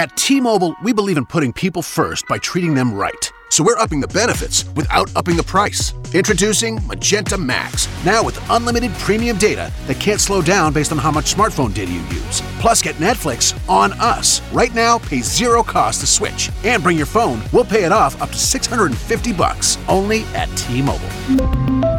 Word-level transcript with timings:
At 0.00 0.16
T 0.16 0.40
Mobile, 0.40 0.74
we 0.82 0.94
believe 0.94 1.18
in 1.18 1.26
putting 1.26 1.52
people 1.52 1.82
first 1.82 2.26
by 2.26 2.38
treating 2.38 2.72
them 2.72 2.94
right. 2.94 3.29
So 3.50 3.64
we're 3.64 3.78
upping 3.78 4.00
the 4.00 4.06
benefits 4.06 4.64
without 4.76 5.14
upping 5.16 5.36
the 5.36 5.42
price. 5.42 5.92
Introducing 6.14 6.78
Magenta 6.86 7.36
Max, 7.36 7.88
now 8.04 8.22
with 8.22 8.40
unlimited 8.48 8.92
premium 8.92 9.38
data 9.38 9.72
that 9.88 9.98
can't 9.98 10.20
slow 10.20 10.40
down 10.40 10.72
based 10.72 10.92
on 10.92 10.98
how 10.98 11.10
much 11.10 11.34
smartphone 11.34 11.74
data 11.74 11.90
you 11.90 12.00
use. 12.00 12.42
Plus, 12.60 12.80
get 12.80 12.94
Netflix 12.96 13.58
on 13.68 13.92
us. 13.94 14.40
Right 14.52 14.72
now, 14.72 14.98
pay 14.98 15.20
zero 15.20 15.64
cost 15.64 16.00
to 16.00 16.06
switch. 16.06 16.50
And 16.64 16.80
bring 16.80 16.96
your 16.96 17.06
phone, 17.06 17.42
we'll 17.52 17.64
pay 17.64 17.84
it 17.84 17.92
off 17.92 18.20
up 18.22 18.30
to 18.30 18.38
650 18.38 19.32
bucks 19.32 19.78
only 19.88 20.22
at 20.34 20.48
T 20.56 20.80
Mobile. 20.80 21.08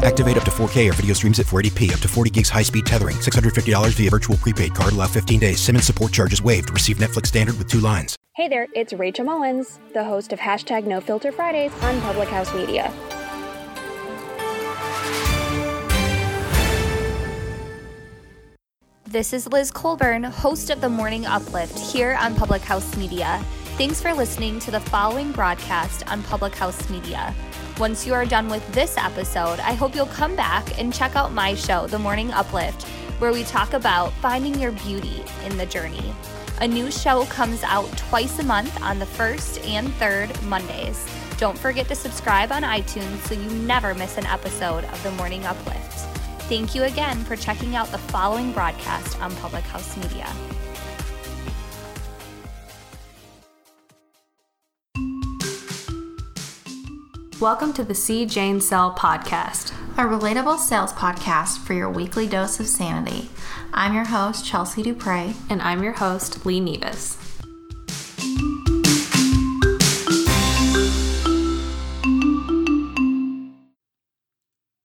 Activate 0.04 0.38
up 0.38 0.44
to 0.44 0.52
4K 0.52 0.90
or 0.90 0.94
video 0.94 1.14
streams 1.14 1.40
at 1.40 1.46
480p, 1.48 1.94
up 1.94 2.00
to 2.00 2.08
40 2.08 2.30
gigs 2.30 2.50
high 2.50 2.64
speed 2.64 2.86
tethering, 2.86 3.18
$650 3.18 3.92
via 3.94 4.10
virtual 4.10 4.38
prepaid 4.38 4.74
card, 4.74 4.94
allow 4.94 5.08
15 5.08 5.40
days. 5.40 5.60
SIM 5.60 5.76
and 5.76 5.84
support 5.84 6.12
charges 6.14 6.42
waived. 6.42 6.72
Receive 6.72 6.98
Netflix 6.98 7.28
standard 7.28 7.58
with 7.58 7.68
two 7.68 7.80
lines. 7.80 8.18
Hey 8.42 8.48
there, 8.48 8.66
it's 8.74 8.92
Rachel 8.92 9.26
Mullins, 9.26 9.80
the 9.94 10.04
host 10.04 10.34
of 10.34 10.40
hashtag 10.40 10.88
No 10.88 11.00
Filter 11.00 11.32
Fridays 11.32 11.72
on 11.84 12.02
Public 12.02 12.28
House 12.28 12.52
Media. 12.56 12.92
This 19.06 19.32
is 19.32 19.46
Liz 19.46 19.70
Colburn, 19.70 20.24
host 20.24 20.72
of 20.72 20.82
the 20.82 20.90
Morning 20.90 21.28
Uplift 21.28 21.78
here 21.78 22.18
on 22.20 22.34
Public 22.34 22.64
House 22.64 22.98
Media. 22.98 23.40
Thanks 23.78 24.02
for 24.02 24.12
listening 24.12 24.58
to 24.62 24.72
the 24.72 24.80
following 24.80 25.32
broadcast 25.32 26.12
on 26.12 26.24
Public 26.24 26.56
House 26.56 26.90
Media. 26.90 27.36
Once 27.78 28.08
you 28.08 28.16
are 28.16 28.26
done 28.26 28.50
with 28.50 28.68
this 28.74 28.98
episode, 28.98 29.60
I 29.60 29.74
hope 29.74 29.94
you'll 29.94 30.08
come 30.08 30.36
back 30.36 30.80
and 30.80 30.92
check 30.92 31.16
out 31.16 31.32
my 31.32 31.54
show, 31.54 31.86
The 31.86 32.00
Morning 32.00 32.32
Uplift, 32.32 32.88
where 33.20 33.32
we 33.34 33.44
talk 33.44 33.74
about 33.74 34.12
finding 34.14 34.60
your 34.60 34.72
beauty 34.72 35.24
in 35.46 35.58
the 35.58 35.68
journey. 35.68 36.12
A 36.62 36.68
new 36.68 36.92
show 36.92 37.26
comes 37.26 37.64
out 37.64 37.90
twice 37.98 38.38
a 38.38 38.44
month 38.44 38.80
on 38.84 39.00
the 39.00 39.06
first 39.08 39.60
and 39.66 39.92
third 39.96 40.30
Mondays. 40.44 41.04
Don't 41.40 41.58
forget 41.58 41.88
to 41.88 41.96
subscribe 41.96 42.52
on 42.52 42.62
iTunes 42.62 43.18
so 43.26 43.34
you 43.34 43.50
never 43.66 43.96
miss 43.96 44.20
an 44.20 44.28
episode 44.28 44.84
of 44.84 45.02
The 45.02 45.10
Morning 45.14 45.44
Uplift. 45.44 45.92
Thank 46.42 46.76
you 46.76 46.84
again 46.84 47.24
for 47.24 47.36
checking 47.36 47.76
out 47.76 47.88
the 47.88 47.98
following 47.98 48.52
broadcast 48.52 49.20
on 49.20 49.36
Public 49.38 49.64
House 49.64 49.98
Media. 49.98 50.32
Welcome 57.40 57.74
to 57.74 57.84
the 57.84 57.96
C. 57.96 58.28
Jane 58.28 58.62
Sell 58.62 58.94
podcast, 58.94 59.74
a 59.98 60.04
relatable 60.04 60.58
sales 60.58 60.94
podcast 60.94 61.58
for 61.60 61.74
your 61.74 61.90
weekly 61.90 62.26
dose 62.26 62.60
of 62.62 62.68
sanity. 62.68 63.30
I'm 63.74 63.94
your 63.94 64.06
host, 64.06 64.46
Chelsea 64.46 64.82
Dupre. 64.82 65.34
And 65.50 65.62
I'm 65.62 65.84
your 65.84 65.92
host, 65.94 66.46
Lee 66.46 66.62
Nevis. 66.62 67.18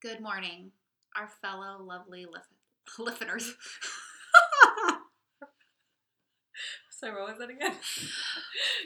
Good 0.03 0.21
morning, 0.21 0.73
our 1.17 1.29
fellow 1.41 1.81
lovely 1.83 2.27
listeners. 2.99 3.55
Sorry, 6.91 7.13
what 7.13 7.29
was 7.31 7.39
that 7.39 7.51
again? 7.51 7.75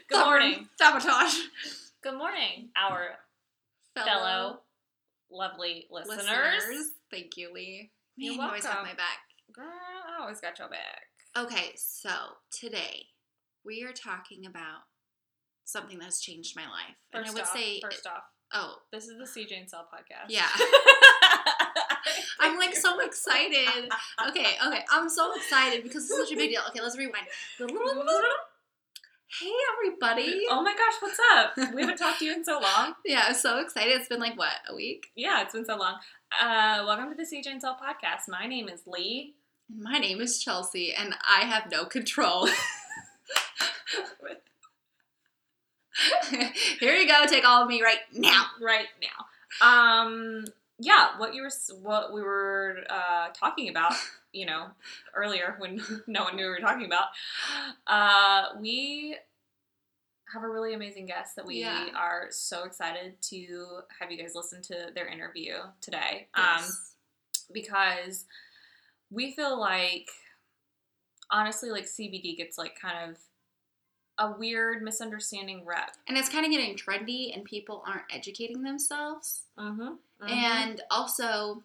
Good 0.09 0.25
morning. 0.25 0.69
Sabotage. 0.77 1.35
Good 2.03 2.19
morning, 2.19 2.71
our 2.77 3.17
fellow, 3.95 4.07
fellow 4.07 4.61
lovely 5.41 5.87
listeners. 5.91 6.19
listeners. 6.19 6.91
Thank 7.11 7.37
you, 7.37 7.53
Lee. 7.53 7.91
You 8.17 8.41
always 8.41 8.65
have 8.67 8.83
my 8.83 8.93
back. 8.95 9.21
Girl, 9.53 9.65
I 9.67 10.23
always 10.23 10.41
got 10.41 10.59
your 10.59 10.69
back. 10.69 11.07
Okay, 11.37 11.73
so 11.77 12.11
today 12.53 13.07
we 13.65 13.83
are 13.85 13.93
talking 13.93 14.45
about 14.47 14.83
something 15.65 15.99
that 15.99 16.05
has 16.05 16.21
changed 16.21 16.55
my 16.55 16.65
life. 16.65 16.97
First 17.11 17.31
and 17.31 17.31
I 17.31 17.33
would 17.33 17.43
off, 17.43 17.57
say 17.57 17.81
first 17.81 18.07
off. 18.07 18.23
Oh. 18.53 18.77
This 18.93 19.09
is 19.09 19.17
the 19.17 19.25
CJ 19.25 19.61
and 19.61 19.71
Cell 19.71 19.87
podcast. 19.93 20.29
Yeah. 20.29 20.49
I'm 22.41 22.59
like 22.59 22.75
so 22.75 23.01
excited. 23.01 23.89
Okay, 24.29 24.57
okay. 24.67 24.85
I'm 24.91 25.09
so 25.09 25.33
excited 25.37 25.83
because 25.83 26.05
it's 26.05 26.17
such 26.17 26.33
a 26.33 26.37
big 26.37 26.51
deal. 26.51 26.63
Okay, 26.69 26.81
let's 26.81 26.99
rewind. 26.99 27.27
Hey 29.39 29.53
everybody! 29.79 30.43
Oh 30.51 30.61
my 30.61 30.75
gosh, 30.75 30.95
what's 30.99 31.19
up? 31.35 31.57
We 31.73 31.83
haven't 31.83 31.99
talked 31.99 32.19
to 32.19 32.25
you 32.25 32.33
in 32.33 32.45
so 32.45 32.59
long. 32.59 32.95
Yeah, 33.07 33.27
I'm 33.29 33.35
so 33.35 33.61
excited. 33.61 33.93
It's 33.93 34.09
been 34.09 34.19
like 34.19 34.37
what 34.37 34.55
a 34.69 34.75
week. 34.75 35.07
Yeah, 35.15 35.43
it's 35.43 35.53
been 35.53 35.65
so 35.65 35.77
long. 35.77 35.99
Uh, 36.41 36.83
welcome 36.85 37.11
to 37.11 37.15
the 37.15 37.23
CJ 37.23 37.47
and 37.47 37.61
Cell 37.61 37.79
podcast. 37.81 38.23
My 38.29 38.49
name 38.49 38.69
is 38.69 38.83
Lee. 38.89 39.37
My 39.73 39.99
name 39.99 40.21
is 40.21 40.43
Chelsea, 40.43 40.93
and 40.93 41.15
I 41.25 41.45
have 41.45 41.71
no 41.71 41.85
control. 41.85 42.49
Here 46.81 46.97
you 46.97 47.07
go. 47.07 47.25
Take 47.29 47.45
all 47.47 47.63
of 47.63 47.69
me 47.69 47.83
right 47.83 48.01
now. 48.13 48.47
Right 48.61 48.89
now. 49.01 49.27
Um. 49.65 50.45
Yeah. 50.81 51.19
What 51.19 51.35
you 51.35 51.43
were. 51.43 51.51
What 51.83 52.13
we 52.13 52.23
were 52.23 52.79
uh, 52.89 53.29
talking 53.35 53.69
about. 53.69 53.93
You 54.33 54.47
know, 54.47 54.67
earlier 55.13 55.57
when 55.59 55.81
no 56.07 56.23
one 56.23 56.37
knew 56.37 56.45
we 56.45 56.51
were 56.51 56.61
talking 56.61 56.87
about. 56.87 57.07
Uh, 57.85 58.61
we 58.61 59.17
have 60.33 60.45
a 60.45 60.49
really 60.49 60.75
amazing 60.75 61.07
guest 61.07 61.35
that 61.35 61.45
we 61.45 61.63
yeah. 61.63 61.89
are 61.97 62.29
so 62.31 62.63
excited 62.63 63.21
to 63.23 63.81
have 63.99 64.13
you 64.13 64.19
guys 64.19 64.37
listen 64.37 64.63
to 64.63 64.91
their 64.95 65.09
interview 65.09 65.55
today. 65.81 66.29
Yes. 66.37 66.69
Um, 66.69 67.53
because 67.53 68.27
we 69.11 69.33
feel 69.33 69.59
like 69.59 70.09
honestly 71.31 71.71
like 71.71 71.87
CBD 71.87 72.37
gets 72.37 72.59
like 72.59 72.79
kind 72.81 73.11
of 73.11 73.17
a 74.21 74.31
weird 74.39 74.83
misunderstanding 74.83 75.65
rep. 75.65 75.97
And 76.07 76.17
it's 76.19 76.29
kind 76.29 76.45
of 76.45 76.53
getting 76.53 76.77
trendy 76.77 77.35
and 77.35 77.43
people 77.43 77.83
aren't 77.87 78.05
educating 78.13 78.63
themselves. 78.63 79.43
Mm-hmm. 79.59 79.83
Mm-hmm. 79.83 80.29
And 80.29 80.83
also 80.91 81.63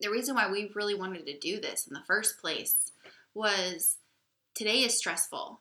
the 0.00 0.10
reason 0.10 0.34
why 0.34 0.50
we 0.50 0.72
really 0.74 0.94
wanted 0.94 1.26
to 1.26 1.38
do 1.38 1.60
this 1.60 1.86
in 1.86 1.92
the 1.92 2.02
first 2.06 2.40
place 2.40 2.92
was 3.34 3.96
today 4.54 4.80
is 4.80 4.96
stressful. 4.96 5.60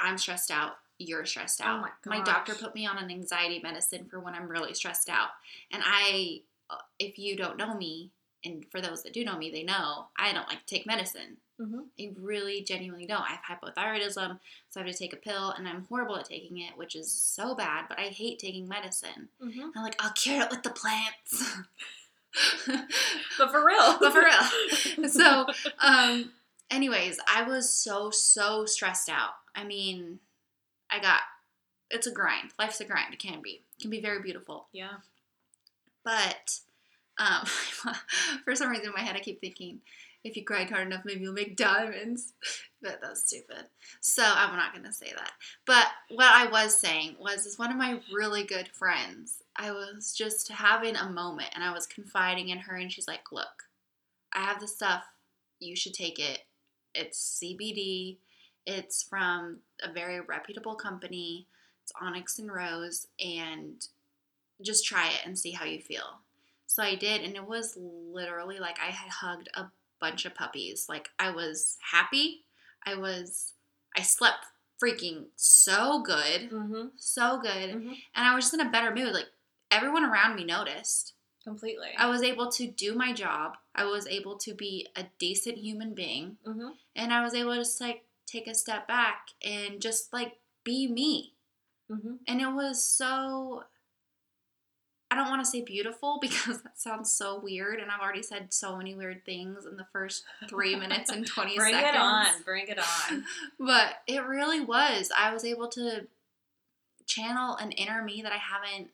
I'm 0.00 0.18
stressed 0.18 0.50
out. 0.50 0.72
You're 0.98 1.24
stressed 1.26 1.60
out. 1.60 1.78
Oh 1.78 1.88
my, 2.10 2.18
my 2.18 2.24
doctor 2.24 2.54
put 2.54 2.74
me 2.74 2.86
on 2.86 2.98
an 2.98 3.10
anxiety 3.10 3.60
medicine 3.62 4.06
for 4.10 4.18
when 4.18 4.34
I'm 4.34 4.48
really 4.48 4.74
stressed 4.74 5.08
out. 5.08 5.30
And 5.70 5.82
I, 5.84 6.40
uh, 6.70 6.78
if 6.98 7.18
you 7.18 7.36
don't 7.36 7.56
know 7.56 7.74
me, 7.74 8.10
and 8.44 8.64
for 8.70 8.80
those 8.80 9.04
that 9.04 9.12
do 9.12 9.24
know 9.24 9.38
me, 9.38 9.50
they 9.50 9.62
know 9.62 10.06
I 10.16 10.32
don't 10.32 10.48
like 10.48 10.66
to 10.66 10.74
take 10.74 10.86
medicine. 10.86 11.36
Mm-hmm. 11.60 11.80
I 12.00 12.12
really 12.18 12.62
genuinely 12.62 13.06
don't. 13.06 13.22
I 13.22 13.36
have 13.46 13.60
hypothyroidism, 13.60 14.38
so 14.68 14.80
I 14.80 14.84
have 14.84 14.92
to 14.92 14.98
take 14.98 15.12
a 15.12 15.16
pill, 15.16 15.50
and 15.50 15.68
I'm 15.68 15.84
horrible 15.84 16.16
at 16.16 16.24
taking 16.24 16.58
it, 16.58 16.76
which 16.76 16.96
is 16.96 17.12
so 17.12 17.54
bad. 17.54 17.84
But 17.88 17.98
I 17.98 18.04
hate 18.04 18.38
taking 18.38 18.68
medicine. 18.68 19.28
Mm-hmm. 19.42 19.68
I'm 19.76 19.82
like, 19.82 19.96
I'll 20.00 20.12
cure 20.12 20.42
it 20.42 20.50
with 20.50 20.62
the 20.62 20.70
plants. 20.70 21.58
but 23.38 23.50
for 23.50 23.64
real. 23.64 23.96
but 24.00 24.12
for 24.12 24.22
real. 24.22 25.08
So, 25.10 25.46
um, 25.78 26.32
anyways, 26.70 27.18
I 27.32 27.42
was 27.42 27.70
so 27.70 28.10
so 28.10 28.64
stressed 28.64 29.08
out. 29.08 29.34
I 29.54 29.64
mean, 29.64 30.20
I 30.90 31.00
got 31.00 31.20
it's 31.90 32.06
a 32.06 32.10
grind. 32.12 32.50
Life's 32.58 32.80
a 32.80 32.84
grind. 32.84 33.12
It 33.12 33.20
can 33.20 33.42
be. 33.42 33.62
It 33.78 33.82
can 33.82 33.90
be 33.90 34.00
very 34.00 34.22
beautiful. 34.22 34.66
Yeah. 34.72 34.94
But 36.04 36.58
um, 37.18 37.44
for 38.44 38.54
some 38.54 38.70
reason 38.70 38.86
in 38.86 38.92
my 38.92 39.00
head, 39.02 39.14
I 39.14 39.20
keep 39.20 39.40
thinking, 39.40 39.80
if 40.24 40.36
you 40.36 40.44
grind 40.44 40.70
hard 40.70 40.86
enough, 40.86 41.04
maybe 41.04 41.22
you'll 41.22 41.32
make 41.32 41.56
diamonds. 41.56 42.34
but 42.82 43.00
that's 43.00 43.26
stupid. 43.26 43.66
So 44.00 44.22
I'm 44.24 44.56
not 44.56 44.72
going 44.72 44.84
to 44.84 44.92
say 44.92 45.12
that. 45.16 45.32
But 45.66 45.86
what 46.10 46.26
I 46.26 46.46
was 46.46 46.78
saying 46.78 47.16
was, 47.20 47.46
is 47.46 47.58
one 47.58 47.70
of 47.70 47.76
my 47.76 48.00
really 48.12 48.44
good 48.44 48.68
friends, 48.68 49.42
I 49.56 49.70
was 49.70 50.14
just 50.16 50.50
having 50.50 50.96
a 50.96 51.10
moment 51.10 51.50
and 51.54 51.64
I 51.64 51.72
was 51.72 51.86
confiding 51.86 52.48
in 52.48 52.58
her, 52.58 52.76
and 52.76 52.90
she's 52.90 53.08
like, 53.08 53.32
look, 53.32 53.64
I 54.32 54.40
have 54.40 54.60
this 54.60 54.74
stuff. 54.74 55.04
You 55.60 55.76
should 55.76 55.94
take 55.94 56.18
it. 56.18 56.40
It's 56.94 57.40
CBD. 57.42 58.18
It's 58.66 59.02
from 59.02 59.58
a 59.82 59.92
very 59.92 60.20
reputable 60.20 60.74
company. 60.74 61.46
It's 61.82 61.92
Onyx 62.00 62.38
and 62.38 62.52
Rose. 62.52 63.06
And 63.24 63.86
just 64.62 64.84
try 64.84 65.08
it 65.08 65.20
and 65.26 65.38
see 65.38 65.52
how 65.52 65.64
you 65.64 65.80
feel. 65.80 66.20
So 66.66 66.82
I 66.82 66.94
did, 66.94 67.22
and 67.22 67.36
it 67.36 67.46
was 67.46 67.76
literally 67.78 68.58
like 68.58 68.78
I 68.80 68.90
had 68.90 69.10
hugged 69.10 69.50
a 69.54 69.66
bunch 70.02 70.26
of 70.26 70.34
puppies. 70.34 70.86
Like 70.88 71.08
I 71.18 71.30
was 71.30 71.78
happy. 71.92 72.44
I 72.84 72.96
was, 72.96 73.54
I 73.96 74.02
slept 74.02 74.44
freaking 74.82 75.26
so 75.36 76.02
good, 76.02 76.50
mm-hmm. 76.50 76.88
so 76.96 77.38
good, 77.40 77.70
mm-hmm. 77.70 77.92
and 78.14 78.26
I 78.26 78.34
was 78.34 78.44
just 78.44 78.54
in 78.54 78.60
a 78.60 78.70
better 78.70 78.92
mood. 78.92 79.14
Like 79.14 79.28
everyone 79.70 80.04
around 80.04 80.34
me 80.34 80.44
noticed 80.44 81.14
completely. 81.44 81.90
I 81.96 82.08
was 82.08 82.22
able 82.22 82.50
to 82.52 82.66
do 82.66 82.94
my 82.94 83.12
job. 83.12 83.56
I 83.74 83.84
was 83.84 84.06
able 84.08 84.36
to 84.38 84.54
be 84.54 84.88
a 84.96 85.04
decent 85.18 85.58
human 85.58 85.94
being, 85.94 86.36
mm-hmm. 86.46 86.70
and 86.96 87.12
I 87.12 87.22
was 87.22 87.34
able 87.34 87.52
to 87.52 87.58
just 87.58 87.80
like 87.80 88.04
take 88.26 88.48
a 88.48 88.54
step 88.54 88.88
back 88.88 89.28
and 89.44 89.80
just 89.80 90.12
like 90.12 90.38
be 90.64 90.88
me. 90.88 91.34
Mm-hmm. 91.90 92.14
And 92.26 92.40
it 92.40 92.52
was 92.52 92.82
so 92.82 93.64
I 95.12 95.14
don't 95.14 95.28
want 95.28 95.44
to 95.44 95.50
say 95.50 95.60
beautiful 95.60 96.18
because 96.22 96.62
that 96.62 96.80
sounds 96.80 97.12
so 97.12 97.38
weird, 97.38 97.80
and 97.80 97.90
I've 97.90 98.00
already 98.00 98.22
said 98.22 98.52
so 98.54 98.76
many 98.76 98.94
weird 98.94 99.26
things 99.26 99.66
in 99.66 99.76
the 99.76 99.86
first 99.92 100.24
three 100.48 100.74
minutes 100.74 101.10
and 101.10 101.26
twenty 101.26 101.56
Bring 101.56 101.74
seconds. 101.74 101.92
Bring 101.92 101.94
it 101.94 102.00
on. 102.00 102.42
Bring 102.44 102.68
it 102.68 102.78
on. 102.78 103.24
But 103.58 103.96
it 104.06 104.24
really 104.24 104.60
was. 104.60 105.10
I 105.16 105.32
was 105.34 105.44
able 105.44 105.68
to 105.68 106.06
channel 107.06 107.56
an 107.56 107.72
inner 107.72 108.02
me 108.02 108.22
that 108.22 108.32
I 108.32 108.38
haven't 108.38 108.88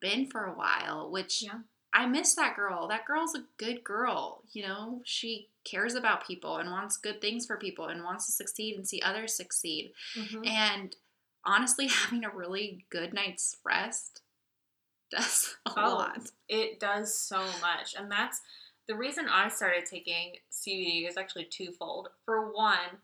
been 0.00 0.26
for 0.26 0.44
a 0.44 0.52
while, 0.52 1.10
which 1.10 1.42
Yeah. 1.42 1.60
I 1.94 2.06
miss 2.06 2.34
that 2.34 2.56
girl. 2.56 2.88
That 2.88 3.04
girl's 3.06 3.34
a 3.34 3.44
good 3.56 3.84
girl. 3.84 4.42
You 4.52 4.66
know, 4.66 5.00
she 5.04 5.48
cares 5.64 5.94
about 5.94 6.26
people 6.26 6.56
and 6.56 6.70
wants 6.70 6.96
good 6.96 7.20
things 7.20 7.46
for 7.46 7.56
people 7.56 7.86
and 7.86 8.02
wants 8.02 8.26
to 8.26 8.32
succeed 8.32 8.76
and 8.76 8.86
see 8.88 9.00
others 9.00 9.34
succeed. 9.34 9.92
Mhm. 10.16 10.46
And 10.46 10.96
honestly, 11.44 11.86
having 11.88 12.24
a 12.24 12.30
really 12.30 12.84
good 12.90 13.12
night's 13.14 13.56
rest 13.64 14.21
does 15.12 15.56
a 15.66 15.72
Oh, 15.76 15.94
lot. 15.94 16.18
It 16.48 16.80
does 16.80 17.16
so 17.16 17.38
much. 17.60 17.94
And 17.96 18.10
that's 18.10 18.40
the 18.88 18.94
reason 18.96 19.26
I 19.30 19.48
started 19.48 19.86
taking 19.86 20.32
CBD 20.50 21.08
is 21.08 21.16
actually 21.16 21.44
twofold. 21.44 22.08
For 22.24 22.52
one, 22.52 22.98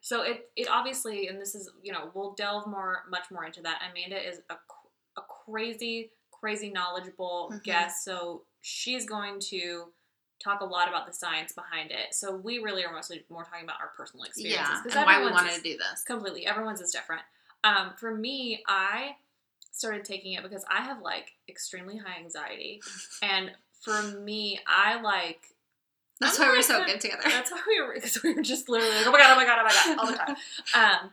so 0.00 0.22
it, 0.22 0.50
it 0.56 0.68
obviously, 0.70 1.26
and 1.28 1.40
this 1.40 1.54
is, 1.54 1.68
you 1.82 1.92
know, 1.92 2.10
we'll 2.14 2.32
delve 2.32 2.66
more, 2.66 3.02
much 3.10 3.30
more 3.30 3.44
into 3.44 3.60
that. 3.62 3.82
Amanda 3.90 4.16
is 4.16 4.40
a, 4.50 4.54
a 5.18 5.22
crazy, 5.44 6.10
crazy 6.30 6.70
knowledgeable 6.70 7.50
Mhm. 7.52 7.62
guest. 7.62 8.04
So 8.04 8.42
she's 8.62 9.04
going 9.06 9.40
to 9.50 9.92
talk 10.42 10.60
a 10.60 10.64
lot 10.64 10.88
about 10.88 11.06
the 11.06 11.12
science 11.12 11.52
behind 11.52 11.90
it. 11.90 12.14
So 12.14 12.36
we 12.36 12.58
really 12.58 12.84
are 12.84 12.92
mostly 12.92 13.24
more 13.30 13.44
talking 13.44 13.64
about 13.64 13.80
our 13.80 13.90
personal 13.96 14.24
experiences. 14.24 14.68
Yeah, 14.86 14.98
and 14.98 15.06
why 15.06 15.24
we 15.24 15.30
wanted 15.32 15.54
to 15.54 15.62
do 15.62 15.76
this. 15.78 16.02
completely 16.04 16.46
everyone's 16.46 16.80
is 16.80 16.90
different 16.92 17.22
um, 17.64 17.92
for 17.96 18.14
me 18.14 18.62
i 18.68 19.16
started 19.76 20.04
taking 20.04 20.32
it 20.32 20.42
because 20.42 20.64
i 20.70 20.80
have 20.82 21.00
like 21.02 21.32
extremely 21.48 21.96
high 21.96 22.18
anxiety 22.20 22.80
and 23.22 23.50
for 23.82 24.02
me 24.02 24.58
i 24.66 25.00
like 25.00 25.40
That's 26.20 26.38
I'm 26.40 26.48
why 26.48 26.54
we're 26.54 26.62
so 26.62 26.84
good 26.84 27.00
together. 27.00 27.22
that's 27.24 27.50
why 27.52 27.60
we 27.68 27.80
were 27.80 27.94
because 27.94 28.22
we 28.22 28.32
were 28.34 28.42
just 28.42 28.68
literally 28.68 28.94
like 28.94 29.06
oh 29.06 29.12
my 29.12 29.18
god 29.18 29.32
oh 29.32 29.36
my 29.36 29.44
god 29.44 29.58
oh 29.58 29.66
my 29.66 29.84
god 29.94 29.98
all 29.98 30.10
the 30.10 30.16
time 30.18 30.36
um, 30.74 31.10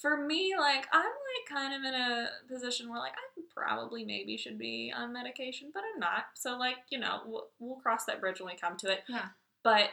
for 0.00 0.16
me 0.26 0.54
like 0.58 0.86
i'm 0.92 1.02
like 1.04 1.58
kind 1.58 1.74
of 1.74 1.82
in 1.84 1.94
a 1.98 2.28
position 2.52 2.88
where 2.90 2.98
like 2.98 3.12
i 3.12 3.40
probably 3.54 4.04
maybe 4.04 4.36
should 4.36 4.58
be 4.58 4.92
on 4.96 5.12
medication 5.12 5.70
but 5.72 5.82
i'm 5.94 6.00
not 6.00 6.24
so 6.34 6.56
like 6.58 6.76
you 6.90 6.98
know 6.98 7.20
we'll, 7.26 7.46
we'll 7.60 7.76
cross 7.76 8.04
that 8.06 8.20
bridge 8.20 8.40
when 8.40 8.52
we 8.52 8.58
come 8.58 8.76
to 8.76 8.90
it 8.90 9.00
Yeah. 9.08 9.26
but 9.62 9.90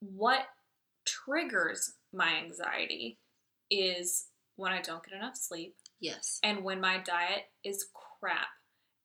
what 0.00 0.40
triggers 1.06 1.92
my 2.12 2.34
anxiety 2.36 3.18
is 3.70 4.26
when 4.56 4.72
I 4.72 4.80
don't 4.80 5.02
get 5.04 5.14
enough 5.14 5.36
sleep 5.36 5.74
yes. 6.00 6.40
and 6.42 6.64
when 6.64 6.80
my 6.80 6.98
diet 6.98 7.44
is 7.64 7.86
crap. 8.20 8.48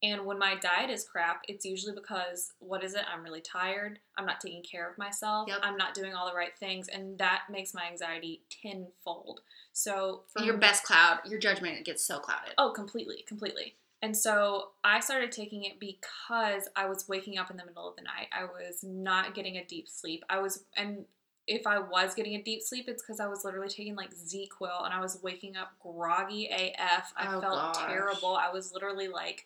And 0.04 0.26
when 0.26 0.40
my 0.40 0.56
diet 0.56 0.90
is 0.90 1.04
crap, 1.04 1.44
it's 1.48 1.64
usually 1.64 1.94
because 1.94 2.54
what 2.58 2.84
is 2.84 2.96
it? 2.96 3.04
I'm 3.14 3.22
really 3.24 3.42
tired. 3.42 4.00
I'm 4.18 4.26
not 4.26 4.42
taking 4.42 4.64
care 4.64 4.90
of 4.90 4.98
myself. 4.98 5.48
Yep. 5.48 5.60
I'm 5.62 5.78
not 5.78 5.94
doing 5.94 6.16
all 6.16 6.28
the 6.28 6.36
right 6.36 6.58
things, 6.60 6.88
and 6.88 7.20
that 7.20 7.42
makes 7.52 7.76
my 7.76 7.84
anxiety 7.86 8.42
tenfold. 8.50 9.42
So 9.74 10.24
for 10.34 10.42
Your 10.42 10.56
me- 10.56 10.60
best 10.60 10.84
cloud, 10.86 11.20
your 11.28 11.40
judgment 11.40 11.86
gets 11.86 12.04
so 12.04 12.18
clouded. 12.18 12.54
Oh, 12.58 12.72
completely, 12.72 13.24
completely. 13.28 13.76
And 14.02 14.18
so 14.18 14.70
I 14.84 15.00
started 15.02 15.32
taking 15.32 15.66
it 15.66 15.80
because 15.80 16.68
I 16.76 16.88
was 16.88 17.08
waking 17.08 17.38
up 17.38 17.52
in 17.52 17.58
the 17.58 17.66
middle 17.66 17.88
of 17.88 17.96
the 17.96 18.02
night. 18.02 18.28
I 18.36 18.46
was 18.46 18.84
not 18.84 19.36
getting 19.36 19.58
a 19.58 19.66
deep 19.66 19.88
sleep. 19.88 20.24
I 20.28 20.40
was, 20.40 20.64
and 20.76 21.06
if 21.52 21.68
I 21.68 21.80
was 21.80 22.14
getting 22.16 22.36
a 22.36 22.42
deep 22.42 22.62
sleep, 22.62 22.86
it's 22.88 23.04
because 23.04 23.20
I 23.20 23.28
was 23.28 23.44
literally 23.46 23.70
taking 23.70 23.96
like 23.96 24.12
ZzzQuil 24.16 24.86
and 24.86 24.94
I 24.94 25.00
was 25.00 25.20
waking 25.22 25.56
up 25.58 25.74
groggy 25.82 26.48
AF. 26.50 27.14
I 27.18 27.28
Oh, 27.36 27.42
felt 27.42 27.76
gosh. 27.76 27.86
terrible. 27.86 28.36
I 28.36 28.50
was 28.52 28.72
literally 28.74 29.08
like, 29.08 29.46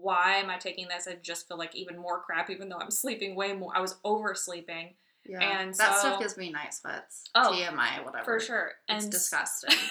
why 0.00 0.36
am 0.36 0.50
I 0.50 0.58
taking 0.58 0.86
this? 0.88 1.08
I 1.08 1.14
just 1.22 1.48
feel 1.48 1.56
like 1.56 1.74
even 1.74 1.98
more 1.98 2.20
crap, 2.20 2.50
even 2.50 2.68
though 2.68 2.78
I'm 2.78 2.90
sleeping 2.90 3.34
way 3.34 3.52
more. 3.54 3.72
I 3.76 3.80
was 3.80 3.96
oversleeping 4.04 4.94
Yeah. 5.24 5.40
And 5.40 5.74
that 5.74 5.94
so- 5.94 5.98
stuff 6.00 6.20
gives 6.20 6.36
me 6.36 6.50
night 6.50 6.74
sweats. 6.74 7.24
Oh, 7.34 7.52
TMI, 7.52 8.04
whatever. 8.04 8.24
for 8.24 8.40
sure. 8.40 8.72
It's 8.88 9.04
And 9.04 9.12
disgusting. 9.12 9.74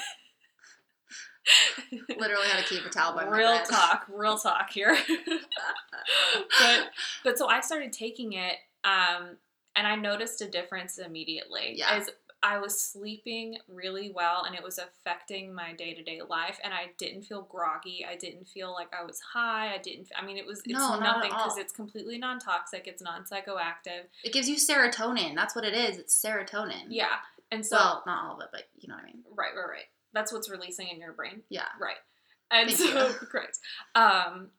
Literally 2.17 2.47
had 2.47 2.63
to 2.63 2.73
keep 2.73 2.85
a 2.85 2.89
towel 2.89 3.15
by 3.15 3.25
my 3.25 3.37
real 3.37 3.57
bed. 3.57 3.65
talk, 3.65 4.05
real 4.09 4.37
talk 4.37 4.69
here. 4.71 4.95
but 6.59 6.89
but 7.23 7.37
so 7.37 7.47
I 7.49 7.59
started 7.59 7.91
taking 7.91 8.33
it, 8.33 8.55
um, 8.85 9.37
and 9.75 9.87
I 9.87 9.95
noticed 9.95 10.41
a 10.41 10.49
difference 10.49 10.97
immediately. 10.97 11.73
Yeah. 11.75 11.89
As 11.91 12.09
I 12.45 12.57
was 12.57 12.79
sleeping 12.79 13.57
really 13.69 14.11
well, 14.13 14.43
and 14.43 14.53
it 14.53 14.61
was 14.61 14.77
affecting 14.77 15.53
my 15.53 15.71
day 15.73 15.93
to 15.93 16.03
day 16.03 16.19
life, 16.27 16.59
and 16.63 16.73
I 16.73 16.91
didn't 16.97 17.23
feel 17.23 17.43
groggy. 17.43 18.05
I 18.07 18.17
didn't 18.17 18.49
feel 18.49 18.73
like 18.73 18.89
I 18.93 19.05
was 19.05 19.21
high. 19.21 19.73
I 19.73 19.77
didn't. 19.77 20.09
I 20.15 20.25
mean, 20.25 20.35
it 20.35 20.45
was 20.45 20.59
it's 20.59 20.67
No, 20.67 20.99
nothing 20.99 21.29
because 21.29 21.57
it's 21.57 21.71
completely 21.71 22.17
non 22.17 22.39
toxic. 22.39 22.85
It's 22.85 23.01
non 23.01 23.23
psychoactive. 23.23 24.03
It 24.25 24.33
gives 24.33 24.49
you 24.49 24.57
serotonin. 24.57 25.35
That's 25.35 25.55
what 25.55 25.63
it 25.63 25.73
is. 25.73 25.97
It's 25.97 26.21
serotonin. 26.21 26.87
Yeah, 26.89 27.15
and 27.49 27.65
so 27.65 27.77
well, 27.77 28.03
not 28.05 28.25
all 28.25 28.35
of 28.35 28.41
it, 28.41 28.49
but 28.51 28.67
you 28.77 28.89
know 28.89 28.95
what 28.95 29.03
I 29.03 29.07
mean. 29.07 29.23
right, 29.35 29.51
right, 29.55 29.69
right. 29.69 29.85
That's 30.11 30.33
what's 30.33 30.49
releasing 30.49 30.89
in 30.89 30.99
your 30.99 31.13
brain. 31.13 31.41
Yeah. 31.49 31.63
Right. 31.79 31.95
And 32.51 32.69
Thank 32.69 32.91
so 32.93 33.13
correct. 33.25 33.59
Um 33.95 34.49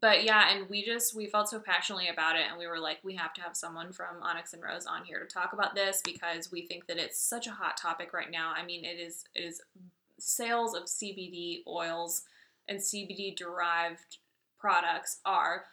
but 0.00 0.24
yeah, 0.24 0.54
and 0.54 0.68
we 0.68 0.84
just 0.84 1.14
we 1.14 1.26
felt 1.26 1.48
so 1.48 1.60
passionately 1.60 2.08
about 2.08 2.36
it 2.36 2.42
and 2.48 2.58
we 2.58 2.66
were 2.66 2.78
like, 2.78 2.98
we 3.02 3.14
have 3.16 3.34
to 3.34 3.42
have 3.42 3.56
someone 3.56 3.92
from 3.92 4.22
Onyx 4.22 4.52
and 4.52 4.62
Rose 4.62 4.86
on 4.86 5.04
here 5.04 5.20
to 5.20 5.26
talk 5.26 5.52
about 5.52 5.74
this 5.74 6.00
because 6.04 6.50
we 6.50 6.66
think 6.66 6.86
that 6.86 6.98
it's 6.98 7.20
such 7.20 7.46
a 7.46 7.52
hot 7.52 7.76
topic 7.76 8.12
right 8.12 8.30
now. 8.30 8.52
I 8.56 8.64
mean 8.64 8.84
it 8.84 8.98
is 8.98 9.24
it 9.34 9.42
is 9.42 9.60
sales 10.18 10.74
of 10.74 10.84
CBD 10.84 11.58
oils 11.66 12.22
and 12.68 12.78
CBD 12.78 13.36
derived 13.36 14.18
products 14.58 15.20
are 15.24 15.64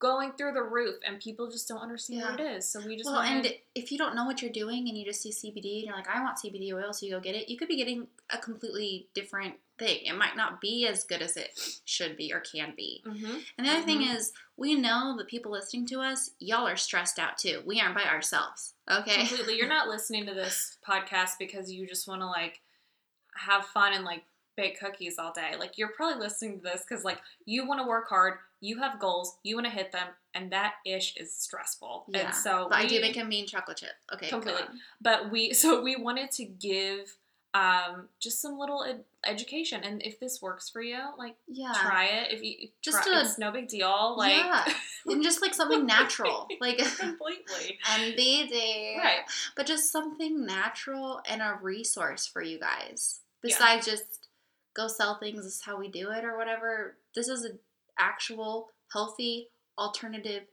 going 0.00 0.32
through 0.32 0.52
the 0.52 0.62
roof 0.62 0.96
and 1.06 1.20
people 1.20 1.50
just 1.50 1.68
don't 1.68 1.78
understand 1.78 2.22
what 2.22 2.40
it 2.40 2.56
is. 2.56 2.68
So 2.68 2.80
we 2.84 2.96
just 2.96 3.06
Well, 3.08 3.20
wanted- 3.22 3.44
and 3.46 3.54
if 3.74 3.92
you 3.92 3.98
don't 3.98 4.14
know 4.16 4.24
what 4.24 4.40
you're 4.42 4.50
doing 4.50 4.88
and 4.88 4.96
you 4.98 5.04
just 5.04 5.20
see 5.22 5.30
CBD 5.30 5.76
and 5.80 5.84
you're 5.88 5.94
like, 5.94 6.08
I 6.08 6.22
want 6.22 6.38
CBD 6.38 6.72
oil, 6.72 6.92
so 6.94 7.04
you 7.06 7.12
go 7.12 7.20
get 7.20 7.34
it, 7.36 7.48
you 7.50 7.58
could 7.58 7.68
be 7.68 7.76
getting 7.76 8.08
a 8.30 8.38
completely 8.38 9.08
different 9.14 9.56
thing. 9.78 10.04
It 10.06 10.14
might 10.16 10.36
not 10.36 10.58
be 10.60 10.86
as 10.86 11.04
good 11.04 11.20
as 11.20 11.36
it 11.36 11.50
should 11.84 12.16
be 12.16 12.32
or 12.32 12.40
can 12.40 12.72
be. 12.74 13.02
Mhm. 13.06 13.44
And 13.58 13.66
the 13.66 13.72
other 13.72 13.82
thing 13.84 14.00
Mhm. 14.00 14.16
is, 14.16 14.32
we 14.56 14.74
know 14.74 15.16
the 15.18 15.24
people 15.26 15.52
listening 15.52 15.84
to 15.88 16.00
us, 16.00 16.30
y'all 16.38 16.66
are 16.66 16.76
stressed 16.76 17.18
out 17.18 17.36
too. 17.36 17.62
We 17.66 17.78
aren't 17.80 17.94
by 17.94 18.04
ourselves. 18.04 18.74
Okay. 18.90 19.18
completely 19.26 19.56
you're 19.56 19.68
not 19.68 19.86
listening 19.88 20.26
to 20.26 20.34
this 20.34 20.78
podcast 20.84 21.38
because 21.38 21.70
you 21.70 21.86
just 21.86 22.08
want 22.08 22.22
to 22.22 22.26
like 22.26 22.60
have 23.36 23.66
fun 23.66 23.92
and 23.92 24.04
like 24.04 24.24
bake 24.56 24.80
cookies 24.80 25.16
all 25.18 25.32
day 25.32 25.54
like 25.56 25.78
you're 25.78 25.88
probably 25.92 26.18
listening 26.20 26.56
to 26.58 26.62
this 26.64 26.82
because 26.86 27.04
like 27.04 27.18
you 27.44 27.64
want 27.66 27.80
to 27.80 27.86
work 27.86 28.08
hard 28.08 28.38
you 28.60 28.78
have 28.78 28.98
goals 29.00 29.36
you 29.42 29.54
want 29.56 29.66
to 29.66 29.72
hit 29.72 29.90
them 29.92 30.08
and 30.34 30.52
that 30.52 30.74
ish 30.84 31.16
is 31.16 31.32
stressful 31.34 32.04
Yeah. 32.08 32.26
and 32.26 32.34
so 32.34 32.68
I 32.70 32.82
we- 32.82 32.88
do 32.88 33.00
make 33.00 33.16
a 33.16 33.24
mean 33.24 33.46
chocolate 33.46 33.78
chip. 33.78 33.90
Okay. 34.12 34.28
Completely. 34.28 34.62
but 35.00 35.30
we 35.30 35.52
so 35.62 35.82
we 35.82 35.96
wanted 35.96 36.30
to 36.32 36.44
give 36.44 37.16
um 37.52 38.08
just 38.20 38.40
some 38.40 38.56
little 38.56 38.84
ed- 38.84 39.02
education 39.26 39.80
and 39.82 40.00
if 40.02 40.20
this 40.20 40.40
works 40.40 40.68
for 40.68 40.80
you 40.80 41.00
like 41.18 41.34
Yeah. 41.48 41.72
try 41.74 42.04
it 42.04 42.32
if 42.32 42.42
you 42.44 42.68
Just 42.80 43.02
try, 43.02 43.18
a- 43.18 43.22
it's 43.22 43.38
no 43.38 43.50
big 43.50 43.66
deal 43.66 44.14
like 44.16 44.36
yeah. 44.36 44.64
And 45.06 45.22
just 45.24 45.40
like 45.42 45.54
something 45.54 45.84
natural. 45.86 46.46
Like 46.60 46.78
completely 46.78 47.78
MBD. 47.84 48.98
right 48.98 49.20
But 49.56 49.66
just 49.66 49.90
something 49.90 50.44
natural 50.46 51.20
and 51.28 51.40
a 51.42 51.58
resource 51.60 52.26
for 52.26 52.42
you 52.42 52.58
guys. 52.60 53.20
Yeah. 53.42 53.48
Besides 53.48 53.86
just 53.86 54.28
go 54.74 54.86
sell 54.86 55.18
things, 55.18 55.42
this 55.44 55.54
is 55.56 55.62
how 55.62 55.76
we 55.78 55.88
do 55.88 56.10
it 56.10 56.24
or 56.24 56.36
whatever. 56.36 56.96
This 57.16 57.26
is 57.28 57.44
an 57.44 57.58
actual, 58.00 58.70
healthy, 58.92 59.48
alternative 59.78 60.44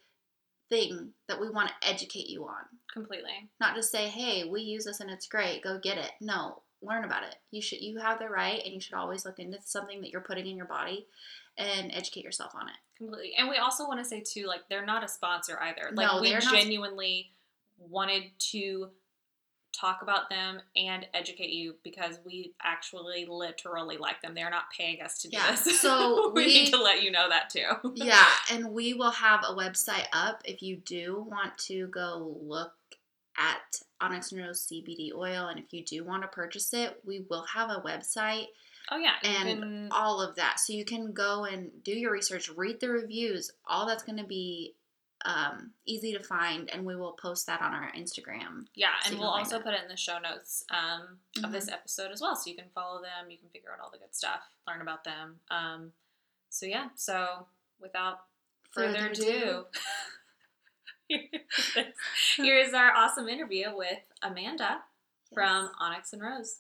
thing 0.70 1.12
that 1.28 1.40
we 1.40 1.50
want 1.50 1.70
to 1.70 1.88
educate 1.90 2.28
you 2.28 2.44
on. 2.46 2.66
completely 2.94 3.50
Not 3.60 3.76
just 3.76 3.92
say, 3.92 4.10
hey, 4.10 4.44
we 4.44 4.62
use 4.62 4.86
this 4.86 5.00
and 5.00 5.10
it's 5.10 5.28
great, 5.28 5.64
go 5.64 5.80
get 5.82 5.98
it. 5.98 6.12
No, 6.20 6.62
learn 6.82 7.06
about 7.06 7.24
it. 7.24 7.36
You 7.52 7.62
should 7.62 7.82
you 7.82 8.00
have 8.00 8.20
the 8.20 8.28
right 8.30 8.62
and 8.64 8.74
you 8.74 8.82
should 8.82 8.96
always 8.96 9.24
look 9.26 9.40
into 9.40 9.58
something 9.64 10.02
that 10.02 10.10
you're 10.10 10.22
putting 10.22 10.46
in 10.46 10.58
your 10.58 10.66
body 10.66 11.08
and 11.58 11.92
educate 11.94 12.24
yourself 12.24 12.54
on 12.54 12.68
it. 12.68 12.76
Completely. 12.98 13.34
And 13.38 13.48
we 13.50 13.58
also 13.58 13.88
want 13.88 14.00
to 14.00 14.06
say 14.06 14.22
too, 14.22 14.46
like 14.46 14.62
they're 14.70 14.86
not 14.86 15.04
a 15.04 15.08
sponsor 15.08 15.58
either. 15.62 15.90
Like 15.94 16.08
No, 16.12 16.22
we 16.22 16.30
they're 16.32 16.42
not- 16.42 16.54
genuinely 16.54 17.32
wanted 17.80 18.24
to 18.52 18.90
talk 19.80 20.02
about 20.02 20.30
them 20.30 20.60
and 20.76 21.06
educate 21.14 21.50
you 21.52 21.76
because 21.84 22.20
we 22.26 22.54
actually 22.64 23.26
literally 23.30 23.98
like 23.98 24.22
them. 24.22 24.34
They're 24.34 24.50
not 24.50 24.66
paying 24.76 25.02
us 25.02 25.22
to 25.22 25.30
do 25.30 25.38
Yeah, 25.38 25.52
this. 25.52 25.80
so 25.82 26.32
we, 26.36 26.46
we- 26.46 26.54
need 26.54 26.72
to 26.72 26.82
let 26.82 27.04
you 27.04 27.12
know 27.12 27.30
that 27.30 27.50
too. 27.50 27.94
yeah, 27.96 28.26
and 28.52 28.72
we 28.72 28.94
will 28.94 29.12
have 29.12 29.42
a 29.48 29.54
website 29.54 30.06
up 30.14 30.42
if 30.46 30.62
you 30.62 30.78
do 30.78 31.26
want 31.30 31.58
to 31.60 31.88
go 31.88 32.36
look 32.42 32.74
at 33.38 33.82
Onyx 34.02 34.34
Rose 34.34 34.66
CBD 34.66 35.14
oil, 35.16 35.48
and 35.48 35.60
if 35.60 35.72
you 35.72 35.84
do 35.84 36.04
want 36.04 36.24
to 36.24 36.28
purchase 36.28 36.74
it, 36.74 37.00
we 37.06 37.26
will 37.30 37.46
have 37.54 37.70
a 37.70 37.82
website 37.82 38.46
Oh 38.90 38.98
yeah. 38.98 39.14
and 39.24 39.48
can- 39.60 39.90
all 39.92 40.22
of 40.22 40.36
that. 40.38 40.60
So 40.60 40.74
you 40.74 40.86
can 40.86 41.12
go 41.14 41.44
and 41.46 41.70
do 41.84 41.92
your 41.92 42.12
research, 42.12 42.50
read 42.56 42.80
the 42.80 42.90
reviews. 42.90 43.52
All 43.68 43.86
that's 43.86 44.02
going 44.04 44.18
to 44.18 44.24
be 44.24 44.74
um, 45.28 45.72
easy 45.86 46.14
to 46.14 46.24
find, 46.24 46.70
and 46.72 46.86
we 46.86 46.96
will 46.96 47.12
post 47.12 47.46
that 47.48 47.62
on 47.62 47.74
our 47.74 47.92
Instagram. 47.92 48.66
yeah, 48.76 48.88
so 49.04 49.12
and 49.12 49.20
we'll 49.20 49.28
also 49.30 49.58
it. 49.58 49.64
put 49.64 49.74
it 49.74 49.82
in 49.84 49.90
the 49.90 49.98
show 49.98 50.18
notes 50.20 50.64
um, 50.72 51.20
of 51.44 51.52
this 51.52 51.66
Mhm. 51.70 51.74
episode 51.74 52.12
as 52.12 52.22
well, 52.22 52.36
so 52.36 52.50
you 52.50 52.56
can 52.56 52.70
follow 52.74 53.02
them. 53.02 53.30
You 53.30 53.38
can 53.38 53.50
figure 53.50 53.72
out 53.74 53.80
all 53.84 53.92
the 53.92 53.98
good 54.00 54.16
stuff, 54.16 54.42
learn 54.68 54.82
about 54.82 55.04
them. 55.04 55.40
Um, 55.52 55.92
so 56.50 56.66
yeah, 56.66 56.90
so 56.96 57.48
without 57.80 58.26
Further 58.72 58.94
further 58.94 59.12
ado. 59.12 59.66
ado, 61.10 61.28
here's 62.38 62.74
our 62.74 62.92
awesome 62.94 63.28
interview 63.28 63.76
with 63.76 64.00
Amanda 64.22 64.84
from 65.34 65.70
Onyx 65.80 66.14
and 66.14 66.22
Rose. 66.22 66.60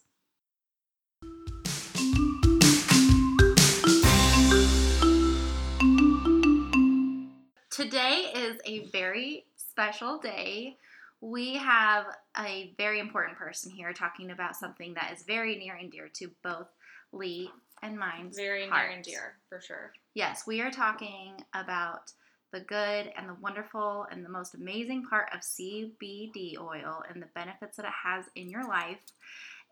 Today 7.77 8.31
is 8.33 8.57
a 8.65 8.87
very 8.87 9.45
special 9.55 10.17
day. 10.17 10.77
We 11.21 11.57
have 11.57 12.07
a 12.35 12.73
very 12.75 12.99
important 12.99 13.37
person 13.37 13.71
here 13.71 13.93
talking 13.93 14.31
about 14.31 14.55
something 14.55 14.95
that 14.95 15.13
is 15.13 15.21
very 15.21 15.55
near 15.57 15.75
and 15.75 15.91
dear 15.91 16.09
to 16.15 16.31
both 16.43 16.65
Lee 17.11 17.51
and 17.83 17.95
mine. 17.95 18.31
Very 18.35 18.65
near 18.65 18.89
and 18.89 19.03
dear, 19.03 19.35
for 19.47 19.61
sure. 19.61 19.91
Yes, 20.15 20.47
we 20.47 20.59
are 20.61 20.71
talking 20.71 21.35
about 21.53 22.11
the 22.51 22.61
good 22.61 23.13
and 23.15 23.29
the 23.29 23.37
wonderful 23.41 24.07
and 24.09 24.25
the 24.25 24.29
most 24.29 24.55
amazing 24.55 25.05
part 25.05 25.29
of 25.31 25.41
CBD 25.41 26.57
oil 26.59 27.03
and 27.07 27.21
the 27.21 27.29
benefits 27.35 27.77
that 27.77 27.85
it 27.85 27.91
has 28.03 28.25
in 28.33 28.49
your 28.49 28.67
life 28.67 29.01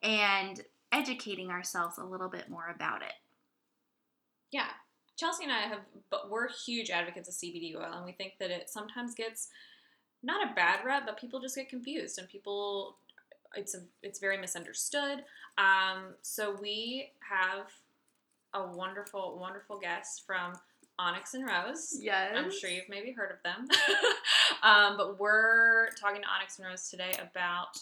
and 0.04 0.62
educating 0.92 1.50
ourselves 1.50 1.98
a 1.98 2.06
little 2.06 2.30
bit 2.30 2.52
more 2.52 2.72
about 2.76 3.02
it. 3.02 3.14
Yeah. 4.52 4.70
Chelsea 5.18 5.44
and 5.44 5.54
I 5.54 5.62
have, 5.62 5.80
but 6.10 6.30
we're 6.30 6.50
huge 6.66 6.90
advocates 6.90 7.30
of 7.30 7.36
CBD 7.36 7.76
oil, 7.76 7.94
and 7.94 8.06
we 8.06 8.12
think 8.12 8.34
that 8.40 8.52
it 8.52 8.70
sometimes 8.70 9.16
gets 9.16 9.50
not 10.24 10.50
a 10.50 10.54
bad 10.54 10.80
rep, 10.86 11.06
but 11.06 11.20
people 11.20 11.40
just 11.40 11.56
get 11.56 11.70
confused, 11.70 12.18
and 12.18 12.28
people, 12.28 12.98
it's 13.56 13.76
a, 13.76 13.80
it's 14.04 14.20
very 14.20 14.38
misunderstood. 14.38 15.24
Um, 15.58 16.16
so 16.22 16.58
we 16.62 17.12
have 17.30 17.68
a 18.54 18.76
wonderful, 18.76 19.38
wonderful 19.40 19.80
guest 19.80 20.24
from 20.26 20.54
Onyx 20.98 21.34
and 21.34 21.46
Rose. 21.46 21.98
Yes. 22.00 22.34
I'm 22.36 22.52
sure 22.52 22.70
you've 22.70 22.90
maybe 22.90 23.12
heard 23.12 23.32
of 23.32 23.38
them. 23.44 23.68
um, 24.64 24.98
but 24.98 25.20
we're 25.20 25.90
talking 26.00 26.22
to 26.22 26.28
Onyx 26.28 26.60
and 26.60 26.68
Rose 26.68 26.90
today 26.90 27.12
about 27.20 27.78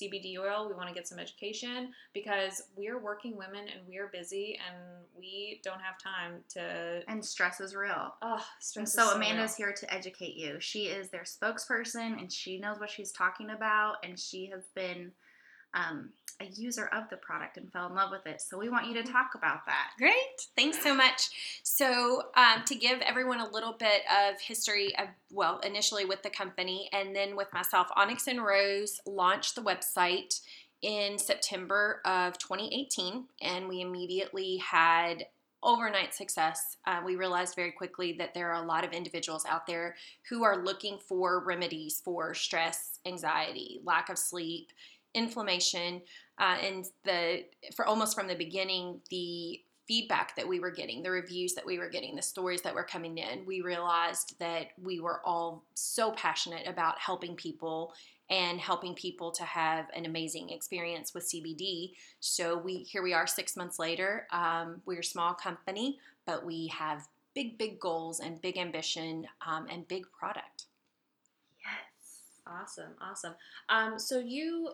CBD 0.00 0.38
oil. 0.38 0.68
We 0.68 0.74
want 0.74 0.88
to 0.88 0.94
get 0.94 1.06
some 1.06 1.18
education 1.18 1.90
because 2.14 2.62
we're 2.76 2.98
working 2.98 3.36
women 3.36 3.60
and 3.68 3.80
we're 3.88 4.08
busy 4.08 4.58
and 4.66 4.76
we 5.16 5.60
don't 5.62 5.80
have 5.80 5.98
time 5.98 6.42
to. 6.50 7.02
And 7.08 7.24
stress 7.24 7.60
is 7.60 7.74
real. 7.74 8.14
Oh, 8.22 8.34
And 8.34 8.42
stress 8.60 8.88
is 8.88 8.94
so 8.94 9.08
so 9.10 9.16
Amanda's 9.16 9.56
real. 9.58 9.68
here 9.68 9.76
to 9.76 9.94
educate 9.94 10.34
you. 10.36 10.56
She 10.60 10.84
is 10.86 11.10
their 11.10 11.24
spokesperson 11.24 12.18
and 12.18 12.30
she 12.32 12.58
knows 12.58 12.78
what 12.80 12.90
she's 12.90 13.12
talking 13.12 13.50
about 13.50 13.96
and 14.04 14.18
she 14.18 14.46
has 14.46 14.62
been 14.74 15.12
um, 15.74 16.10
a 16.40 16.46
user 16.60 16.86
of 16.92 17.08
the 17.10 17.16
product 17.16 17.56
and 17.56 17.70
fell 17.72 17.86
in 17.86 17.94
love 17.94 18.10
with 18.10 18.26
it. 18.26 18.40
So 18.40 18.58
we 18.58 18.68
want 18.68 18.86
you 18.86 18.94
to 18.94 19.02
talk 19.02 19.34
about 19.34 19.64
that. 19.66 19.90
Great. 19.98 20.14
Thanks 20.56 20.82
so 20.82 20.94
much. 20.94 21.30
So, 21.62 22.22
um, 22.36 22.64
to 22.66 22.74
give 22.74 23.00
everyone 23.00 23.40
a 23.40 23.48
little 23.48 23.74
bit 23.78 24.02
of 24.10 24.40
history 24.40 24.96
of, 24.98 25.08
well, 25.30 25.60
initially 25.60 26.04
with 26.04 26.22
the 26.22 26.30
company 26.30 26.88
and 26.92 27.14
then 27.14 27.36
with 27.36 27.52
myself, 27.52 27.88
Onyx 27.96 28.26
and 28.26 28.44
Rose 28.44 29.00
launched 29.06 29.54
the 29.54 29.62
website 29.62 30.40
in 30.82 31.16
September 31.16 32.00
of 32.04 32.38
2018, 32.38 33.26
and 33.40 33.68
we 33.68 33.80
immediately 33.80 34.56
had 34.56 35.26
overnight 35.62 36.12
success. 36.12 36.76
Uh, 36.86 37.00
we 37.04 37.14
realized 37.14 37.54
very 37.54 37.70
quickly 37.70 38.12
that 38.18 38.34
there 38.34 38.52
are 38.52 38.62
a 38.62 38.66
lot 38.66 38.84
of 38.84 38.92
individuals 38.92 39.44
out 39.48 39.66
there 39.66 39.94
who 40.28 40.42
are 40.42 40.64
looking 40.64 40.98
for 40.98 41.44
remedies 41.44 42.02
for 42.04 42.34
stress, 42.34 42.98
anxiety, 43.06 43.80
lack 43.84 44.08
of 44.08 44.18
sleep, 44.18 44.72
inflammation, 45.14 46.02
uh, 46.38 46.56
and 46.62 46.86
the 47.04 47.44
for 47.74 47.86
almost 47.86 48.14
from 48.14 48.26
the 48.26 48.34
beginning 48.34 49.00
the 49.10 49.60
feedback 49.88 50.34
that 50.36 50.46
we 50.46 50.60
were 50.60 50.70
getting 50.70 51.02
the 51.02 51.10
reviews 51.10 51.54
that 51.54 51.66
we 51.66 51.78
were 51.78 51.88
getting 51.88 52.14
the 52.14 52.22
stories 52.22 52.62
that 52.62 52.74
were 52.74 52.84
coming 52.84 53.18
in 53.18 53.44
we 53.44 53.60
realized 53.60 54.38
that 54.38 54.68
we 54.80 55.00
were 55.00 55.20
all 55.24 55.64
so 55.74 56.12
passionate 56.12 56.66
about 56.68 56.98
helping 57.00 57.34
people 57.34 57.92
and 58.30 58.60
helping 58.60 58.94
people 58.94 59.32
to 59.32 59.42
have 59.42 59.86
an 59.96 60.06
amazing 60.06 60.50
experience 60.50 61.12
with 61.14 61.24
cbd 61.24 61.90
so 62.20 62.56
we 62.56 62.78
here 62.78 63.02
we 63.02 63.12
are 63.12 63.26
six 63.26 63.56
months 63.56 63.80
later 63.80 64.26
um, 64.30 64.80
we're 64.86 65.00
a 65.00 65.04
small 65.04 65.34
company 65.34 65.98
but 66.26 66.46
we 66.46 66.68
have 66.68 67.08
big 67.34 67.58
big 67.58 67.80
goals 67.80 68.20
and 68.20 68.40
big 68.40 68.56
ambition 68.56 69.26
um, 69.46 69.66
and 69.68 69.88
big 69.88 70.04
product 70.12 70.66
Yes. 71.64 72.42
Awesome, 72.46 72.94
awesome. 73.00 73.34
Um, 73.68 73.98
so 73.98 74.18
you 74.18 74.70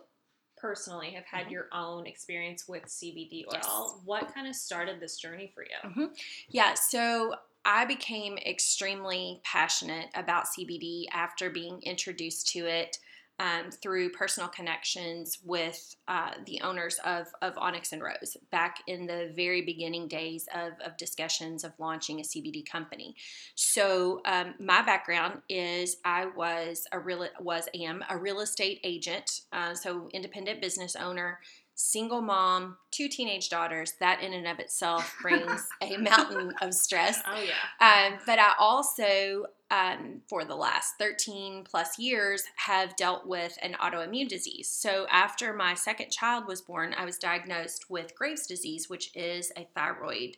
personally 0.59 1.11
have 1.11 1.25
had 1.25 1.43
mm-hmm. 1.43 1.51
your 1.51 1.67
own 1.71 2.05
experience 2.05 2.67
with 2.67 2.85
CBD 2.85 3.45
oil. 3.47 3.53
Yes. 3.53 3.93
What 4.05 4.33
kind 4.33 4.47
of 4.47 4.55
started 4.55 4.99
this 4.99 5.17
journey 5.17 5.51
for 5.53 5.63
you? 5.63 5.89
Mm-hmm. 5.89 6.13
Yeah, 6.49 6.73
so 6.73 7.35
I 7.65 7.85
became 7.85 8.37
extremely 8.37 9.41
passionate 9.43 10.07
about 10.15 10.45
CBD 10.45 11.05
after 11.11 11.49
being 11.49 11.81
introduced 11.83 12.47
to 12.49 12.65
it 12.65 12.99
um, 13.39 13.71
through 13.71 14.09
personal 14.11 14.49
connections 14.49 15.39
with 15.43 15.95
uh, 16.07 16.31
the 16.45 16.61
owners 16.61 16.99
of, 17.05 17.27
of 17.41 17.57
Onyx 17.57 17.93
and 17.93 18.01
Rose 18.01 18.35
back 18.51 18.77
in 18.87 19.07
the 19.07 19.31
very 19.35 19.61
beginning 19.61 20.07
days 20.07 20.47
of, 20.53 20.73
of 20.85 20.97
discussions 20.97 21.63
of 21.63 21.71
launching 21.79 22.19
a 22.19 22.23
CBD 22.23 22.65
company. 22.69 23.15
So 23.55 24.21
um, 24.25 24.55
my 24.59 24.81
background 24.81 25.41
is 25.47 25.97
I 26.03 26.27
was 26.35 26.85
a 26.91 26.99
real 26.99 27.27
was 27.39 27.67
am 27.73 28.03
a 28.09 28.17
real 28.17 28.41
estate 28.41 28.79
agent, 28.83 29.41
uh, 29.53 29.73
so 29.73 30.09
independent 30.13 30.61
business 30.61 30.95
owner 30.95 31.39
single 31.79 32.21
mom, 32.21 32.75
two 32.91 33.07
teenage 33.07 33.47
daughters, 33.47 33.93
that 34.01 34.21
in 34.21 34.33
and 34.33 34.45
of 34.45 34.59
itself 34.59 35.15
brings 35.21 35.65
a 35.81 35.95
mountain 35.95 36.53
of 36.61 36.73
stress. 36.73 37.21
Oh 37.25 37.41
yeah. 37.41 38.09
Um, 38.11 38.19
but 38.25 38.37
I 38.37 38.51
also, 38.59 39.45
um, 39.71 40.21
for 40.27 40.43
the 40.43 40.55
last 40.55 40.95
13 40.99 41.63
plus 41.63 41.97
years, 41.97 42.43
have 42.57 42.97
dealt 42.97 43.25
with 43.25 43.57
an 43.61 43.77
autoimmune 43.79 44.27
disease. 44.27 44.69
So 44.69 45.07
after 45.09 45.53
my 45.53 45.73
second 45.73 46.11
child 46.11 46.47
was 46.47 46.61
born, 46.61 46.93
I 46.97 47.05
was 47.05 47.17
diagnosed 47.17 47.89
with 47.89 48.13
Graves' 48.13 48.45
disease, 48.45 48.89
which 48.89 49.15
is 49.15 49.53
a 49.55 49.65
thyroid 49.73 50.35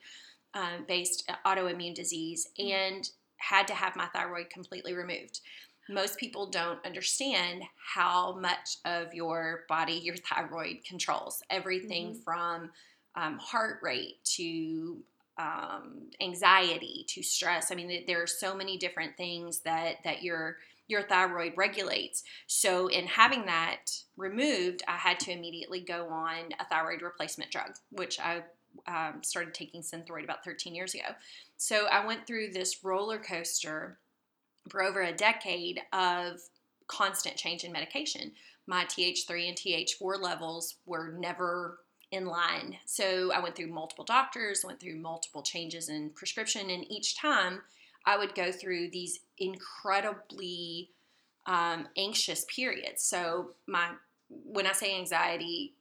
um, 0.53 0.85
based 0.87 1.27
autoimmune 1.43 1.95
disease, 1.95 2.49
and 2.59 3.09
had 3.37 3.67
to 3.67 3.73
have 3.73 3.95
my 3.95 4.05
thyroid 4.13 4.51
completely 4.51 4.93
removed 4.93 5.41
most 5.91 6.17
people 6.17 6.47
don't 6.47 6.83
understand 6.85 7.63
how 7.93 8.37
much 8.39 8.77
of 8.85 9.13
your 9.13 9.65
body 9.67 9.93
your 9.93 10.15
thyroid 10.15 10.77
controls 10.87 11.43
everything 11.49 12.15
from 12.15 12.71
um, 13.15 13.37
heart 13.37 13.79
rate 13.81 14.23
to 14.23 15.03
um, 15.37 16.09
anxiety 16.21 17.05
to 17.09 17.23
stress. 17.23 17.71
I 17.71 17.75
mean 17.75 18.03
there 18.07 18.21
are 18.21 18.27
so 18.27 18.55
many 18.55 18.77
different 18.77 19.17
things 19.17 19.59
that 19.61 19.97
that 20.03 20.23
your 20.23 20.57
your 20.87 21.03
thyroid 21.03 21.53
regulates. 21.55 22.23
So 22.47 22.87
in 22.87 23.07
having 23.07 23.45
that 23.45 23.85
removed 24.17 24.83
i 24.87 24.97
had 24.97 25.19
to 25.19 25.31
immediately 25.31 25.79
go 25.79 26.07
on 26.09 26.49
a 26.59 26.65
thyroid 26.65 27.01
replacement 27.01 27.49
drug 27.49 27.71
which 27.91 28.19
i 28.19 28.43
um, 28.87 29.21
started 29.21 29.53
taking 29.53 29.81
synthroid 29.81 30.23
about 30.23 30.45
13 30.45 30.75
years 30.75 30.93
ago. 30.93 31.15
So 31.57 31.87
i 31.87 32.05
went 32.05 32.27
through 32.27 32.51
this 32.51 32.83
roller 32.83 33.17
coaster 33.17 33.97
for 34.69 34.83
over 34.83 35.01
a 35.01 35.13
decade 35.13 35.81
of 35.93 36.39
constant 36.87 37.37
change 37.37 37.63
in 37.63 37.71
medication. 37.71 38.31
My 38.67 38.85
TH3 38.85 39.49
and 39.49 39.57
TH4 39.57 40.21
levels 40.21 40.75
were 40.85 41.13
never 41.17 41.79
in 42.11 42.25
line. 42.25 42.77
So 42.85 43.31
I 43.31 43.39
went 43.39 43.55
through 43.55 43.71
multiple 43.71 44.03
doctors, 44.03 44.63
went 44.65 44.79
through 44.79 44.97
multiple 44.97 45.41
changes 45.41 45.89
in 45.89 46.11
prescription, 46.11 46.69
and 46.69 46.89
each 46.91 47.17
time 47.17 47.61
I 48.05 48.17
would 48.17 48.35
go 48.35 48.51
through 48.51 48.89
these 48.89 49.19
incredibly 49.37 50.89
um, 51.45 51.87
anxious 51.97 52.45
periods. 52.53 53.03
So 53.03 53.51
my 53.67 53.91
when 54.29 54.67
I 54.67 54.73
say 54.73 54.95
anxiety, 54.95 55.73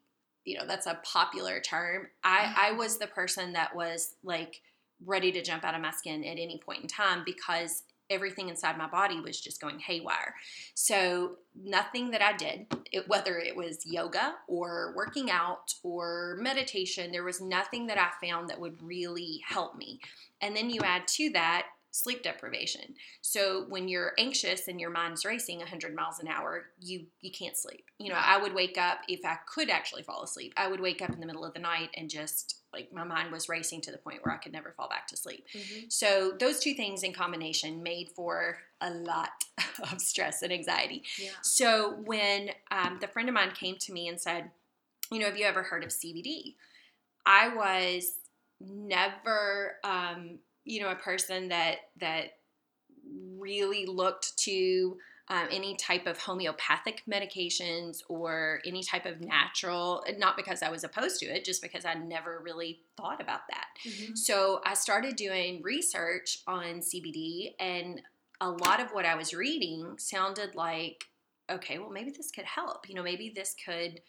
you 0.45 0.59
know 0.59 0.67
that's 0.67 0.87
a 0.87 1.01
popular 1.03 1.61
term. 1.61 2.09
I, 2.23 2.55
I 2.57 2.73
was 2.73 2.99
the 2.99 3.07
person 3.07 3.53
that 3.55 3.75
was 3.75 4.15
like 4.23 4.61
ready 5.05 5.33
to 5.33 5.43
jump 5.43 5.65
out 5.65 5.75
of 5.75 5.81
my 5.81 5.91
skin 5.91 6.25
at 6.25 6.39
any 6.39 6.61
point 6.65 6.83
in 6.83 6.89
time 6.89 7.23
because 7.25 7.83
everything 8.11 8.49
inside 8.49 8.77
my 8.77 8.89
body 8.89 9.21
was 9.21 9.41
just 9.41 9.61
going 9.61 9.79
haywire. 9.79 10.35
So 10.75 11.37
nothing 11.55 12.11
that 12.11 12.21
I 12.23 12.37
did, 12.37 12.67
it, 12.93 13.09
whether 13.09 13.39
it 13.39 13.57
was 13.57 13.87
yoga 13.87 14.35
or 14.49 14.93
working 14.97 15.31
out 15.31 15.75
or 15.83 16.37
meditation, 16.41 17.13
there 17.13 17.25
was 17.25 17.41
nothing 17.41 17.87
that 17.87 17.99
I 17.99 18.27
found 18.27 18.51
that 18.51 18.61
would 18.61 18.83
really 18.83 19.41
help 19.47 19.77
me. 19.77 20.01
And 20.41 20.57
then 20.57 20.71
you 20.71 20.81
add 20.83 21.07
to 21.09 21.31
that 21.31 21.67
sleep 21.93 22.23
deprivation. 22.23 22.95
So 23.21 23.65
when 23.69 23.89
you're 23.89 24.13
anxious 24.19 24.69
and 24.69 24.81
your 24.81 24.91
mind's 24.91 25.25
racing 25.25 25.59
100 25.59 25.95
miles 25.95 26.21
an 26.21 26.29
hour, 26.29 26.67
you 26.81 27.07
you 27.21 27.31
can't 27.31 27.57
sleep. 27.57 27.85
You 27.99 28.11
know, 28.11 28.19
I 28.19 28.39
would 28.41 28.55
wake 28.55 28.79
up 28.79 29.01
if 29.09 29.25
I 29.25 29.37
could 29.47 29.71
actually 29.71 30.03
fall 30.03 30.23
asleep. 30.23 30.53
I 30.57 30.69
would 30.69 30.81
wake 30.81 31.03
up 31.03 31.11
in 31.11 31.21
the 31.21 31.27
middle 31.27 31.45
of 31.45 31.53
the 31.55 31.61
night 31.61 31.91
and 31.97 32.09
just 32.09 32.61
like 32.73 32.93
my 32.93 33.05
mind 33.05 33.33
was 33.33 33.49
racing 33.49 33.81
to 33.83 33.91
the 33.91 33.99
point 33.99 34.21
where 34.25 34.35
I 34.35 34.39
could 34.39 34.53
never 34.53 34.73
fall 34.77 34.89
back 34.89 35.09
to 35.09 35.17
sleep. 35.17 35.47
So 35.89 36.33
those 36.39 36.61
two 36.61 36.75
things 36.75 37.03
in 37.03 37.13
combination 37.13 37.83
made 37.83 38.11
for 38.15 38.59
a 38.81 38.91
lot 38.91 39.31
of 39.93 40.01
stress 40.01 40.43
and 40.43 40.53
anxiety. 40.53 41.03
Yeah. 41.19 41.31
So 41.43 41.97
when 42.05 42.51
um, 42.71 42.99
the 43.01 43.09
friend 43.09 43.29
of 43.29 43.35
mine 43.35 43.51
came 43.53 43.77
to 43.81 43.93
me 43.93 44.09
and 44.09 44.21
said, 44.21 44.51
"You 45.11 45.19
know, 45.19 45.27
have 45.27 45.37
you 45.37 45.45
ever 45.45 45.65
heard 45.65 45.83
of 45.83 45.91
CBD?" 45.91 46.55
I 47.27 47.49
was 47.49 48.15
never 48.61 49.77
um, 49.85 50.39
you 50.65 50.81
know, 50.81 50.91
a 50.91 50.97
person 50.97 51.49
that 51.49 51.77
that 51.99 52.33
really 53.39 53.87
looked 53.87 54.37
to 54.39 54.97
um, 55.31 55.47
any 55.53 55.77
type 55.77 56.07
of 56.07 56.19
homeopathic 56.19 57.05
medications 57.09 57.99
or 58.09 58.61
any 58.67 58.83
type 58.83 59.07
of 59.07 59.21
natural, 59.21 60.05
not 60.19 60.37
because 60.37 60.61
I 60.61 60.71
was 60.71 60.83
opposed 60.83 61.21
to 61.21 61.27
it, 61.27 61.45
just 61.45 61.63
because 61.63 61.85
I 61.85 61.95
never 61.95 62.41
really 62.45 62.81
thought 62.97 63.21
about 63.21 63.43
that. 63.49 63.67
Mm-hmm. 63.89 64.17
So 64.17 64.61
I 64.67 64.75
started 64.75 65.15
doing 65.15 65.63
research 65.63 66.43
on 66.49 66.81
CBD, 66.81 67.55
and 67.61 68.03
a 68.41 68.51
lot 68.51 68.81
of 68.81 68.91
what 68.91 69.07
I 69.07 69.15
was 69.15 69.33
reading 69.33 69.95
sounded 69.99 70.57
like, 70.57 71.05
okay, 71.49 71.79
well, 71.79 71.91
maybe 71.91 72.11
this 72.11 72.33
could 72.33 72.45
help. 72.45 72.89
You 72.89 72.97
know, 72.97 73.03
maybe 73.03 73.33
this 73.33 73.55
could 73.65 74.01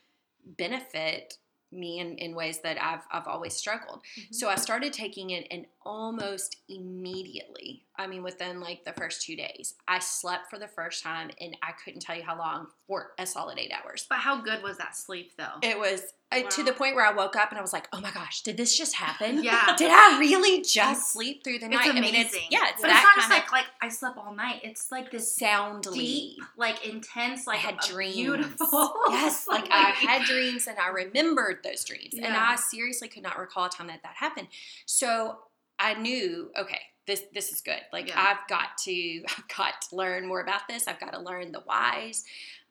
benefit 0.43 1.35
me 1.71 1.99
in, 1.99 2.17
in 2.17 2.35
ways 2.35 2.59
that 2.61 2.81
I've, 2.81 3.03
I've 3.11 3.27
always 3.27 3.53
struggled. 3.53 3.99
Mm-hmm. 3.99 4.33
So 4.33 4.49
I 4.49 4.55
started 4.55 4.93
taking 4.93 5.31
it, 5.31 5.47
and 5.51 5.65
almost 5.85 6.57
immediately, 6.67 7.85
I 8.01 8.07
mean, 8.07 8.23
within 8.23 8.59
like 8.59 8.83
the 8.83 8.93
first 8.93 9.21
two 9.21 9.35
days, 9.35 9.75
I 9.87 9.99
slept 9.99 10.49
for 10.49 10.57
the 10.57 10.67
first 10.67 11.03
time, 11.03 11.29
and 11.39 11.55
I 11.61 11.71
couldn't 11.71 12.01
tell 12.01 12.15
you 12.15 12.23
how 12.23 12.35
long 12.37 12.67
for 12.87 13.11
a 13.19 13.27
solid 13.27 13.59
eight 13.59 13.71
hours. 13.71 14.07
But 14.09 14.17
how 14.19 14.41
good 14.41 14.63
was 14.63 14.77
that 14.79 14.95
sleep 14.95 15.33
though? 15.37 15.59
It 15.61 15.77
was 15.77 16.13
uh, 16.31 16.41
to 16.49 16.63
the 16.63 16.73
point 16.73 16.95
where 16.95 17.05
I 17.05 17.13
woke 17.13 17.35
up 17.35 17.49
and 17.49 17.59
I 17.59 17.61
was 17.61 17.73
like, 17.73 17.87
"Oh 17.93 18.01
my 18.01 18.09
gosh, 18.09 18.41
did 18.41 18.57
this 18.57 18.75
just 18.75 18.95
happen? 18.95 19.43
Yeah. 19.43 19.75
did 19.77 19.91
I 19.91 20.17
really 20.19 20.63
just 20.63 21.13
sleep 21.13 21.43
through 21.43 21.59
the 21.59 21.67
night?" 21.67 21.85
It's 21.85 21.89
amazing. 21.89 22.15
I 22.15 22.17
mean, 22.17 22.25
it's 22.25 22.37
yeah, 22.49 22.69
it's 22.69 22.81
but 22.81 22.87
that 22.87 22.95
it's 22.95 23.03
not 23.03 23.15
just 23.15 23.29
like 23.29 23.51
like 23.51 23.65
I 23.81 23.89
slept 23.89 24.17
all 24.17 24.33
night. 24.33 24.61
It's 24.63 24.91
like 24.91 25.11
this 25.11 25.35
soundly. 25.35 25.99
deep, 25.99 26.43
like 26.57 26.85
intense, 26.85 27.45
like 27.47 27.59
I 27.59 27.61
had 27.61 27.77
dreams. 27.79 28.15
Beautiful. 28.15 28.93
Yes, 29.09 29.47
like 29.47 29.67
I 29.69 29.91
had 29.91 30.23
dreams 30.23 30.65
and 30.65 30.79
I 30.79 30.89
remembered 30.89 31.59
those 31.63 31.83
dreams, 31.83 32.15
and 32.15 32.25
I 32.25 32.55
seriously 32.55 33.09
could 33.09 33.23
not 33.23 33.37
recall 33.37 33.65
a 33.65 33.69
time 33.69 33.87
that 33.87 34.01
that 34.01 34.15
happened. 34.15 34.47
So 34.87 35.37
I 35.77 35.95
knew, 35.95 36.51
okay, 36.57 36.79
this 37.07 37.23
this 37.33 37.51
is 37.51 37.61
good. 37.61 37.81
Like 37.91 38.07
Yeah. 38.09 38.15
I've 38.19 38.47
got 38.47 38.77
to, 38.85 39.23
I've 39.29 39.47
got 39.55 39.81
to 39.89 39.95
learn 39.95 40.27
more 40.27 40.41
about 40.41 40.67
this. 40.67 40.87
I've 40.87 40.99
got 40.99 41.13
to 41.13 41.19
learn 41.19 41.51
the 41.51 41.61
whys. 41.61 42.23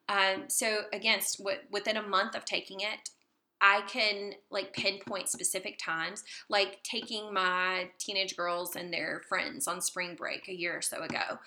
Um, 0.09 0.45
so 0.49 0.83
again, 0.93 1.19
s- 1.19 1.37
wi- 1.37 1.63
within 1.71 1.97
a 1.97 2.03
month 2.03 2.35
of 2.35 2.45
taking 2.45 2.81
it, 2.81 3.11
I 3.61 3.83
can 3.83 4.33
like 4.51 4.73
pinpoint 4.73 5.29
specific 5.29 5.79
times, 5.79 6.25
like 6.49 6.83
taking 6.83 7.33
my 7.33 7.91
teenage 7.99 8.37
girls 8.37 8.75
and 8.75 8.93
their 8.93 9.23
friends 9.29 9.69
on 9.69 9.81
spring 9.81 10.15
break 10.17 10.49
a 10.49 10.55
year 10.55 10.79
or 10.79 10.83
so 10.83 11.03
ago. 11.03 11.39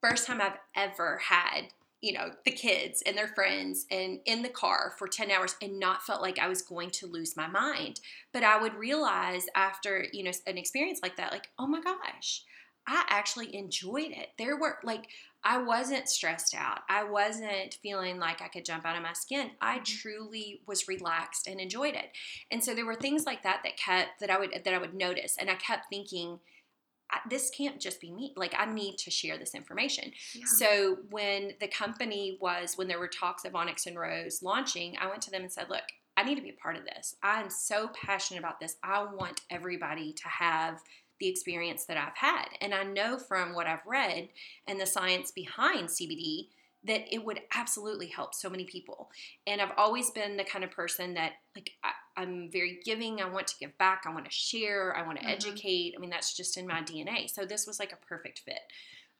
First 0.00 0.26
time 0.26 0.40
I've 0.40 0.58
ever 0.76 1.18
had, 1.18 1.64
you 2.00 2.12
know, 2.12 2.30
the 2.44 2.50
kids 2.50 3.02
and 3.04 3.16
their 3.16 3.28
friends 3.28 3.86
and 3.90 4.20
in 4.24 4.42
the 4.42 4.48
car 4.48 4.94
for 4.98 5.06
10 5.06 5.30
hours 5.30 5.56
and 5.60 5.78
not 5.78 6.02
felt 6.02 6.22
like 6.22 6.38
I 6.38 6.48
was 6.48 6.62
going 6.62 6.90
to 6.90 7.06
lose 7.06 7.36
my 7.36 7.46
mind. 7.46 8.00
But 8.32 8.42
I 8.42 8.60
would 8.60 8.74
realize 8.74 9.46
after, 9.54 10.06
you 10.12 10.24
know, 10.24 10.30
an 10.46 10.56
experience 10.56 11.00
like 11.02 11.16
that, 11.16 11.32
like, 11.32 11.50
oh 11.58 11.66
my 11.66 11.80
gosh, 11.80 12.44
I 12.86 13.04
actually 13.08 13.54
enjoyed 13.54 14.12
it. 14.12 14.30
There 14.38 14.56
were 14.56 14.78
like, 14.82 15.08
I 15.44 15.62
wasn't 15.62 16.08
stressed 16.08 16.54
out. 16.54 16.80
I 16.88 17.04
wasn't 17.04 17.78
feeling 17.82 18.18
like 18.18 18.42
I 18.42 18.48
could 18.48 18.64
jump 18.64 18.84
out 18.84 18.96
of 18.96 19.02
my 19.02 19.12
skin. 19.12 19.50
I 19.60 19.76
mm-hmm. 19.76 19.84
truly 19.84 20.60
was 20.66 20.88
relaxed 20.88 21.46
and 21.46 21.60
enjoyed 21.60 21.94
it. 21.94 22.10
And 22.50 22.62
so 22.62 22.74
there 22.74 22.86
were 22.86 22.94
things 22.94 23.24
like 23.26 23.42
that 23.42 23.60
that 23.64 23.76
kept 23.76 24.20
that 24.20 24.30
I 24.30 24.38
would 24.38 24.52
that 24.64 24.74
I 24.74 24.78
would 24.78 24.94
notice, 24.94 25.36
and 25.38 25.50
I 25.50 25.54
kept 25.54 25.86
thinking, 25.88 26.40
this 27.28 27.50
can't 27.50 27.80
just 27.80 28.00
be 28.00 28.12
me. 28.12 28.32
Like 28.36 28.54
I 28.58 28.66
need 28.66 28.96
to 28.98 29.10
share 29.10 29.38
this 29.38 29.54
information. 29.54 30.12
Yeah. 30.34 30.44
So 30.46 30.96
when 31.10 31.52
the 31.60 31.68
company 31.68 32.38
was 32.40 32.74
when 32.76 32.88
there 32.88 32.98
were 32.98 33.08
talks 33.08 33.44
of 33.44 33.54
Onyx 33.54 33.86
and 33.86 33.98
Rose 33.98 34.42
launching, 34.42 34.96
I 35.00 35.08
went 35.08 35.22
to 35.22 35.30
them 35.30 35.42
and 35.42 35.52
said, 35.52 35.68
"Look, 35.68 35.84
I 36.16 36.22
need 36.22 36.36
to 36.36 36.42
be 36.42 36.50
a 36.50 36.62
part 36.62 36.76
of 36.76 36.84
this. 36.84 37.16
I'm 37.22 37.50
so 37.50 37.88
passionate 37.88 38.40
about 38.40 38.60
this. 38.60 38.76
I 38.82 39.04
want 39.04 39.40
everybody 39.50 40.12
to 40.12 40.28
have 40.28 40.80
the 41.20 41.28
experience 41.28 41.84
that 41.84 41.96
I've 41.96 42.16
had. 42.16 42.46
And 42.60 42.74
I 42.74 42.82
know 42.82 43.18
from 43.18 43.54
what 43.54 43.66
I've 43.66 43.86
read 43.86 44.30
and 44.66 44.80
the 44.80 44.86
science 44.86 45.30
behind 45.30 45.88
CBD 45.88 46.48
that 46.84 47.02
it 47.14 47.22
would 47.22 47.40
absolutely 47.54 48.06
help 48.06 48.34
so 48.34 48.48
many 48.48 48.64
people. 48.64 49.10
And 49.46 49.60
I've 49.60 49.72
always 49.76 50.10
been 50.10 50.38
the 50.38 50.44
kind 50.44 50.64
of 50.64 50.70
person 50.70 51.12
that, 51.14 51.32
like, 51.54 51.70
I, 51.84 51.90
I'm 52.20 52.50
very 52.50 52.80
giving. 52.84 53.20
I 53.20 53.28
want 53.28 53.46
to 53.48 53.58
give 53.58 53.76
back. 53.78 54.02
I 54.06 54.12
want 54.12 54.26
to 54.26 54.30
share. 54.30 54.94
I 54.94 55.02
want 55.02 55.18
to 55.18 55.24
Mhm. 55.24 55.30
educate. 55.30 55.94
I 55.96 55.98
mean, 56.00 56.10
that's 56.10 56.36
just 56.36 56.56
in 56.56 56.66
my 56.66 56.82
DNA. 56.82 57.26
So 57.26 57.44
this 57.44 57.66
was 57.66 57.78
like 57.78 57.92
a 57.92 57.96
perfect 57.96 58.40
fit, 58.40 58.70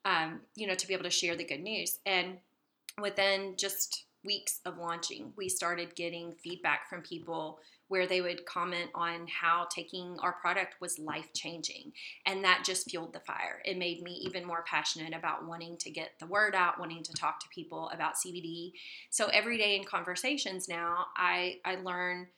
um, 0.04 0.46
you 0.54 0.66
know, 0.66 0.74
to 0.74 0.86
be 0.86 0.94
able 0.94 1.04
to 1.04 1.10
share 1.10 1.34
the 1.34 1.44
good 1.44 1.60
news. 1.60 1.98
And 2.04 2.40
within 2.98 3.56
just 3.56 4.04
weeks 4.22 4.60
of 4.66 4.76
launching, 4.76 5.32
we 5.36 5.48
started 5.48 5.94
getting 5.94 6.34
feedback 6.34 6.88
from 6.88 7.00
people 7.00 7.60
where 7.88 8.06
they 8.06 8.20
would 8.20 8.44
comment 8.46 8.88
on 8.94 9.26
how 9.26 9.64
taking 9.64 10.16
our 10.20 10.32
product 10.34 10.80
was 10.80 10.98
life 10.98 11.32
changing. 11.32 11.92
And 12.24 12.44
that 12.44 12.64
just 12.64 12.88
fueled 12.88 13.12
the 13.12 13.20
fire. 13.20 13.62
It 13.64 13.78
made 13.78 14.02
me 14.02 14.12
even 14.12 14.44
more 14.44 14.62
passionate 14.62 15.12
about 15.12 15.44
wanting 15.44 15.76
to 15.78 15.90
get 15.90 16.16
the 16.20 16.26
word 16.26 16.54
out, 16.54 16.78
wanting 16.78 17.02
to 17.02 17.12
talk 17.14 17.40
to 17.40 17.48
people 17.48 17.88
about 17.88 18.16
CBD. 18.16 18.74
So 19.08 19.26
every 19.28 19.58
day 19.58 19.74
in 19.74 19.84
conversations 19.84 20.68
now, 20.68 21.08
I, 21.16 21.60
I 21.64 21.76
learn 21.76 22.28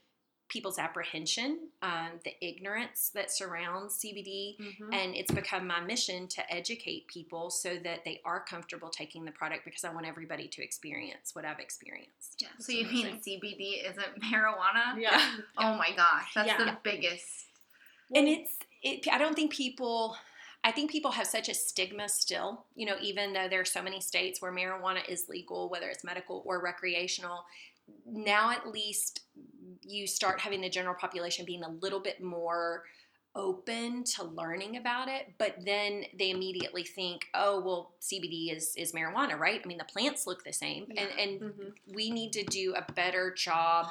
people's 0.53 0.79
apprehension, 0.79 1.59
um, 1.83 2.11
the 2.25 2.33
ignorance 2.47 3.11
that 3.15 3.31
surrounds 3.31 3.99
CBD, 3.99 4.57
Mm-hmm. 4.61 4.93
and 4.93 5.15
it's 5.15 5.31
become 5.31 5.67
my 5.67 5.81
mission 5.81 6.29
to 6.29 6.53
educate 6.53 7.09
people 7.09 7.51
so 7.51 7.77
that 7.83 8.05
they 8.05 8.21
are 8.25 8.41
comfortable 8.45 8.91
taking 8.91 9.25
the 9.25 9.33
product 9.33 9.65
because 9.65 9.83
I 9.85 9.93
want 9.93 10.07
everybody 10.07 10.47
to 10.49 10.63
experience 10.63 11.35
what 11.35 11.45
I've 11.45 11.59
experienced. 11.59 12.41
Yeah. 12.43 12.49
So 12.59 12.73
you 12.73 12.85
mean 12.87 13.19
CBD 13.27 13.89
isn't 13.91 14.23
marijuana? 14.23 14.99
Yeah. 14.99 15.21
Oh 15.59 15.75
my 15.77 15.91
gosh, 15.97 16.33
that's 16.35 16.49
Yeah. 16.49 16.59
the 16.65 16.77
biggest. 16.83 17.47
and 18.15 18.29
it's 18.29 18.59
it, 18.83 19.07
i 19.11 19.17
don't 19.17 19.35
think 19.35 19.51
people 19.53 20.17
i 20.65 20.71
think 20.73 20.91
people 20.91 21.13
have 21.13 21.27
such 21.27 21.49
a 21.49 21.55
stigma 21.55 22.07
still 22.09 22.65
you 22.75 22.85
know 22.85 22.97
even 23.01 23.33
though 23.33 23.49
there 23.49 23.61
are 23.61 23.65
so 23.65 23.81
many 23.81 24.01
states 24.01 24.43
where 24.43 24.53
marijuana 24.53 25.01
is 25.09 25.29
legal 25.29 25.69
whether 25.71 25.89
it's 25.89 26.05
medical 26.05 26.43
or 26.45 26.61
recreational 26.61 27.39
now 28.07 28.51
at 28.51 28.67
least 28.69 29.21
you 29.83 30.07
start 30.07 30.41
having 30.41 30.61
the 30.61 30.69
general 30.71 30.95
population 30.95 31.45
being 31.45 31.63
a 31.65 31.69
little 31.71 32.01
bit 32.01 32.23
more 32.23 32.85
open 33.35 34.05
to 34.05 34.25
learning 34.25 34.77
about 34.77 35.09
it 35.09 35.33
but 35.39 35.57
then 35.65 36.05
they 36.19 36.31
immediately 36.31 36.85
think 36.85 37.23
oh 37.33 37.63
well 37.63 37.93
cbd 38.03 38.55
is 38.55 38.75
is 38.77 38.93
marijuana 38.93 39.39
right? 39.39 39.63
I 39.65 39.67
mean 39.67 39.79
the 39.79 39.85
plants 39.85 40.27
look 40.27 40.45
the 40.45 40.53
same. 40.53 40.87
And 40.97 41.09
and 41.19 41.41
Mm-hmm. 41.41 41.69
we 41.95 42.11
need 42.11 42.33
to 42.35 42.45
do 42.45 42.75
a 42.77 42.93
better 42.93 43.33
job 43.33 43.87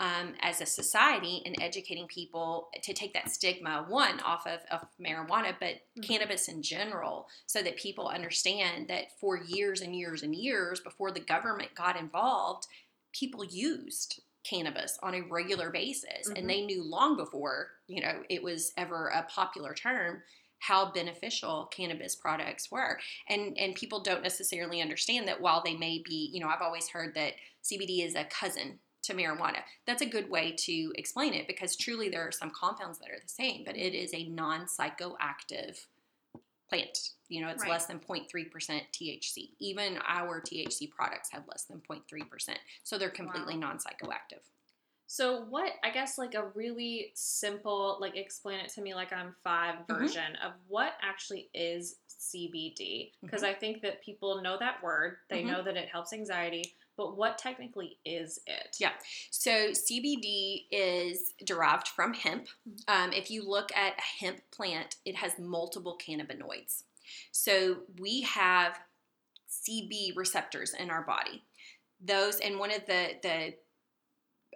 um, 0.00 0.34
as 0.40 0.60
a 0.60 0.66
society 0.66 1.42
in 1.44 1.60
educating 1.60 2.06
people 2.08 2.68
to 2.82 2.92
take 2.94 3.12
that 3.14 3.30
stigma 3.30 3.84
one 3.88 4.18
off 4.20 4.46
of, 4.46 4.60
of 4.70 4.88
marijuana 5.00 5.54
but 5.60 5.74
cannabis 6.02 6.48
in 6.48 6.62
general 6.62 7.28
so 7.46 7.62
that 7.62 7.76
people 7.76 8.08
understand 8.08 8.88
that 8.88 9.18
for 9.20 9.36
years 9.36 9.82
and 9.82 9.94
years 9.94 10.22
and 10.22 10.34
years 10.34 10.80
before 10.80 11.12
the 11.12 11.20
government 11.20 11.74
got 11.74 11.96
involved 11.98 12.66
people 13.12 13.44
used 13.44 14.20
cannabis 14.42 14.98
on 15.02 15.14
a 15.14 15.20
regular 15.22 15.70
basis 15.70 16.28
Mhm. 16.28 16.38
and 16.38 16.50
they 16.50 16.62
knew 16.64 16.82
long 16.82 17.16
before 17.16 17.72
you 17.86 18.00
know 18.00 18.24
it 18.30 18.42
was 18.42 18.72
ever 18.76 19.08
a 19.08 19.22
popular 19.24 19.74
term 19.74 20.22
how 20.60 20.90
beneficial 20.92 21.66
cannabis 21.66 22.16
products 22.16 22.70
were 22.70 22.98
and 23.28 23.56
and 23.58 23.74
people 23.74 24.00
don't 24.02 24.22
necessarily 24.22 24.80
understand 24.80 25.28
that 25.28 25.40
while 25.40 25.62
they 25.62 25.76
may 25.76 25.98
be 25.98 26.30
you 26.32 26.40
know 26.40 26.48
i've 26.48 26.62
always 26.62 26.88
heard 26.88 27.14
that 27.14 27.34
cbd 27.62 28.04
is 28.04 28.14
a 28.14 28.24
cousin 28.24 28.78
to 29.02 29.14
marijuana 29.14 29.62
that's 29.86 30.02
a 30.02 30.06
good 30.06 30.30
way 30.30 30.52
to 30.52 30.92
explain 30.96 31.34
it 31.34 31.46
because 31.46 31.76
truly 31.76 32.08
there 32.08 32.26
are 32.26 32.32
some 32.32 32.50
compounds 32.50 32.98
that 32.98 33.10
are 33.10 33.20
the 33.22 33.28
same 33.28 33.62
but 33.64 33.76
it 33.76 33.94
is 33.94 34.12
a 34.14 34.28
non-psychoactive 34.28 35.86
plant 36.70 37.10
you 37.28 37.40
know 37.42 37.48
it's 37.48 37.62
Right. 37.62 37.70
less 37.70 37.86
than 37.86 37.98
0.3% 38.00 38.26
thc 38.94 39.50
even 39.58 39.98
our 40.08 40.40
thc 40.40 40.90
products 40.90 41.28
have 41.30 41.42
less 41.48 41.64
than 41.64 41.82
0.3% 41.90 42.56
so 42.84 42.96
they're 42.96 43.10
completely 43.10 43.56
non-psychoactive 43.56 44.40
So 45.06 45.44
what 45.50 45.72
I 45.82 45.90
guess 45.90 46.18
like 46.18 46.34
a 46.34 46.46
really 46.54 47.10
simple 47.14 47.98
like 48.00 48.16
explain 48.16 48.60
it 48.60 48.68
to 48.74 48.80
me 48.80 48.94
like 48.94 49.12
I'm 49.12 49.34
5 49.42 49.74
Mm-hmm. 49.88 49.94
version 49.96 50.36
of 50.36 50.52
what 50.68 50.92
actually 51.02 51.50
is 51.52 51.96
CBD 52.08 53.10
because 53.24 53.42
Mm-hmm. 53.42 53.50
I 53.56 53.58
think 53.58 53.82
that 53.82 54.02
people 54.04 54.40
know 54.40 54.56
that 54.60 54.80
word, 54.82 55.16
they 55.28 55.42
Mhm. 55.42 55.46
know 55.48 55.62
that 55.64 55.76
it 55.76 55.88
helps 55.88 56.12
anxiety, 56.12 56.62
but 57.00 57.16
what 57.16 57.38
technically 57.38 57.96
is 58.04 58.38
it? 58.46 58.76
Yeah. 58.78 58.90
So 59.30 59.70
CBD 59.70 60.66
is 60.70 61.32
derived 61.46 61.88
from 61.88 62.12
hemp. 62.12 62.48
Um, 62.88 63.14
if 63.14 63.30
you 63.30 63.48
look 63.48 63.70
at 63.74 63.94
a 63.96 64.24
hemp 64.24 64.42
plant, 64.52 64.96
it 65.06 65.16
has 65.16 65.38
multiple 65.38 65.98
cannabinoids. 65.98 66.82
So 67.32 67.78
we 67.98 68.20
have 68.20 68.78
CB 69.48 70.14
receptors 70.14 70.74
in 70.74 70.90
our 70.90 71.00
body. 71.00 71.42
Those 72.04 72.38
and 72.38 72.58
one 72.58 72.70
of 72.70 72.84
the 72.84 73.14
the 73.22 73.54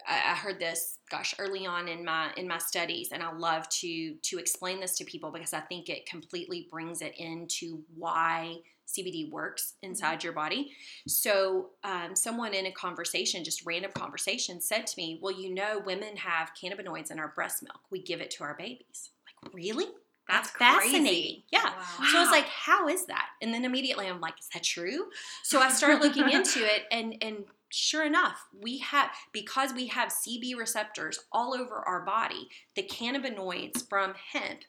I 0.06 0.32
I 0.32 0.34
heard 0.34 0.60
this, 0.60 0.98
gosh, 1.10 1.34
early 1.38 1.64
on 1.66 1.88
in 1.88 2.04
my 2.04 2.30
in 2.36 2.46
my 2.46 2.58
studies, 2.58 3.08
and 3.10 3.22
I 3.22 3.32
love 3.32 3.66
to 3.80 4.16
to 4.16 4.38
explain 4.38 4.80
this 4.80 4.98
to 4.98 5.04
people 5.06 5.30
because 5.30 5.54
I 5.54 5.60
think 5.60 5.88
it 5.88 6.04
completely 6.04 6.68
brings 6.70 7.00
it 7.00 7.14
into 7.16 7.84
why 7.96 8.58
CBD 8.86 9.30
works 9.30 9.74
inside 9.82 10.22
your 10.22 10.32
body. 10.32 10.72
So, 11.06 11.70
um, 11.82 12.14
someone 12.14 12.54
in 12.54 12.66
a 12.66 12.72
conversation, 12.72 13.44
just 13.44 13.64
random 13.66 13.92
conversation, 13.92 14.60
said 14.60 14.86
to 14.86 14.94
me, 14.96 15.18
"Well, 15.22 15.32
you 15.32 15.52
know, 15.52 15.80
women 15.84 16.16
have 16.16 16.52
cannabinoids 16.54 17.10
in 17.10 17.18
our 17.18 17.28
breast 17.28 17.62
milk. 17.62 17.80
We 17.90 18.02
give 18.02 18.20
it 18.20 18.30
to 18.32 18.44
our 18.44 18.54
babies." 18.54 19.10
Like, 19.42 19.54
really? 19.54 19.86
That's, 20.28 20.50
fascinating. 20.50 21.42
Yeah. 21.52 21.64
Wow. 21.64 22.08
So 22.10 22.18
I 22.18 22.22
was 22.22 22.30
like, 22.30 22.46
how 22.46 22.88
is 22.88 23.04
that? 23.06 23.26
And 23.42 23.52
then 23.52 23.66
immediately 23.66 24.06
I'm 24.06 24.22
like, 24.22 24.40
is 24.40 24.48
that 24.54 24.62
true? 24.62 25.10
So 25.42 25.60
I 25.60 25.68
started 25.68 26.00
looking 26.00 26.30
into 26.32 26.64
it 26.64 26.84
and 26.90 27.16
and 27.20 27.44
sure 27.74 28.06
enough, 28.06 28.46
we 28.62 28.78
have 28.78 29.10
because 29.32 29.74
we 29.74 29.88
have 29.88 30.10
CB 30.10 30.56
receptors 30.56 31.18
all 31.32 31.54
over 31.54 31.76
our 31.86 32.00
body, 32.04 32.48
the 32.76 32.84
cannabinoids 32.84 33.88
from 33.88 34.14
hemp 34.32 34.60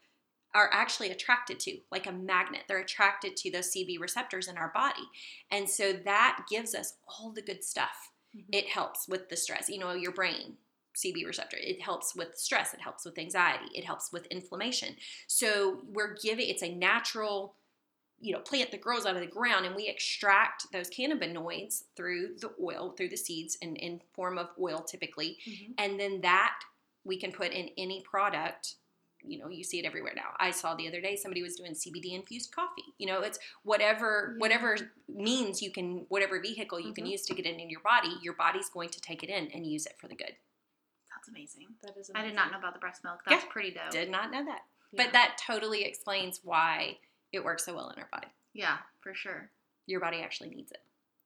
are 0.56 0.70
actually 0.74 1.12
attracted 1.12 1.60
to 1.60 1.78
like 1.91 2.08
a 2.08 2.12
magnet. 2.12 2.63
They're 2.68 2.80
attracted 2.80 3.36
to 3.38 3.52
those 3.52 3.72
CB 3.72 4.00
receptors 4.00 4.48
in 4.48 4.58
our 4.58 4.70
body. 4.74 5.04
And 5.52 5.70
so 5.70 5.94
that 5.94 6.46
gives 6.50 6.74
us 6.74 6.94
all 7.08 7.32
the 7.32 7.41
good 7.44 7.63
stuff. 7.63 8.12
It 8.52 8.68
helps 8.68 9.08
with 9.08 9.30
the 9.30 9.38
stress, 9.38 9.70
you 9.70 9.78
know, 9.80 9.94
your 9.94 10.12
brain. 10.12 10.58
CB 10.96 11.26
receptor. 11.26 11.58
It 11.60 11.82
helps 11.82 12.15
with 12.15 12.38
stress. 12.38 12.74
It 12.74 12.80
helps 12.82 13.04
with 13.06 13.18
anxiety. 13.18 13.65
It 13.74 13.84
helps 13.84 14.12
with 14.13 14.26
inflammation. 14.28 14.96
So 15.28 15.82
we're 15.88 16.15
giving 16.15 16.48
it's 16.50 16.63
a 16.63 16.74
natural, 16.74 17.56
you 18.20 18.32
know, 18.34 18.39
plant 18.39 18.72
that 18.72 18.80
grows 18.80 19.06
out 19.06 19.15
of 19.15 19.22
the 19.22 19.28
ground, 19.28 19.65
and 19.65 19.76
we 19.76 19.88
extract 19.88 20.72
those 20.72 20.89
cannabinoids 20.89 21.84
through 21.98 22.36
the 22.39 22.52
oil, 22.63 22.91
through 22.91 23.10
the 23.10 23.18
seeds, 23.18 23.56
in 23.62 23.76
in 23.76 24.02
form 24.13 24.38
of 24.38 24.50
oil 24.60 24.80
typically, 24.80 25.38
Mhm. 25.46 25.74
and 25.78 26.00
then 26.00 26.22
that 26.22 26.58
we 27.04 27.18
can 27.18 27.32
put 27.34 27.52
in 27.52 27.70
any 27.78 28.02
product. 28.02 28.76
You 29.28 29.40
know, 29.40 29.50
you 29.50 29.64
see 29.64 29.80
it 29.80 29.86
everywhere 29.86 30.14
now. 30.16 30.34
I 30.40 30.52
saw 30.52 30.76
the 30.76 30.88
other 30.88 31.02
day 31.02 31.16
somebody 31.16 31.42
was 31.42 31.56
doing 31.56 31.74
CBD 31.74 32.14
infused 32.14 32.54
coffee. 32.54 32.84
You 32.98 33.08
know, 33.08 33.22
it's 33.22 33.40
whatever 33.64 34.36
whatever 34.38 34.78
means 35.08 35.62
you 35.62 35.72
can, 35.72 36.06
whatever 36.10 36.40
vehicle 36.40 36.80
you 36.80 36.94
can 36.94 37.06
Mhm. 37.06 37.12
use 37.12 37.26
to 37.26 37.34
get 37.36 37.46
it 37.46 37.60
in 37.60 37.70
your 37.70 37.82
body. 37.82 38.16
Your 38.22 38.34
body's 38.34 38.70
going 38.70 38.90
to 38.90 39.02
take 39.02 39.24
it 39.24 39.30
in 39.30 39.52
and 39.52 39.66
use 39.66 39.86
it 39.86 39.98
for 40.00 40.08
the 40.08 40.16
good. 40.16 40.36
That's 41.14 41.28
amazing. 41.30 41.76
That 41.82 41.98
is 41.98 42.12
I 42.14 42.24
did 42.24 42.36
not 42.36 42.52
know 42.52 42.58
about 42.60 42.74
the 42.74 42.80
breast 42.80 43.04
milk. 43.04 43.22
Yeah. 43.26 43.38
That's 43.38 43.52
pretty 43.52 43.72
dope. 43.72 43.90
Did 43.92 44.10
not 44.10 44.32
know 44.32 44.44
that. 44.46 44.62
Yeah. 44.92 45.04
But 45.04 45.14
that 45.14 45.38
totally 45.46 45.84
explains 45.84 46.42
why 46.44 47.00
it 47.32 47.44
works 47.44 47.66
so 47.66 47.76
well 47.76 47.90
in 47.90 48.00
our 48.00 48.08
body. 48.12 48.28
Yeah, 48.54 48.78
for 49.02 49.14
sure. 49.14 49.50
Your 49.88 50.00
body 50.00 50.22
actually 50.22 50.50
needs 50.50 50.72
it. 50.72 50.82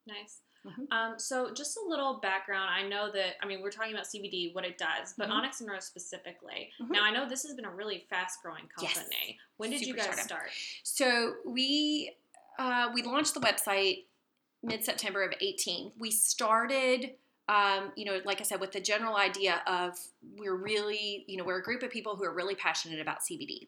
Nice. 0.07 0.41
Mhm. 0.65 0.91
Um, 0.91 1.19
so 1.19 1.53
just 1.53 1.77
a 1.77 1.81
little 1.87 2.15
background. 2.15 2.69
I 2.69 2.87
know 2.87 3.11
that 3.11 3.35
I 3.41 3.45
mean 3.45 3.61
we're 3.61 3.71
talking 3.71 3.93
about 3.93 4.05
CBD, 4.05 4.53
what 4.53 4.65
it 4.65 4.77
does, 4.77 5.13
but 5.17 5.29
Mhm. 5.29 5.33
Onyx 5.33 5.61
and 5.61 5.69
Rose 5.69 5.85
specifically. 5.85 6.71
Mhm. 6.79 6.89
Now 6.89 7.03
I 7.03 7.11
know 7.11 7.27
this 7.27 7.43
has 7.43 7.53
been 7.53 7.65
a 7.65 7.71
really 7.71 8.05
fast 8.09 8.41
growing 8.41 8.69
Yes. 8.81 8.93
company. 8.95 9.39
When 9.57 9.69
did 9.69 9.81
you 9.81 9.93
guys 9.95 10.19
start? 10.21 10.51
So 10.83 11.35
we 11.45 12.15
uh, 12.57 12.91
we 12.93 13.03
launched 13.03 13.33
the 13.35 13.39
website 13.39 14.05
mid 14.61 14.83
September 14.83 15.23
of 15.23 15.33
18. 15.39 15.93
We 15.97 16.11
started. 16.11 17.15
Um, 17.47 17.93
you 17.95 18.05
know, 18.05 18.21
like 18.25 18.41
I 18.41 18.43
said, 18.43 18.59
with 18.59 18.73
the 18.73 18.79
general 18.79 19.15
idea 19.15 19.63
of 19.65 19.97
we're 20.37 20.53
really, 20.53 21.23
you 21.27 21.35
know, 21.35 21.43
we're 21.43 21.57
a 21.57 21.63
group 21.63 21.81
of 21.81 21.89
people 21.89 22.15
who 22.15 22.23
are 22.23 22.31
really 22.33 22.53
passionate 22.53 22.99
about 22.99 23.21
CBD 23.23 23.67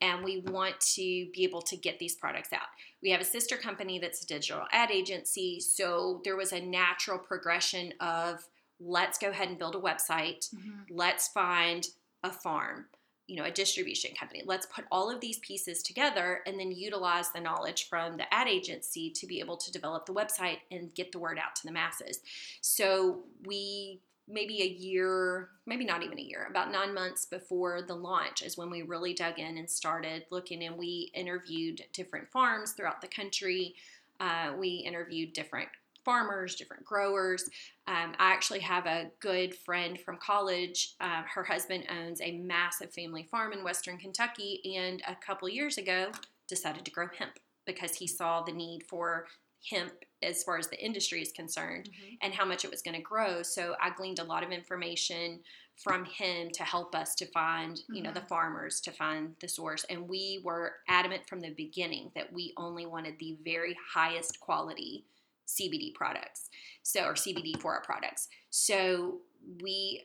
and 0.00 0.24
we 0.24 0.40
want 0.46 0.78
to 0.80 1.26
be 1.32 1.44
able 1.44 1.62
to 1.62 1.76
get 1.76 1.98
these 1.98 2.14
products 2.14 2.52
out. 2.52 2.68
We 3.02 3.10
have 3.10 3.20
a 3.20 3.24
sister 3.24 3.56
company 3.56 3.98
that's 3.98 4.22
a 4.22 4.26
digital 4.26 4.64
ad 4.72 4.90
agency, 4.90 5.60
so 5.60 6.20
there 6.24 6.36
was 6.36 6.52
a 6.52 6.60
natural 6.60 7.18
progression 7.18 7.94
of 8.00 8.46
let's 8.80 9.18
go 9.18 9.30
ahead 9.30 9.48
and 9.48 9.58
build 9.58 9.74
a 9.74 9.80
website. 9.80 10.54
Mm-hmm. 10.54 10.94
Let's 10.94 11.28
find 11.28 11.86
a 12.22 12.30
farm, 12.30 12.86
you 13.26 13.36
know, 13.36 13.44
a 13.44 13.50
distribution 13.50 14.10
company. 14.18 14.42
Let's 14.44 14.66
put 14.66 14.84
all 14.90 15.10
of 15.10 15.20
these 15.20 15.38
pieces 15.38 15.82
together 15.82 16.40
and 16.46 16.58
then 16.58 16.72
utilize 16.72 17.30
the 17.30 17.40
knowledge 17.40 17.88
from 17.88 18.16
the 18.16 18.32
ad 18.32 18.48
agency 18.48 19.10
to 19.10 19.26
be 19.26 19.40
able 19.40 19.56
to 19.56 19.72
develop 19.72 20.06
the 20.06 20.14
website 20.14 20.58
and 20.70 20.94
get 20.94 21.12
the 21.12 21.18
word 21.18 21.38
out 21.38 21.56
to 21.56 21.66
the 21.66 21.72
masses. 21.72 22.20
So 22.60 23.20
we 23.46 24.00
maybe 24.28 24.62
a 24.62 24.66
year, 24.66 25.50
maybe 25.66 25.84
not 25.84 26.02
even 26.02 26.18
a 26.18 26.22
year, 26.22 26.46
about 26.50 26.72
nine 26.72 26.92
months 26.92 27.24
before 27.24 27.82
the 27.82 27.94
launch 27.94 28.42
is 28.42 28.56
when 28.56 28.70
we 28.70 28.82
really 28.82 29.14
dug 29.14 29.38
in 29.38 29.58
and 29.58 29.70
started 29.70 30.24
looking 30.30 30.64
and 30.64 30.76
we 30.76 31.10
interviewed 31.14 31.82
different 31.92 32.28
farms 32.30 32.72
throughout 32.72 33.00
the 33.00 33.08
country. 33.08 33.74
Uh, 34.18 34.52
we 34.58 34.68
interviewed 34.86 35.32
different 35.32 35.68
farmers, 36.04 36.54
different 36.54 36.84
growers. 36.84 37.50
Um, 37.88 38.14
I 38.18 38.32
actually 38.32 38.60
have 38.60 38.86
a 38.86 39.10
good 39.20 39.54
friend 39.54 39.98
from 40.00 40.18
college. 40.18 40.94
Uh, 41.00 41.22
her 41.34 41.42
husband 41.42 41.84
owns 41.90 42.20
a 42.20 42.38
massive 42.38 42.92
family 42.92 43.24
farm 43.24 43.52
in 43.52 43.64
Western 43.64 43.98
Kentucky, 43.98 44.60
and 44.76 45.02
a 45.06 45.16
couple 45.16 45.48
years 45.48 45.78
ago 45.78 46.12
decided 46.48 46.84
to 46.84 46.92
grow 46.92 47.08
hemp 47.18 47.32
because 47.66 47.96
he 47.96 48.06
saw 48.06 48.42
the 48.42 48.52
need 48.52 48.84
for 48.88 49.26
hemp 49.70 49.92
as 50.22 50.42
far 50.42 50.58
as 50.58 50.68
the 50.68 50.82
industry 50.82 51.20
is 51.20 51.32
concerned 51.32 51.90
mm-hmm. 51.90 52.14
and 52.22 52.34
how 52.34 52.44
much 52.44 52.64
it 52.64 52.70
was 52.70 52.82
going 52.82 52.96
to 52.96 53.02
grow. 53.02 53.42
So 53.42 53.74
I 53.80 53.90
gleaned 53.90 54.18
a 54.18 54.24
lot 54.24 54.42
of 54.42 54.50
information 54.50 55.40
from 55.76 56.06
him 56.06 56.50
to 56.54 56.62
help 56.62 56.94
us 56.94 57.14
to 57.16 57.26
find, 57.26 57.80
you 57.90 58.02
know, 58.02 58.12
the 58.12 58.20
mm-hmm. 58.20 58.28
farmers 58.28 58.80
to 58.80 58.90
find 58.90 59.34
the 59.40 59.48
source. 59.48 59.84
And 59.90 60.08
we 60.08 60.40
were 60.42 60.72
adamant 60.88 61.28
from 61.28 61.40
the 61.40 61.50
beginning 61.50 62.10
that 62.14 62.32
we 62.32 62.54
only 62.56 62.86
wanted 62.86 63.18
the 63.18 63.36
very 63.44 63.76
highest 63.94 64.40
quality 64.40 65.04
CBD 65.46 65.94
products. 65.94 66.48
So 66.82 67.04
or 67.04 67.14
CBD 67.14 67.60
for 67.60 67.74
our 67.74 67.82
products. 67.82 68.28
So 68.50 69.18
we 69.62 70.04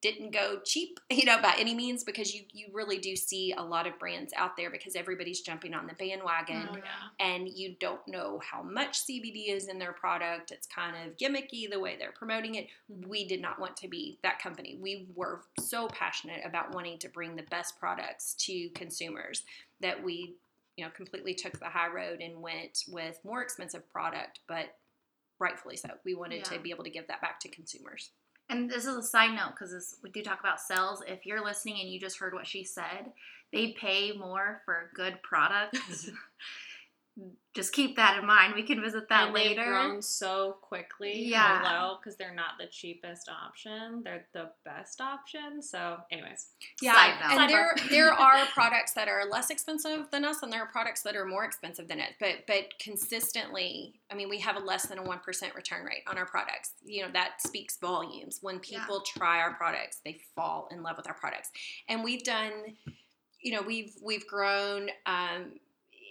didn't 0.00 0.30
go 0.32 0.60
cheap, 0.64 1.00
you 1.10 1.24
know, 1.24 1.40
by 1.42 1.54
any 1.58 1.74
means 1.74 2.04
because 2.04 2.34
you 2.34 2.42
you 2.52 2.66
really 2.72 2.98
do 2.98 3.16
see 3.16 3.52
a 3.56 3.62
lot 3.62 3.86
of 3.86 3.98
brands 3.98 4.32
out 4.36 4.56
there 4.56 4.70
because 4.70 4.94
everybody's 4.94 5.40
jumping 5.40 5.74
on 5.74 5.86
the 5.86 5.94
bandwagon 5.94 6.68
Oh 6.72 6.76
yeah. 6.76 6.82
and 7.26 7.48
you 7.48 7.74
don't 7.80 8.06
know 8.06 8.40
how 8.48 8.62
much 8.62 9.00
CBD 9.04 9.48
is 9.48 9.68
in 9.68 9.78
their 9.78 9.92
product. 9.92 10.50
It's 10.52 10.66
kind 10.66 10.94
of 10.96 11.16
gimmicky 11.16 11.68
the 11.70 11.80
way 11.80 11.96
they're 11.98 12.12
promoting 12.12 12.54
it. 12.56 12.68
We 13.08 13.26
did 13.26 13.40
not 13.42 13.58
want 13.60 13.76
to 13.78 13.88
be 13.88 14.18
that 14.22 14.38
company. 14.40 14.78
We 14.80 15.08
were 15.14 15.42
so 15.58 15.88
passionate 15.88 16.40
about 16.44 16.74
wanting 16.74 16.98
to 17.00 17.08
bring 17.08 17.34
the 17.36 17.42
best 17.44 17.78
products 17.78 18.34
to 18.46 18.68
consumers 18.70 19.42
that 19.80 20.02
we, 20.02 20.34
you 20.76 20.84
know, 20.84 20.90
completely 20.90 21.34
took 21.34 21.58
the 21.58 21.66
high 21.66 21.88
road 21.88 22.20
and 22.20 22.40
went 22.40 22.84
with 22.88 23.18
more 23.24 23.42
expensive 23.42 23.88
product, 23.90 24.40
but 24.46 24.76
rightfully 25.40 25.76
so. 25.76 25.88
We 26.04 26.14
wanted 26.14 26.38
Yeah. 26.38 26.56
to 26.56 26.58
be 26.60 26.70
able 26.70 26.84
to 26.84 26.90
give 26.90 27.06
that 27.08 27.20
back 27.20 27.38
to 27.40 27.48
consumers. 27.48 28.10
And 28.50 28.70
this 28.70 28.86
is 28.86 28.96
a 28.96 29.02
side 29.02 29.34
note 29.34 29.52
because 29.58 29.96
we 30.02 30.10
do 30.10 30.22
talk 30.22 30.40
about 30.40 30.60
sales. 30.60 31.02
If 31.06 31.26
you're 31.26 31.44
listening 31.44 31.80
and 31.80 31.90
you 31.90 32.00
just 32.00 32.18
heard 32.18 32.32
what 32.32 32.46
she 32.46 32.64
said, 32.64 33.12
they 33.52 33.72
pay 33.72 34.12
more 34.12 34.62
for 34.64 34.90
good 34.94 35.22
products. 35.22 36.10
just 37.54 37.72
keep 37.72 37.96
that 37.96 38.18
in 38.18 38.26
mind. 38.26 38.54
We 38.54 38.62
can 38.62 38.80
visit 38.80 39.08
that 39.08 39.28
and 39.28 39.36
they've 39.36 39.56
later. 39.56 39.64
grown 39.64 40.00
so 40.00 40.58
quickly. 40.62 41.24
Yeah. 41.26 41.60
Hello, 41.60 41.96
because 41.98 42.16
they're 42.16 42.34
not 42.34 42.52
the 42.60 42.66
cheapest 42.66 43.28
option. 43.28 44.02
They're 44.04 44.26
the 44.32 44.50
best 44.64 45.00
option. 45.00 45.60
So, 45.60 45.96
anyways. 46.12 46.50
Side 46.80 47.14
note. 47.20 47.40
and 47.40 47.50
there 47.50 47.74
there 47.90 48.12
are 48.12 48.44
products 48.54 48.92
that 48.92 49.08
are 49.08 49.24
less 49.28 49.50
expensive 49.50 50.06
than 50.12 50.24
us, 50.24 50.42
and 50.42 50.52
there 50.52 50.62
are 50.62 50.68
products 50.68 51.02
that 51.02 51.16
are 51.16 51.24
more 51.24 51.44
expensive 51.44 51.88
than 51.88 51.98
us. 52.00 52.10
But 52.20 52.46
but 52.46 52.66
consistently, 52.80 53.94
I 54.10 54.14
mean, 54.14 54.28
we 54.28 54.38
have 54.38 54.56
a 54.56 54.60
less 54.60 54.86
than 54.86 54.98
a 54.98 55.02
one 55.02 55.18
percent 55.18 55.54
return 55.56 55.84
rate 55.84 56.02
on 56.06 56.16
our 56.18 56.26
products. 56.26 56.74
You 56.84 57.02
know 57.02 57.08
that 57.12 57.40
speaks 57.40 57.76
volumes. 57.78 58.38
When 58.42 58.60
Yeah. 58.64 58.80
people 58.80 59.00
try 59.00 59.40
our 59.40 59.54
products, 59.54 60.00
they 60.04 60.20
fall 60.36 60.68
in 60.70 60.82
love 60.84 60.96
with 60.96 61.08
our 61.08 61.14
products, 61.14 61.50
and 61.88 62.04
we've 62.04 62.22
done. 62.22 62.76
You 63.40 63.52
know, 63.52 63.62
we've 63.62 63.94
we've 64.02 64.26
grown. 64.26 64.90
Um, 65.06 65.54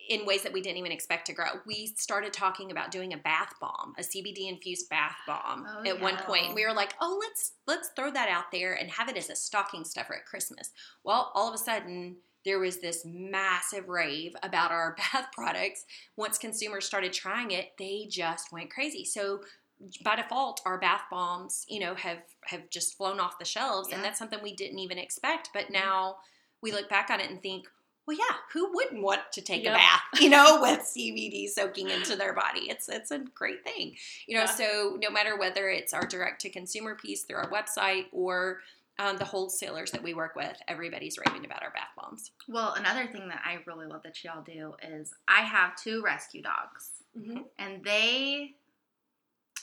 in 0.09 0.25
ways 0.25 0.43
that 0.43 0.53
we 0.53 0.61
didn't 0.61 0.77
even 0.77 0.91
expect 0.91 1.27
to 1.27 1.33
grow. 1.33 1.47
We 1.65 1.87
started 1.97 2.33
talking 2.33 2.71
about 2.71 2.91
doing 2.91 3.13
a 3.13 3.17
bath 3.17 3.53
bomb, 3.59 3.93
a 3.97 4.01
CBD 4.01 4.49
infused 4.49 4.89
bath 4.89 5.15
bomb 5.25 5.65
Oh, 5.67 5.83
at 5.85 5.99
one 5.99 6.17
point. 6.17 6.55
We 6.55 6.65
were 6.65 6.73
like, 6.73 6.93
"Oh, 7.01 7.17
let's 7.19 7.53
let's 7.65 7.89
throw 7.89 8.11
that 8.11 8.29
out 8.29 8.51
there 8.51 8.73
and 8.73 8.89
have 8.91 9.09
it 9.09 9.17
as 9.17 9.29
a 9.29 9.35
stocking 9.35 9.83
stuffer 9.83 10.15
at 10.15 10.25
Christmas." 10.25 10.71
Well, 11.03 11.31
all 11.35 11.47
of 11.47 11.53
a 11.53 11.57
sudden, 11.57 12.17
there 12.45 12.59
was 12.59 12.77
this 12.77 13.03
massive 13.05 13.89
rave 13.89 14.35
about 14.41 14.71
our 14.71 14.95
bath 15.13 15.27
products. 15.33 15.85
Once 16.15 16.37
consumers 16.37 16.85
started 16.85 17.13
trying 17.13 17.51
it, 17.51 17.73
they 17.77 18.07
just 18.09 18.51
went 18.51 18.69
crazy. 18.69 19.03
So 19.03 19.41
by 20.03 20.15
default, 20.15 20.61
our 20.65 20.79
bath 20.79 21.03
bombs, 21.11 21.65
you 21.67 21.79
know, 21.79 21.93
have 21.95 22.19
have 22.45 22.69
just 22.69 22.97
flown 22.97 23.19
off 23.19 23.39
the 23.39 23.45
shelves, 23.45 23.89
and 23.91 24.03
that's 24.03 24.17
something 24.17 24.39
we 24.41 24.55
didn't 24.55 24.79
even 24.79 24.97
expect. 24.97 25.49
But 25.53 25.65
mm-hmm. 25.65 25.73
now 25.73 26.17
we 26.61 26.71
look 26.71 26.89
back 26.89 27.09
on 27.09 27.19
it 27.19 27.29
and 27.29 27.41
think, 27.41 27.67
well, 28.07 28.17
yeah, 28.17 28.35
who 28.53 28.73
wouldn't 28.73 29.03
want 29.03 29.21
to 29.33 29.41
take 29.41 29.63
Yep. 29.63 29.73
a 29.73 29.77
bath, 29.77 30.01
you 30.21 30.29
know, 30.29 30.59
with 30.61 30.79
CBD 30.97 31.47
soaking 31.49 31.89
into 31.89 32.15
their 32.15 32.33
body? 32.33 32.69
It's 32.69 32.87
it's 32.89 33.11
a 33.11 33.19
great 33.19 33.63
thing, 33.63 33.95
you 34.25 34.35
know. 34.37 34.43
Yeah. 34.43 34.55
So 34.55 34.97
no 35.01 35.09
matter 35.09 35.37
whether 35.37 35.69
it's 35.69 35.93
our 35.93 36.05
direct 36.07 36.41
to 36.41 36.49
consumer 36.49 36.95
piece 36.95 37.23
through 37.23 37.37
our 37.37 37.51
website 37.51 38.05
or 38.11 38.61
um, 38.99 39.17
the 39.17 39.25
wholesalers 39.25 39.91
that 39.91 40.01
we 40.01 40.13
work 40.15 40.35
with, 40.35 40.57
everybody's 40.67 41.17
raving 41.23 41.45
about 41.45 41.61
our 41.61 41.69
bath 41.71 41.89
bombs. 41.95 42.31
Well, 42.47 42.73
another 42.73 43.05
thing 43.05 43.27
that 43.27 43.41
I 43.45 43.59
really 43.67 43.85
love 43.85 44.01
that 44.03 44.23
y'all 44.23 44.41
do 44.41 44.73
is 44.81 45.13
I 45.27 45.41
have 45.41 45.75
two 45.75 46.01
rescue 46.01 46.41
dogs, 46.41 46.91
Mm-hmm. 47.17 47.37
and 47.59 47.83
they 47.83 48.53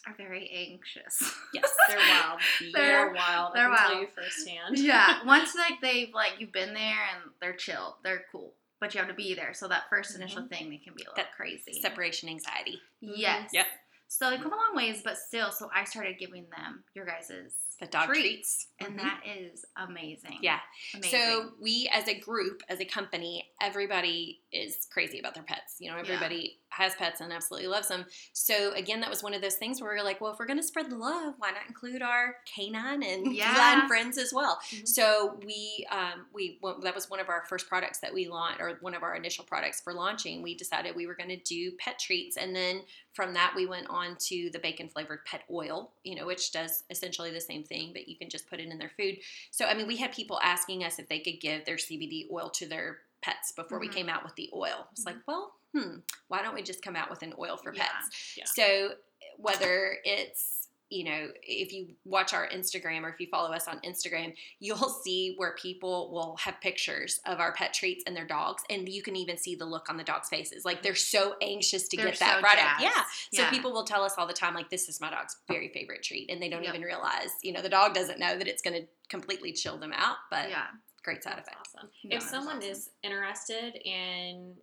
are 0.07 0.15
very 0.17 0.51
anxious. 0.51 1.23
Yes, 1.53 1.75
They're 1.89 1.99
wild. 2.23 2.41
They're- 2.61 2.73
They're, 2.73 3.13
wild. 3.13 3.55
they're 3.55 3.71
I 3.73 3.77
can 3.77 3.87
tell 3.87 3.95
wild. 3.97 4.01
you 4.03 4.09
firsthand. 4.23 4.79
yeah, 4.79 5.19
once 5.27 5.55
like 5.55 5.81
they've 5.81 6.13
like 6.15 6.33
you've 6.39 6.53
been 6.53 6.75
there 6.75 6.99
and 7.15 7.31
they're 7.41 7.53
chill, 7.55 7.97
they're 8.03 8.25
cool, 8.31 8.53
but 8.81 8.95
you 8.95 8.99
have 9.01 9.09
to 9.09 9.15
be 9.15 9.35
there. 9.35 9.55
So 9.55 9.69
that 9.69 9.85
first 9.91 10.13
mm-hmm. 10.13 10.23
initial 10.23 10.47
thing, 10.47 10.71
they 10.71 10.77
can 10.79 10.95
be 10.97 11.03
a 11.05 11.11
little 11.11 11.15
That 11.17 11.33
crazy. 11.37 11.81
separation 11.81 12.29
anxiety. 12.29 12.79
Yes. 13.01 13.51
Yep. 13.53 13.67
So 14.09 14.31
they've 14.31 14.41
come 14.41 14.53
a 14.53 14.57
long 14.57 14.75
ways, 14.77 15.01
but 15.03 15.17
still. 15.17 15.51
So 15.51 15.71
I 15.75 15.85
started 15.85 16.19
giving 16.19 16.45
them 16.57 16.85
your 16.95 17.05
guys' 17.07 17.33
the 17.81 17.87
dog 17.87 18.07
treats. 18.09 18.21
treats. 18.23 18.67
and 18.81 18.99
Mhm. 18.99 19.03
that 19.03 19.21
is 19.27 19.65
amazing. 19.77 20.39
yeah. 20.43 20.61
amazing. 20.95 21.11
So 21.19 21.53
we, 21.61 21.89
as 21.93 22.09
a 22.09 22.15
group, 22.19 22.63
as 22.69 22.81
a 22.81 22.85
company, 22.85 23.51
everybody 23.61 24.41
is 24.53 24.87
crazy 24.93 25.19
about 25.19 25.35
their 25.35 25.43
pets. 25.43 25.77
You 25.81 25.91
know, 25.91 25.97
everybody 25.97 26.61
has 26.69 26.95
pets 26.97 27.21
and 27.21 27.33
absolutely 27.33 27.69
loves 27.69 27.89
them. 27.89 28.05
So 28.33 28.73
again, 28.75 29.01
that 29.01 29.11
was 29.11 29.23
one 29.23 29.33
of 29.35 29.41
those 29.43 29.55
things 29.57 29.81
where 29.81 29.93
we 29.93 29.99
are 30.01 30.03
like, 30.05 30.21
well, 30.21 30.33
if 30.33 30.39
we're 30.39 30.47
going 30.47 30.59
to 30.59 30.63
spread 30.67 30.91
the 30.91 30.97
love, 30.97 31.35
why 31.39 31.51
not 31.53 31.67
include 31.69 32.03
our 32.03 32.37
canine 32.53 33.03
and 33.03 33.35
Yeah. 33.35 33.55
feline 33.55 33.89
friends 33.89 34.19
as 34.19 34.33
well? 34.33 34.61
Mhm. 34.71 34.87
So 34.89 35.39
we, 35.45 35.87
um, 35.91 36.27
we 36.33 36.59
well, 36.63 36.81
that 36.81 36.95
was 36.95 37.09
one 37.11 37.21
of 37.21 37.29
our 37.29 37.45
first 37.49 37.69
products 37.69 37.99
that 38.01 38.13
we 38.13 38.27
launched, 38.29 38.61
or 38.61 38.77
one 38.81 38.95
of 38.95 39.03
our 39.03 39.15
initial 39.15 39.45
products 39.45 39.81
for 39.81 39.93
launching. 39.95 40.43
We 40.43 40.55
decided 40.55 40.95
we 40.97 41.07
were 41.07 41.15
going 41.15 41.29
to 41.31 41.37
do 41.37 41.73
pet 41.79 41.99
treats, 41.99 42.37
and 42.37 42.55
then 42.55 42.85
from 43.13 43.35
that 43.35 43.53
we 43.57 43.67
went 43.67 43.89
on 43.89 44.17
to 44.19 44.51
the 44.51 44.59
bacon 44.59 44.89
flavored 44.89 45.25
pet 45.25 45.45
oil. 45.51 45.93
You 46.05 46.17
know, 46.17 46.27
which 46.27 46.51
does 46.53 46.85
essentially 46.91 47.31
the 47.31 47.41
same 47.41 47.64
thing, 47.65 47.93
but 47.93 48.09
you 48.09 48.17
can 48.17 48.29
just 48.31 48.49
put 48.49 48.61
it 48.61 48.69
in 48.69 48.79
their 48.79 48.93
food. 48.97 49.19
So, 49.51 49.65
I 49.67 49.75
mean, 49.75 49.87
we 49.87 49.97
had 49.97 50.13
people 50.13 50.39
asking 50.43 50.85
us 50.85 50.99
if 50.99 51.09
they 51.09 51.19
could 51.21 51.41
give 51.41 51.65
their 51.65 51.77
CBD 51.77 52.27
oil 52.33 52.51
to 52.51 52.67
their 52.67 52.99
pets 53.23 53.53
before 53.53 53.79
we 53.79 53.89
Mhm. 53.89 53.95
came 53.95 54.09
out 54.09 54.23
with 54.25 54.35
the 54.37 54.51
oil. 54.55 54.87
It's 54.93 55.07
like, 55.07 55.17
well, 55.27 55.55
hmm, 55.73 55.99
why 56.29 56.43
don't 56.43 56.55
we 56.55 56.63
just 56.63 56.83
come 56.83 56.95
out 56.97 57.11
with 57.11 57.23
an 57.23 57.35
oil 57.39 57.57
for 57.57 57.75
Yeah. 57.75 57.89
pets? 57.89 58.37
Yeah. 58.37 58.45
So, 58.45 58.97
whether 59.39 59.99
it's 60.05 60.64
you 60.95 61.05
know, 61.05 61.29
if 61.43 61.73
you 61.73 61.89
watch 62.05 62.33
our 62.33 62.49
Instagram 62.49 63.03
or 63.03 63.09
if 63.09 63.19
you 63.19 63.27
follow 63.31 63.53
us 63.53 63.67
on 63.67 63.81
Instagram, 63.81 64.33
you'll 64.61 64.77
see 65.05 65.35
where 65.37 65.55
people 65.61 66.13
will 66.13 66.37
have 66.37 66.61
pictures 66.61 67.21
of 67.27 67.41
our 67.41 67.53
pet 67.53 67.73
treats 67.75 68.05
and 68.07 68.17
their 68.17 68.27
dogs, 68.27 68.63
and 68.71 68.89
you 68.89 69.03
can 69.03 69.17
even 69.17 69.37
see 69.37 69.57
the 69.57 69.65
look 69.65 69.91
on 69.91 69.97
the 69.97 70.05
dogs' 70.05 70.29
faces. 70.29 70.65
Like 70.65 70.83
they're 70.83 70.95
so 70.95 71.35
anxious 71.43 71.89
to 71.89 71.97
They're 71.97 72.07
get 72.11 72.19
that 72.21 72.37
so 72.37 72.41
product. 72.41 72.81
jazzed. 72.81 73.29
Yeah. 73.33 73.45
So 73.45 73.51
people 73.51 73.73
will 73.73 73.85
tell 73.85 74.05
us 74.05 74.15
all 74.17 74.27
the 74.27 74.33
time, 74.33 74.55
like, 74.55 74.71
this 74.71 74.89
is 74.89 75.01
my 75.01 75.11
dog's 75.11 75.37
very 75.49 75.69
favorite 75.75 76.03
treat. 76.03 76.31
And 76.31 76.41
they 76.41 76.49
don't 76.49 76.63
Yep. 76.63 76.75
even 76.75 76.83
realize, 76.87 77.31
you 77.43 77.53
know, 77.53 77.61
the 77.63 77.69
dog 77.69 77.93
doesn't 77.95 78.19
know 78.21 78.39
that 78.39 78.47
it's 78.47 78.63
going 78.63 78.81
to 78.81 78.87
completely 79.09 79.53
chill 79.53 79.77
them 79.79 79.93
out, 79.95 80.17
but 80.31 80.49
yeah, 80.49 80.67
great 81.03 81.23
side 81.25 81.35
That's 81.37 81.49
effect. 81.49 81.69
awesome. 81.77 81.91
No, 82.05 82.17
if 82.17 82.23
someone 82.23 82.57
awesome. 82.59 82.71
is 82.71 82.91
interested 83.03 83.77
in 83.85 84.55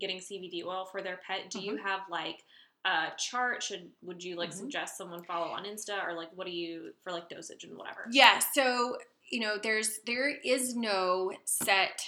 getting 0.00 0.18
CBD 0.18 0.64
oil 0.64 0.86
for 0.90 1.02
their 1.02 1.18
pet, 1.26 1.50
do 1.50 1.60
you 1.60 1.72
Mhm. 1.76 1.82
have 1.82 2.00
like 2.10 2.44
a 2.84 3.08
chart? 3.18 3.62
Should 3.62 3.90
would 4.02 4.22
you 4.22 4.36
like 4.36 4.50
Mhm. 4.50 4.54
suggest 4.58 4.96
someone 4.98 5.24
follow 5.24 5.48
on 5.48 5.64
Insta 5.64 6.06
or 6.06 6.12
like 6.14 6.30
what 6.34 6.46
do 6.46 6.52
you 6.52 6.94
for 7.02 7.12
like 7.12 7.28
dosage 7.28 7.64
and 7.64 7.76
whatever? 7.76 8.06
Yeah. 8.10 8.38
So, 8.40 8.98
you 9.30 9.40
know, 9.40 9.56
there's, 9.58 10.00
there 10.06 10.28
is 10.28 10.76
no 10.76 11.32
set 11.44 12.02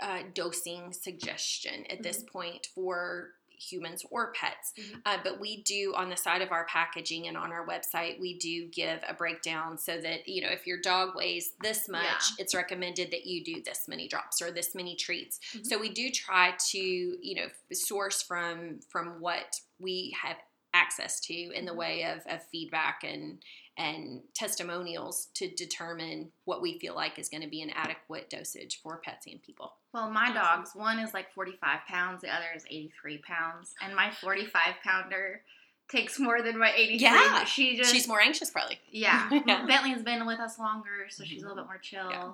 uh, 0.00 0.22
dosing 0.34 0.92
suggestion 0.92 1.84
at 1.90 2.02
this 2.02 2.22
point 2.24 2.66
for 2.74 3.34
humans 3.48 4.04
or 4.10 4.32
pets. 4.32 4.72
Mhm. 4.76 5.02
Uh, 5.06 5.18
but 5.22 5.38
we 5.38 5.62
do 5.62 5.94
on 5.94 6.10
the 6.10 6.16
side 6.16 6.42
of 6.42 6.50
our 6.50 6.64
packaging 6.66 7.28
and 7.28 7.36
on 7.36 7.52
our 7.52 7.64
website, 7.64 8.18
we 8.18 8.36
do 8.36 8.66
give 8.66 9.00
a 9.06 9.14
breakdown 9.14 9.78
so 9.78 10.00
that, 10.00 10.26
you 10.26 10.42
know, 10.42 10.48
if 10.48 10.66
your 10.66 10.80
dog 10.80 11.14
weighs 11.14 11.52
this 11.60 11.88
much, 11.88 12.02
Yeah. 12.04 12.36
it's 12.42 12.54
recommended 12.56 13.12
that 13.12 13.24
you 13.26 13.44
do 13.44 13.62
this 13.62 13.86
many 13.86 14.08
drops 14.08 14.42
or 14.42 14.50
this 14.50 14.74
many 14.74 14.96
treats. 14.96 15.38
Mhm. 15.52 15.66
So 15.66 15.78
we 15.78 15.90
do 15.90 16.10
try 16.10 16.56
to, 16.70 16.78
you 16.80 17.34
know, 17.36 17.50
source 17.72 18.20
from 18.22 18.80
from 18.88 19.20
what 19.20 19.60
we 19.82 20.16
have 20.22 20.36
access 20.74 21.20
to 21.20 21.34
in 21.34 21.66
the 21.66 21.72
Mhm. 21.72 21.76
way 21.76 22.02
of, 22.04 22.26
of 22.26 22.42
feedback 22.48 23.02
and 23.04 23.42
and 23.78 24.22
testimonials 24.34 25.28
to 25.32 25.48
determine 25.48 26.30
what 26.44 26.60
we 26.60 26.78
feel 26.78 26.94
like 26.94 27.18
is 27.18 27.30
going 27.30 27.42
to 27.42 27.48
be 27.48 27.62
an 27.62 27.70
adequate 27.70 28.28
dosage 28.28 28.80
for 28.82 28.98
pets 28.98 29.26
and 29.26 29.42
people. 29.42 29.72
Well, 29.94 30.10
my 30.10 30.30
dogs, 30.30 30.74
one 30.74 30.98
is 30.98 31.14
like 31.14 31.32
45 31.32 31.80
pounds, 31.88 32.20
the 32.20 32.28
other 32.28 32.48
is 32.54 32.66
83 32.68 33.16
pounds. 33.18 33.74
And 33.82 33.96
my 33.96 34.10
45 34.10 34.74
pounder 34.84 35.42
takes 35.88 36.18
more 36.18 36.42
than 36.42 36.58
my 36.58 36.70
83. 36.74 36.98
Yeah. 36.98 37.44
She 37.44 37.76
just, 37.78 37.90
She's 37.94 38.06
more 38.06 38.20
anxious, 38.20 38.50
probably. 38.50 38.78
yeah. 38.90 39.30
Yeah. 39.46 39.64
Bentley's 39.66 40.02
been 40.02 40.26
with 40.26 40.38
us 40.38 40.58
longer, 40.58 41.08
so 41.08 41.24
she's 41.24 41.42
a 41.42 41.46
little 41.48 41.62
bit 41.62 41.66
more 41.66 41.78
chill. 41.78 42.10
Yeah. 42.10 42.32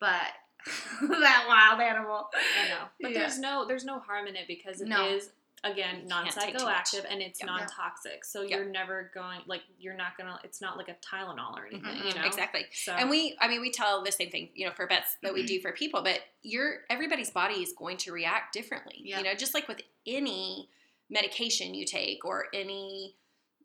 But 0.00 0.32
that 1.10 1.44
wild 1.48 1.80
animal. 1.80 2.28
I 2.34 2.68
know, 2.68 2.84
but 3.00 3.12
Yeah. 3.12 3.18
there's 3.20 3.38
no 3.38 3.64
there's 3.68 3.84
no 3.84 4.00
harm 4.00 4.26
in 4.26 4.34
it 4.34 4.48
because 4.48 4.80
it 4.80 4.88
is 4.88 4.88
No. 4.90 5.32
Again 5.64 6.00
You 6.02 6.08
non 6.08 6.24
can't 6.24 6.36
take 6.36 6.58
too 6.58 6.64
much. 6.64 6.92
psychoactive 6.92 7.04
and 7.08 7.22
it's 7.22 7.40
Yep. 7.40 7.46
non 7.46 7.66
toxic. 7.66 8.24
So 8.24 8.42
Yep. 8.42 8.50
you're 8.50 8.64
never 8.64 9.10
going 9.14 9.40
like 9.46 9.62
you're 9.78 9.94
not 9.94 10.16
gonna. 10.18 10.38
It's 10.44 10.60
not 10.60 10.76
like 10.76 10.88
a 10.88 10.94
Tylenol 10.94 11.56
or 11.56 11.66
mm-hmm, 11.66 11.86
anything. 11.86 12.06
You 12.06 12.12
Mm-mm, 12.14 12.16
know 12.22 12.26
Exactly. 12.26 12.66
So 12.72 12.92
And 12.92 13.08
we, 13.10 13.36
I 13.40 13.48
mean, 13.48 13.60
we 13.60 13.70
tell 13.70 14.02
the 14.02 14.12
same 14.12 14.30
thing, 14.30 14.50
you 14.54 14.66
know, 14.66 14.72
for 14.72 14.86
pets 14.86 15.16
that 15.22 15.32
we 15.34 15.44
do 15.44 15.60
for 15.60 15.72
people, 15.72 16.02
but 16.02 16.20
your 16.42 16.80
everybody's 16.90 17.30
body 17.30 17.56
is 17.62 17.72
going 17.72 17.96
to 17.98 18.12
react 18.12 18.52
differently. 18.52 18.96
Yeah. 19.02 19.18
You 19.18 19.24
know, 19.24 19.34
just 19.34 19.54
like 19.54 19.68
with 19.68 19.82
any 20.06 20.68
medication 21.10 21.74
you 21.74 21.84
take 21.84 22.24
or 22.24 22.46
any, 22.54 23.14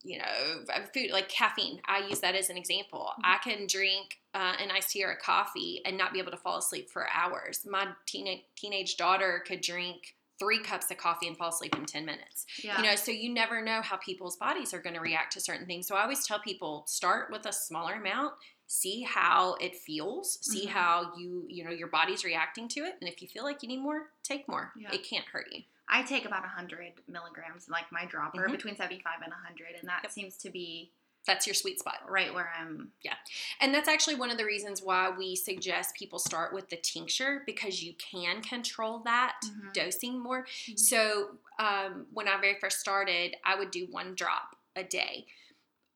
you 0.03 0.19
know, 0.19 0.63
uh, 0.73 0.81
food 0.93 1.11
like 1.11 1.29
caffeine. 1.29 1.81
I 1.87 1.99
use 2.07 2.19
that 2.19 2.35
as 2.35 2.49
an 2.49 2.57
example. 2.57 3.09
Mm-hmm. 3.13 3.21
I 3.25 3.37
can 3.43 3.67
drink 3.67 4.17
uh, 4.35 4.53
an 4.61 4.69
iced 4.69 4.91
tea 4.91 5.03
or 5.03 5.11
a 5.11 5.17
coffee 5.17 5.81
and 5.85 5.97
not 5.97 6.13
be 6.13 6.19
able 6.19 6.31
to 6.31 6.37
fall 6.37 6.57
asleep 6.57 6.89
for 6.89 7.07
hours. 7.09 7.65
My 7.69 7.87
teenage 8.05 8.43
teenage 8.55 8.97
daughter 8.97 9.43
could 9.47 9.61
drink 9.61 10.13
three 10.39 10.59
cups 10.59 10.89
of 10.91 10.97
coffee 10.97 11.27
and 11.27 11.37
fall 11.37 11.49
asleep 11.49 11.75
in 11.75 11.85
10 11.85 12.05
minutes. 12.05 12.45
Yeah. 12.63 12.77
You 12.81 12.87
know, 12.89 12.95
so 12.95 13.11
you 13.11 13.33
never 13.33 13.61
know 13.61 13.81
how 13.81 13.97
people's 13.97 14.37
bodies 14.37 14.73
are 14.73 14.81
going 14.81 14.95
to 14.95 15.01
react 15.01 15.33
to 15.33 15.39
certain 15.41 15.65
things. 15.65 15.87
So 15.87 15.95
I 15.95 16.03
always 16.03 16.25
tell 16.25 16.39
people 16.39 16.83
start 16.87 17.31
with 17.31 17.45
a 17.45 17.53
smaller 17.53 17.93
amount, 17.95 18.33
see 18.67 19.01
how 19.03 19.55
it 19.55 19.75
feels, 19.75 20.39
see 20.45 20.65
Mhm. 20.67 20.69
how 20.69 21.13
you, 21.17 21.45
you 21.49 21.63
know, 21.63 21.71
your 21.71 21.87
body's 21.87 22.23
reacting 22.23 22.67
to 22.69 22.81
it, 22.81 22.95
and 22.99 23.09
if 23.09 23.21
you 23.21 23.27
feel 23.27 23.43
like 23.43 23.61
you 23.63 23.69
need 23.69 23.79
more, 23.79 24.11
take 24.23 24.47
more. 24.47 24.73
Yeah. 24.77 24.91
It 24.93 25.03
can't 25.03 25.25
hurt 25.25 25.47
you. 25.51 25.63
I 25.89 26.03
take 26.03 26.25
about 26.25 26.43
100 26.43 27.01
milligrams, 27.07 27.69
like 27.69 27.89
my 27.93 28.03
dropper, 28.05 28.47
Mhm. 28.47 28.51
between 28.51 28.75
75 28.75 29.21
and 29.23 29.31
100. 29.31 29.75
And 29.79 29.87
that 29.87 30.03
Yep. 30.03 30.11
seems 30.11 30.37
to 30.39 30.49
be 30.49 30.91
That's 31.27 31.45
your 31.45 31.53
sweet 31.53 31.79
spot. 31.79 31.95
right 32.09 32.33
where 32.33 32.49
I'm. 32.57 32.91
Yeah. 33.03 33.13
And 33.59 33.73
that's 33.73 33.87
actually 33.89 34.15
one 34.15 34.31
of 34.31 34.37
the 34.37 34.45
reasons 34.45 34.81
why 34.81 35.09
we 35.09 35.35
suggest 35.35 35.93
people 35.95 36.17
start 36.19 36.53
with 36.53 36.69
the 36.69 36.77
tincture 36.77 37.43
because 37.45 37.83
you 37.83 37.93
can 37.95 38.41
control 38.41 38.99
that 38.99 39.35
Mhm. 39.45 39.73
dosing 39.73 40.17
more. 40.17 40.45
Mhm. 40.45 40.79
So 40.79 41.37
um, 41.59 42.07
when 42.13 42.27
I 42.27 42.39
very 42.39 42.57
first 42.59 42.79
started, 42.79 43.35
I 43.43 43.55
would 43.55 43.71
do 43.71 43.85
one 43.87 44.15
drop 44.15 44.55
a 44.75 44.83
day. 44.83 45.27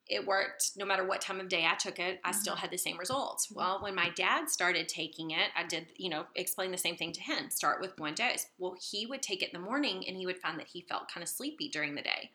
It 0.07 0.25
worked 0.25 0.71
no 0.75 0.83
matter 0.83 1.05
what 1.05 1.21
time 1.21 1.39
of 1.39 1.47
day 1.47 1.65
I 1.65 1.75
took 1.75 1.97
it, 1.97 2.19
I 2.25 2.31
still 2.33 2.55
had 2.55 2.69
the 2.71 2.77
same 2.77 2.97
results. 2.97 3.49
Well, 3.49 3.79
when 3.81 3.95
my 3.95 4.09
dad 4.09 4.49
started 4.49 4.89
taking 4.89 5.31
it, 5.31 5.51
I 5.55 5.63
did, 5.63 5.93
you 5.95 6.09
know, 6.09 6.25
explain 6.35 6.71
the 6.71 6.77
same 6.77 6.97
thing 6.97 7.13
to 7.13 7.21
him 7.21 7.49
start 7.49 7.79
with 7.79 7.97
one 7.97 8.13
dose. 8.15 8.47
Well, 8.57 8.75
he 8.81 9.05
would 9.05 9.21
take 9.21 9.41
it 9.41 9.53
in 9.53 9.61
the 9.61 9.65
morning 9.65 10.05
and 10.05 10.17
he 10.17 10.25
would 10.25 10.39
find 10.39 10.59
that 10.59 10.67
he 10.67 10.81
felt 10.81 11.09
kind 11.09 11.23
of 11.23 11.29
sleepy 11.29 11.69
during 11.69 11.95
the 11.95 12.01
day 12.01 12.31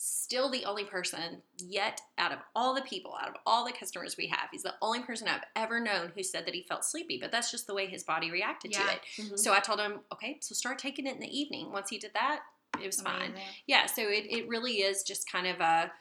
still 0.00 0.48
the 0.48 0.64
only 0.64 0.84
person 0.84 1.42
yet 1.58 2.00
out 2.18 2.30
of 2.32 2.38
all 2.54 2.72
the 2.74 2.82
people, 2.82 3.14
out 3.20 3.28
of 3.28 3.34
all 3.44 3.64
the 3.66 3.72
customers 3.72 4.16
we 4.16 4.28
have, 4.28 4.48
he's 4.52 4.62
the 4.62 4.74
only 4.80 5.00
person 5.02 5.26
I've 5.26 5.42
ever 5.56 5.80
known 5.80 6.12
who 6.14 6.22
said 6.22 6.46
that 6.46 6.54
he 6.54 6.62
felt 6.62 6.84
sleepy, 6.84 7.18
but 7.20 7.32
that's 7.32 7.50
just 7.50 7.66
the 7.66 7.74
way 7.74 7.86
his 7.86 8.04
body 8.04 8.30
reacted 8.30 8.70
Yeah. 8.72 8.86
to 8.86 8.92
it. 8.92 9.00
Mhm. 9.16 9.38
So 9.38 9.52
I 9.52 9.58
told 9.58 9.80
him, 9.80 10.00
okay, 10.12 10.38
so 10.40 10.54
start 10.54 10.78
taking 10.78 11.06
it 11.06 11.14
in 11.14 11.20
the 11.20 11.36
evening. 11.38 11.72
Once 11.72 11.90
he 11.90 11.98
did 11.98 12.12
that, 12.14 12.44
it 12.80 12.86
was 12.86 13.00
fine. 13.00 13.34
Yeah, 13.66 13.86
so 13.86 14.02
it, 14.02 14.26
it 14.30 14.46
really 14.48 14.82
is 14.82 15.02
just 15.02 15.28
kind 15.30 15.48
of 15.48 15.60
a, 15.60 15.92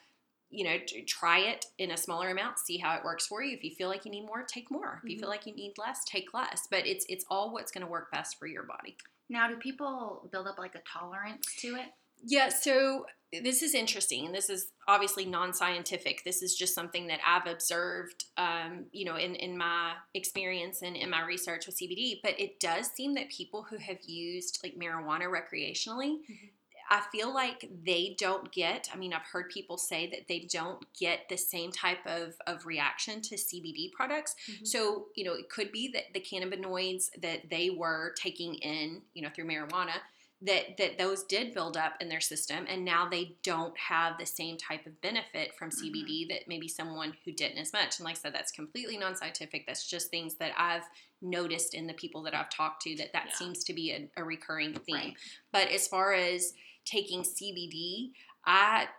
you 0.51 0.63
know, 0.63 0.77
try 1.07 1.39
it 1.39 1.65
in 1.79 1.89
a 1.89 1.97
smaller 1.97 2.29
amount, 2.29 2.59
see 2.59 2.77
how 2.77 2.95
it 2.95 3.03
works 3.03 3.25
for 3.25 3.41
you. 3.41 3.57
If 3.57 3.63
you 3.63 3.71
feel 3.71 3.89
like 3.89 4.05
you 4.05 4.11
need 4.11 4.25
more, 4.27 4.43
take 4.43 4.69
more. 4.69 5.01
If 5.03 5.09
you 5.09 5.17
feel 5.17 5.27
Mhm. 5.27 5.31
like 5.31 5.47
you 5.47 5.55
need 5.55 5.75
less, 5.79 6.05
take 6.05 6.35
less. 6.35 6.67
But 6.69 6.85
it's 6.85 7.05
it's 7.09 7.25
all 7.31 7.51
what's 7.51 7.71
going 7.71 7.81
to 7.85 7.87
work 7.91 8.11
best 8.11 8.37
for 8.37 8.45
your 8.45 8.63
body. 8.63 8.95
Now, 9.27 9.47
do 9.47 9.57
people 9.57 10.29
build 10.31 10.45
up 10.47 10.59
like 10.59 10.75
a 10.75 10.81
tolerance 10.81 11.47
to 11.61 11.75
it? 11.75 11.93
Yeah, 12.23 12.49
so 12.49 13.05
this 13.31 13.61
is 13.61 13.73
interesting, 13.73 14.25
and 14.25 14.35
this 14.35 14.49
is 14.49 14.71
obviously 14.87 15.25
non-scientific. 15.25 16.23
This 16.23 16.41
is 16.41 16.55
just 16.55 16.73
something 16.73 17.07
that 17.07 17.19
I've 17.25 17.47
observed, 17.47 18.25
um, 18.37 18.85
you 18.91 19.05
know, 19.05 19.15
in 19.15 19.35
in 19.35 19.57
my 19.57 19.93
experience 20.13 20.81
and 20.81 20.95
in 20.95 21.09
my 21.09 21.21
research 21.25 21.65
with 21.65 21.77
CBD. 21.77 22.19
But 22.23 22.39
it 22.39 22.59
does 22.59 22.87
seem 22.87 23.15
that 23.15 23.29
people 23.29 23.63
who 23.69 23.77
have 23.77 23.99
used 24.05 24.59
like 24.63 24.75
marijuana 24.75 25.25
recreationally, 25.29 26.19
Mhm. 26.29 26.49
I 26.89 27.01
feel 27.11 27.33
like 27.33 27.69
they 27.83 28.15
don't 28.17 28.49
get. 28.53 28.89
I 28.93 28.95
mean, 28.95 29.11
I've 29.11 29.25
heard 29.33 29.49
people 29.49 29.77
say 29.77 30.07
that 30.07 30.29
they 30.29 30.39
don't 30.49 30.81
get 30.93 31.27
the 31.27 31.35
same 31.37 31.69
type 31.71 32.05
of 32.05 32.35
of 32.47 32.65
reaction 32.65 33.21
to 33.23 33.35
CBD 33.37 33.91
products. 33.93 34.35
Mhm. 34.47 34.65
So, 34.65 35.09
you 35.15 35.25
know, 35.25 35.33
it 35.33 35.49
could 35.49 35.73
be 35.73 35.89
that 35.89 36.13
the 36.13 36.21
cannabinoids 36.21 37.09
that 37.21 37.49
they 37.49 37.69
were 37.71 38.13
taking 38.17 38.55
in, 38.55 39.01
you 39.13 39.21
know, 39.21 39.29
through 39.29 39.47
marijuana, 39.47 40.01
that 40.41 40.77
that 40.77 40.99
those 40.99 41.23
did 41.23 41.53
build 41.53 41.75
up 41.75 41.93
in 41.99 42.09
their 42.09 42.21
system 42.21 42.65
and 42.69 42.85
now 42.85 43.09
they 43.09 43.35
don't 43.41 43.75
have 43.77 44.19
the 44.19 44.25
same 44.25 44.55
type 44.55 44.85
of 44.85 44.99
benefit 45.01 45.55
from 45.57 45.69
mm-hmm. 45.69 45.87
CBD 45.87 46.29
that 46.29 46.47
maybe 46.47 46.67
someone 46.67 47.13
who 47.25 47.31
didn't 47.31 47.57
as 47.57 47.73
much. 47.73 47.97
And 47.97 48.05
like 48.05 48.17
I 48.17 48.19
said, 48.19 48.35
that's 48.35 48.51
completely 48.51 48.97
non-scientific. 48.97 49.65
That's 49.65 49.89
just 49.89 50.11
things 50.11 50.35
that 50.35 50.51
I've 50.55 50.83
noticed 51.23 51.73
in 51.73 51.87
the 51.87 51.93
people 51.93 52.21
that 52.23 52.35
I've 52.35 52.51
talked 52.51 52.83
to 52.83 52.95
that 52.97 53.13
that 53.13 53.27
Yeah. 53.29 53.33
seems 53.33 53.63
to 53.63 53.73
be 53.73 53.91
a, 53.91 54.09
a 54.15 54.23
recurring 54.23 54.73
theme. 54.73 54.95
Right. 54.95 55.17
But 55.51 55.69
as 55.69 55.87
far 55.87 56.13
as 56.13 56.53
taking 56.85 57.23
CBD, 57.23 58.11
I 58.45 58.89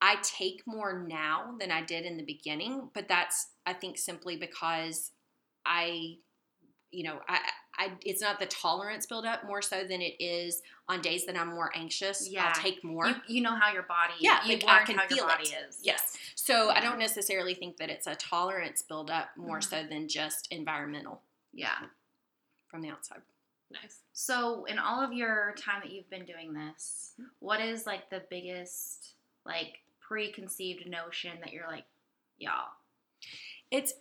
I 0.00 0.16
take 0.22 0.62
more 0.66 1.06
now 1.06 1.54
than 1.60 1.70
I 1.70 1.82
did 1.82 2.04
in 2.04 2.16
the 2.16 2.24
beginning, 2.24 2.90
but 2.94 3.08
that's 3.08 3.50
I 3.66 3.74
think 3.74 3.98
simply 3.98 4.36
because 4.36 5.12
I 5.66 6.16
you 6.90 7.04
know, 7.04 7.20
I 7.28 7.40
I, 7.82 7.90
it's 8.04 8.20
not 8.22 8.38
the 8.38 8.46
tolerance 8.46 9.06
build 9.06 9.24
up 9.26 9.44
more 9.46 9.60
so 9.62 9.82
than 9.84 10.00
it 10.00 10.14
is 10.20 10.62
on 10.88 11.00
days 11.00 11.26
that 11.26 11.36
I'm 11.36 11.48
more 11.48 11.70
anxious. 11.74 12.28
Yeah. 12.28 12.46
I'll 12.54 12.62
take 12.62 12.82
more. 12.84 13.08
You, 13.08 13.14
you 13.28 13.40
know 13.42 13.54
how 13.56 13.72
your 13.72 13.82
body. 13.82 14.14
Yeah, 14.20 14.44
you 14.44 14.54
like, 14.58 14.64
I 14.68 14.84
can 14.84 14.98
feel 15.08 15.28
it. 15.28 15.48
is. 15.68 15.80
Yes. 15.82 16.16
So 16.34 16.70
I 16.70 16.80
don't 16.80 16.98
necessarily 16.98 17.54
think 17.54 17.76
that 17.78 17.90
it's 17.90 18.06
a 18.06 18.14
tolerance 18.14 18.82
build 18.82 19.10
up 19.10 19.28
more 19.36 19.58
Mhm. 19.58 19.64
so 19.70 19.84
than 19.88 20.08
just 20.08 20.48
environmental 20.52 21.22
Yeah. 21.52 21.76
from 22.68 22.82
the 22.82 22.90
outside. 22.90 23.22
Nice. 23.70 24.00
So, 24.12 24.66
in 24.66 24.78
all 24.78 25.02
of 25.02 25.12
your 25.14 25.54
time 25.58 25.80
that 25.82 25.90
you've 25.92 26.10
been 26.10 26.26
doing 26.26 26.52
this, 26.52 27.14
what 27.38 27.60
is 27.60 27.86
like 27.86 28.10
the 28.10 28.22
biggest 28.28 29.14
like 29.46 29.78
preconceived 30.00 30.86
notion 30.88 31.32
that 31.40 31.52
you're 31.52 31.66
like, 31.68 31.84
y'all? 32.38 32.68
It's 33.70 33.94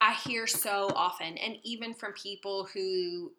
I 0.00 0.14
hear 0.14 0.46
so 0.46 0.90
often, 0.94 1.36
and 1.38 1.56
even 1.64 1.94
from 1.94 2.12
people 2.12 2.68
who, 2.72 3.32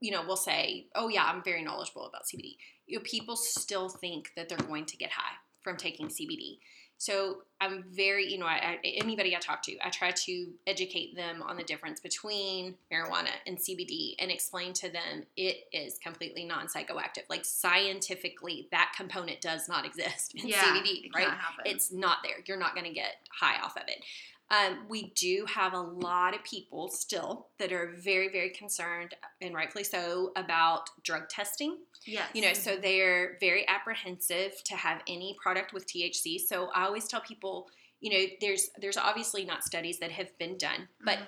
you 0.00 0.10
know, 0.10 0.22
will 0.22 0.36
say, 0.36 0.86
"Oh 0.94 1.08
yeah, 1.08 1.24
I'm 1.24 1.42
very 1.42 1.62
knowledgeable 1.62 2.06
about 2.06 2.22
CBD." 2.24 2.56
You 2.86 2.98
know, 2.98 3.04
people 3.04 3.36
still 3.36 3.88
think 3.88 4.32
that 4.36 4.48
they're 4.48 4.58
going 4.58 4.86
to 4.86 4.96
get 4.96 5.10
high 5.12 5.36
from 5.62 5.76
taking 5.76 6.08
CBD. 6.08 6.58
So 6.98 7.42
I'm 7.60 7.84
very, 7.90 8.30
you 8.30 8.38
know, 8.38 8.46
I, 8.46 8.78
I, 8.84 8.88
anybody 9.02 9.36
I 9.36 9.38
talk 9.38 9.62
to, 9.64 9.76
I 9.84 9.90
try 9.90 10.12
to 10.12 10.46
educate 10.66 11.14
them 11.14 11.42
on 11.42 11.56
the 11.56 11.62
difference 11.62 12.00
between 12.00 12.74
marijuana 12.92 13.30
and 13.46 13.58
CBD 13.58 14.14
and 14.18 14.30
explain 14.30 14.72
to 14.74 14.90
them 14.90 15.24
it 15.36 15.64
is 15.72 15.98
completely 15.98 16.44
non-psychoactive. 16.44 17.24
Like 17.28 17.44
scientifically, 17.44 18.68
that 18.70 18.94
component 18.96 19.40
does 19.40 19.68
not 19.68 19.84
exist 19.90 20.34
in 20.34 20.48
CBD, 20.62 21.14
right? 21.14 21.28
It's 21.66 21.92
not 21.92 22.18
there. 22.22 22.36
You're 22.46 22.58
not 22.58 22.74
going 22.74 22.86
to 22.86 22.94
get 22.94 23.16
high 23.38 23.60
off 23.62 23.76
of 23.76 23.82
it. 23.88 24.02
Um, 24.50 24.86
we 24.88 25.12
do 25.16 25.44
have 25.52 25.72
a 25.74 25.80
lot 25.80 26.34
of 26.34 26.44
people 26.44 26.88
still 26.88 27.48
that 27.58 27.72
are 27.72 27.94
very, 27.98 28.28
very 28.28 28.50
concerned, 28.50 29.14
and 29.40 29.54
rightfully 29.54 29.82
so, 29.84 30.30
about 30.36 30.88
drug 31.02 31.28
testing. 31.28 31.78
yes. 32.06 32.28
You 32.32 32.42
know, 32.42 32.52
so 32.52 32.76
they're 32.76 33.38
very 33.40 33.66
apprehensive 33.68 34.62
to 34.64 34.76
have 34.76 35.02
any 35.08 35.36
product 35.42 35.72
with 35.72 35.86
THC. 35.86 36.38
So 36.38 36.68
I 36.74 36.84
always 36.84 37.08
tell 37.08 37.20
people, 37.20 37.68
you 38.00 38.12
know, 38.12 38.24
there's 38.40 38.70
there's 38.80 38.96
obviously 38.96 39.44
not 39.44 39.64
studies 39.64 39.98
that 39.98 40.12
have 40.12 40.36
been 40.38 40.56
done, 40.58 40.88
but 41.04 41.18
Mhm. 41.18 41.26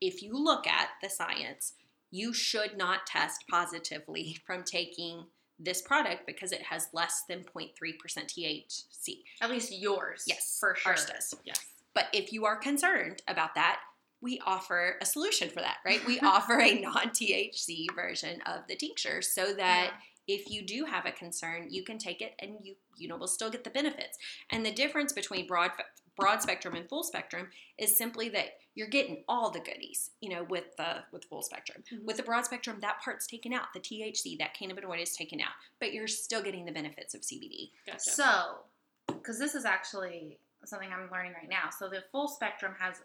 if 0.00 0.22
you 0.22 0.32
look 0.34 0.66
at 0.68 0.90
the 1.02 1.10
science, 1.10 1.72
you 2.12 2.32
should 2.32 2.76
not 2.76 3.04
test 3.06 3.44
positively 3.48 4.34
from 4.46 4.62
taking 4.64 5.26
this 5.58 5.82
product 5.82 6.24
because 6.26 6.52
it 6.52 6.62
has 6.62 6.88
less 6.92 7.22
than 7.28 7.44
0.3% 7.44 8.28
THC. 8.28 9.24
at 9.40 9.50
least 9.50 9.72
yours. 9.72 10.24
Yes, 10.26 10.56
for 10.60 10.74
sure. 10.76 10.92
ours 10.92 11.04
does. 11.06 11.34
Yes. 11.44 11.66
But 11.94 12.06
if 12.12 12.32
you 12.32 12.44
are 12.44 12.56
concerned 12.56 13.22
about 13.28 13.54
that, 13.54 13.80
we 14.22 14.40
offer 14.44 14.96
a 15.00 15.06
solution 15.06 15.48
for 15.48 15.60
that, 15.60 15.78
right? 15.84 16.04
We 16.06 16.20
offer 16.22 16.60
a 16.60 16.80
non 16.80 17.10
THC 17.10 17.86
version 17.94 18.40
of 18.46 18.66
the 18.68 18.76
tincture 18.76 19.22
so 19.22 19.52
that 19.54 19.92
if 20.28 20.48
you 20.50 20.62
do 20.62 20.84
have 20.84 21.06
a 21.06 21.12
concern, 21.12 21.66
you 21.70 21.82
can 21.82 21.98
take 21.98 22.20
it 22.20 22.34
and 22.38 22.56
you 22.62 22.74
you 22.96 23.08
know 23.08 23.16
will 23.16 23.26
still 23.26 23.50
get 23.50 23.64
the 23.64 23.70
benefits. 23.70 24.18
And 24.50 24.64
the 24.64 24.72
difference 24.72 25.12
between 25.12 25.46
broad 25.46 25.72
broad 26.16 26.42
spectrum 26.42 26.74
and 26.74 26.88
full 26.88 27.02
spectrum 27.02 27.48
is 27.78 27.96
simply 27.96 28.28
that 28.28 28.58
you're 28.74 28.88
getting 28.88 29.24
all 29.26 29.50
the 29.50 29.60
goodies, 29.60 30.10
you 30.20 30.28
know, 30.28 30.44
with 30.44 30.76
the 30.76 31.02
with 31.12 31.24
full 31.24 31.42
spectrum. 31.42 31.82
Mhm. 31.90 32.04
With 32.04 32.16
the 32.16 32.22
broad 32.22 32.44
spectrum, 32.44 32.78
that 32.80 33.00
part's 33.02 33.26
taken 33.26 33.52
out, 33.52 33.72
the 33.74 33.80
THC, 33.80 34.36
that 34.36 34.54
cannabinoid 34.54 35.02
is 35.02 35.16
taken 35.16 35.40
out, 35.40 35.52
but 35.78 35.92
you're 35.92 36.06
still 36.06 36.42
getting 36.42 36.64
the 36.64 36.72
benefits 36.72 37.14
of 37.14 37.22
CBD. 37.22 37.72
Gotcha. 37.86 38.00
So, 38.00 38.64
because 39.08 39.38
this 39.38 39.54
is 39.54 39.64
actually 39.64 40.38
something 40.64 40.88
I'm 40.92 41.10
learning 41.10 41.32
right 41.32 41.48
now. 41.48 41.70
So 41.76 41.88
the 41.88 42.04
full 42.12 42.28
spectrum 42.28 42.74
has 42.78 42.96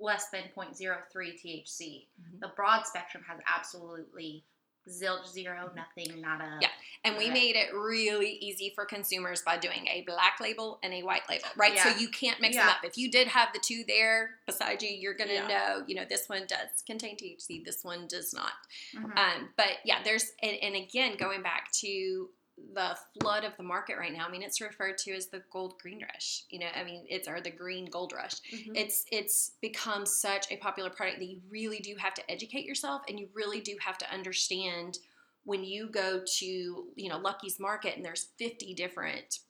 less 0.00 0.30
than 0.30 0.44
0.03 0.56 1.32
THC. 1.38 2.08
Mhm. 2.20 2.40
The 2.40 2.48
broad 2.56 2.86
spectrum 2.86 3.24
has 3.28 3.40
absolutely 3.46 4.44
zilch, 4.88 5.28
zero, 5.28 5.70
nothing, 5.76 6.20
not 6.20 6.40
a. 6.40 6.58
Yeah. 6.60 6.68
And 7.04 7.16
we 7.16 7.30
made 7.30 7.54
it 7.54 7.72
really 7.72 8.30
easy 8.30 8.72
for 8.74 8.84
consumers 8.84 9.40
by 9.42 9.56
doing 9.56 9.86
a 9.86 10.02
black 10.02 10.40
label 10.40 10.80
and 10.82 10.92
a 10.92 11.04
white 11.04 11.22
label, 11.28 11.46
right? 11.56 11.74
Yeah. 11.74 11.92
So 11.92 11.98
you 12.00 12.08
can't 12.08 12.40
mix 12.40 12.56
them 12.56 12.68
up. 12.68 12.78
If 12.82 12.98
you 12.98 13.08
did 13.08 13.28
have 13.28 13.52
the 13.52 13.60
two 13.60 13.84
there 13.86 14.40
beside 14.44 14.82
you, 14.82 14.88
you're 14.88 15.14
going 15.14 15.28
to 15.28 15.34
Yeah. 15.34 15.46
know, 15.46 15.84
you 15.86 15.94
know, 15.94 16.04
this 16.04 16.28
one 16.28 16.46
does 16.48 16.82
contain 16.84 17.16
THC, 17.16 17.60
this 17.64 17.84
one 17.84 18.08
does 18.08 18.34
not. 18.34 18.54
Mhm. 18.92 19.16
Um, 19.16 19.54
but 19.56 19.78
yeah, 19.84 20.02
there's, 20.02 20.32
and, 20.42 20.56
and 20.56 20.74
again, 20.74 21.16
going 21.16 21.42
back 21.42 21.70
to 21.74 22.28
the 22.74 22.96
flood 23.20 23.44
of 23.44 23.56
the 23.56 23.62
market 23.62 23.96
right 23.98 24.12
now, 24.12 24.26
I 24.26 24.30
mean, 24.30 24.42
it's 24.42 24.60
referred 24.60 24.98
to 24.98 25.12
as 25.12 25.26
the 25.28 25.42
gold 25.50 25.78
green 25.80 26.02
rush, 26.02 26.44
you 26.50 26.58
know, 26.58 26.68
I 26.74 26.84
mean, 26.84 27.04
it's, 27.08 27.26
or 27.28 27.40
the 27.40 27.50
green 27.50 27.86
gold 27.86 28.12
rush 28.12 28.34
Mhm. 28.52 28.76
it's 28.76 29.04
it's 29.10 29.52
become 29.60 30.04
such 30.06 30.50
a 30.50 30.56
popular 30.56 30.90
product 30.90 31.18
that 31.18 31.26
you 31.26 31.40
really 31.48 31.78
do 31.80 31.96
have 31.96 32.14
to 32.14 32.30
educate 32.30 32.64
yourself 32.64 33.02
and 33.08 33.18
you 33.18 33.28
really 33.34 33.60
do 33.60 33.76
have 33.80 33.98
to 33.98 34.10
understand 34.12 34.98
when 35.44 35.64
you 35.64 35.88
go 35.88 36.22
to 36.24 36.46
you 36.94 37.08
know 37.08 37.18
lucky's 37.18 37.58
market 37.58 37.96
and 37.96 38.04
there's 38.04 38.28
50 38.38 38.74
different 38.74 39.40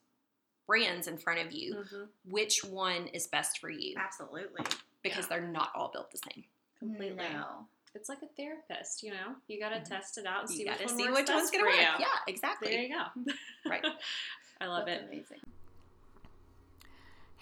brands 0.66 1.06
in 1.08 1.18
front 1.18 1.40
of 1.40 1.52
you 1.52 1.74
Mhm. 1.74 2.08
which 2.24 2.64
one 2.64 3.08
is 3.08 3.26
best 3.26 3.58
for 3.58 3.68
you 3.70 3.94
Absolutely. 3.98 4.64
because 5.02 5.24
Yeah. 5.24 5.28
they're 5.38 5.48
not 5.48 5.70
all 5.74 5.88
built 5.88 6.10
the 6.10 6.18
same 6.18 6.44
Completely. 6.78 7.16
No. 7.16 7.68
It's 7.94 8.08
like 8.08 8.22
a 8.22 8.26
therapist, 8.36 9.02
you 9.02 9.10
know. 9.10 9.36
You 9.48 9.60
got 9.60 9.70
to 9.70 9.76
mm-hmm. 9.76 9.84
test 9.84 10.18
it 10.18 10.26
out 10.26 10.42
and 10.42 10.50
see 10.50 10.60
you 10.60 10.66
got 10.66 10.78
to 10.78 10.84
which 10.84 10.92
one 10.92 10.98
see 10.98 11.10
which 11.10 11.28
one's 11.28 11.50
going 11.50 11.64
to 11.64 11.70
work 11.70 12.00
yeah 12.00 12.06
exactly 12.26 12.70
There 12.70 12.82
you 12.82 12.88
go. 12.88 13.32
Right. 13.70 13.84
I 14.60 14.66
love 14.66 14.86
That's 14.86 15.02
it. 15.02 15.08
amazing. 15.08 15.38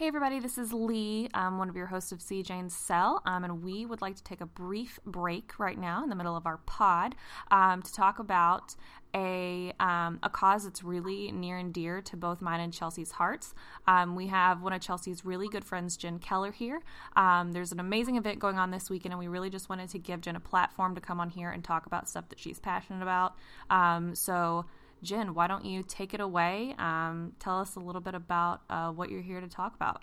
Hey, 0.00 0.06
everybody, 0.06 0.40
this 0.40 0.56
is 0.56 0.72
Lee, 0.72 1.28
um, 1.34 1.58
one 1.58 1.68
of 1.68 1.76
your 1.76 1.84
hosts 1.84 2.10
of 2.10 2.22
C. 2.22 2.42
Jane's 2.42 2.74
Cell, 2.74 3.20
um, 3.26 3.44
and 3.44 3.62
we 3.62 3.84
would 3.84 4.00
like 4.00 4.16
to 4.16 4.24
take 4.24 4.40
a 4.40 4.46
brief 4.46 4.98
break 5.04 5.58
right 5.58 5.78
now 5.78 6.02
in 6.02 6.08
the 6.08 6.16
middle 6.16 6.34
of 6.34 6.46
our 6.46 6.56
pod 6.56 7.14
um, 7.50 7.82
to 7.82 7.92
talk 7.92 8.18
about 8.18 8.74
a, 9.14 9.74
um, 9.78 10.18
a 10.22 10.30
cause 10.30 10.64
that's 10.64 10.82
really 10.82 11.30
near 11.32 11.58
and 11.58 11.74
dear 11.74 12.00
to 12.00 12.16
both 12.16 12.40
mine 12.40 12.60
and 12.60 12.72
Chelsea's 12.72 13.10
hearts. 13.10 13.54
Um, 13.86 14.16
we 14.16 14.28
have 14.28 14.62
one 14.62 14.72
of 14.72 14.80
Chelsea's 14.80 15.22
really 15.22 15.48
good 15.48 15.66
friends, 15.66 15.98
Jen 15.98 16.18
Keller, 16.18 16.52
here. 16.52 16.80
Um, 17.14 17.52
there's 17.52 17.70
an 17.70 17.78
amazing 17.78 18.16
event 18.16 18.38
going 18.38 18.58
on 18.58 18.70
this 18.70 18.88
weekend, 18.88 19.12
and 19.12 19.18
we 19.18 19.28
really 19.28 19.50
just 19.50 19.68
wanted 19.68 19.90
to 19.90 19.98
give 19.98 20.22
Jen 20.22 20.34
a 20.34 20.40
platform 20.40 20.94
to 20.94 21.02
come 21.02 21.20
on 21.20 21.28
here 21.28 21.50
and 21.50 21.62
talk 21.62 21.84
about 21.84 22.08
stuff 22.08 22.30
that 22.30 22.40
she's 22.40 22.58
passionate 22.58 23.02
about. 23.02 23.34
Um, 23.68 24.14
so, 24.14 24.64
Jen, 25.02 25.34
why 25.34 25.46
don't 25.46 25.64
you 25.64 25.82
take 25.82 26.12
it 26.12 26.20
away? 26.20 26.74
Um, 26.78 27.32
tell 27.38 27.58
us 27.58 27.76
a 27.76 27.80
little 27.80 28.00
bit 28.00 28.14
about 28.14 28.60
uh, 28.68 28.90
what 28.90 29.10
you're 29.10 29.22
here 29.22 29.40
to 29.40 29.48
talk 29.48 29.74
about. 29.74 30.02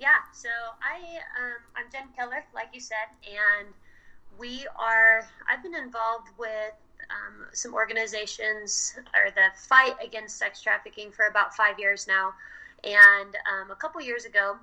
Yeah, 0.00 0.18
so 0.32 0.48
I 0.82 0.98
um, 1.40 1.62
I'm 1.76 1.90
Jen 1.92 2.08
Keller, 2.16 2.44
like 2.54 2.68
you 2.72 2.80
said, 2.80 3.06
and 3.24 3.68
we 4.38 4.66
are. 4.76 5.28
I've 5.48 5.62
been 5.62 5.76
involved 5.76 6.28
with 6.36 6.74
um, 7.10 7.46
some 7.52 7.72
organizations 7.74 8.96
or 9.14 9.30
the 9.30 9.56
fight 9.56 9.94
against 10.04 10.38
sex 10.38 10.60
trafficking 10.60 11.12
for 11.12 11.26
about 11.26 11.54
five 11.54 11.78
years 11.78 12.08
now, 12.08 12.32
and 12.82 13.36
um, 13.52 13.70
a 13.70 13.76
couple 13.76 14.00
years 14.00 14.24
ago, 14.24 14.56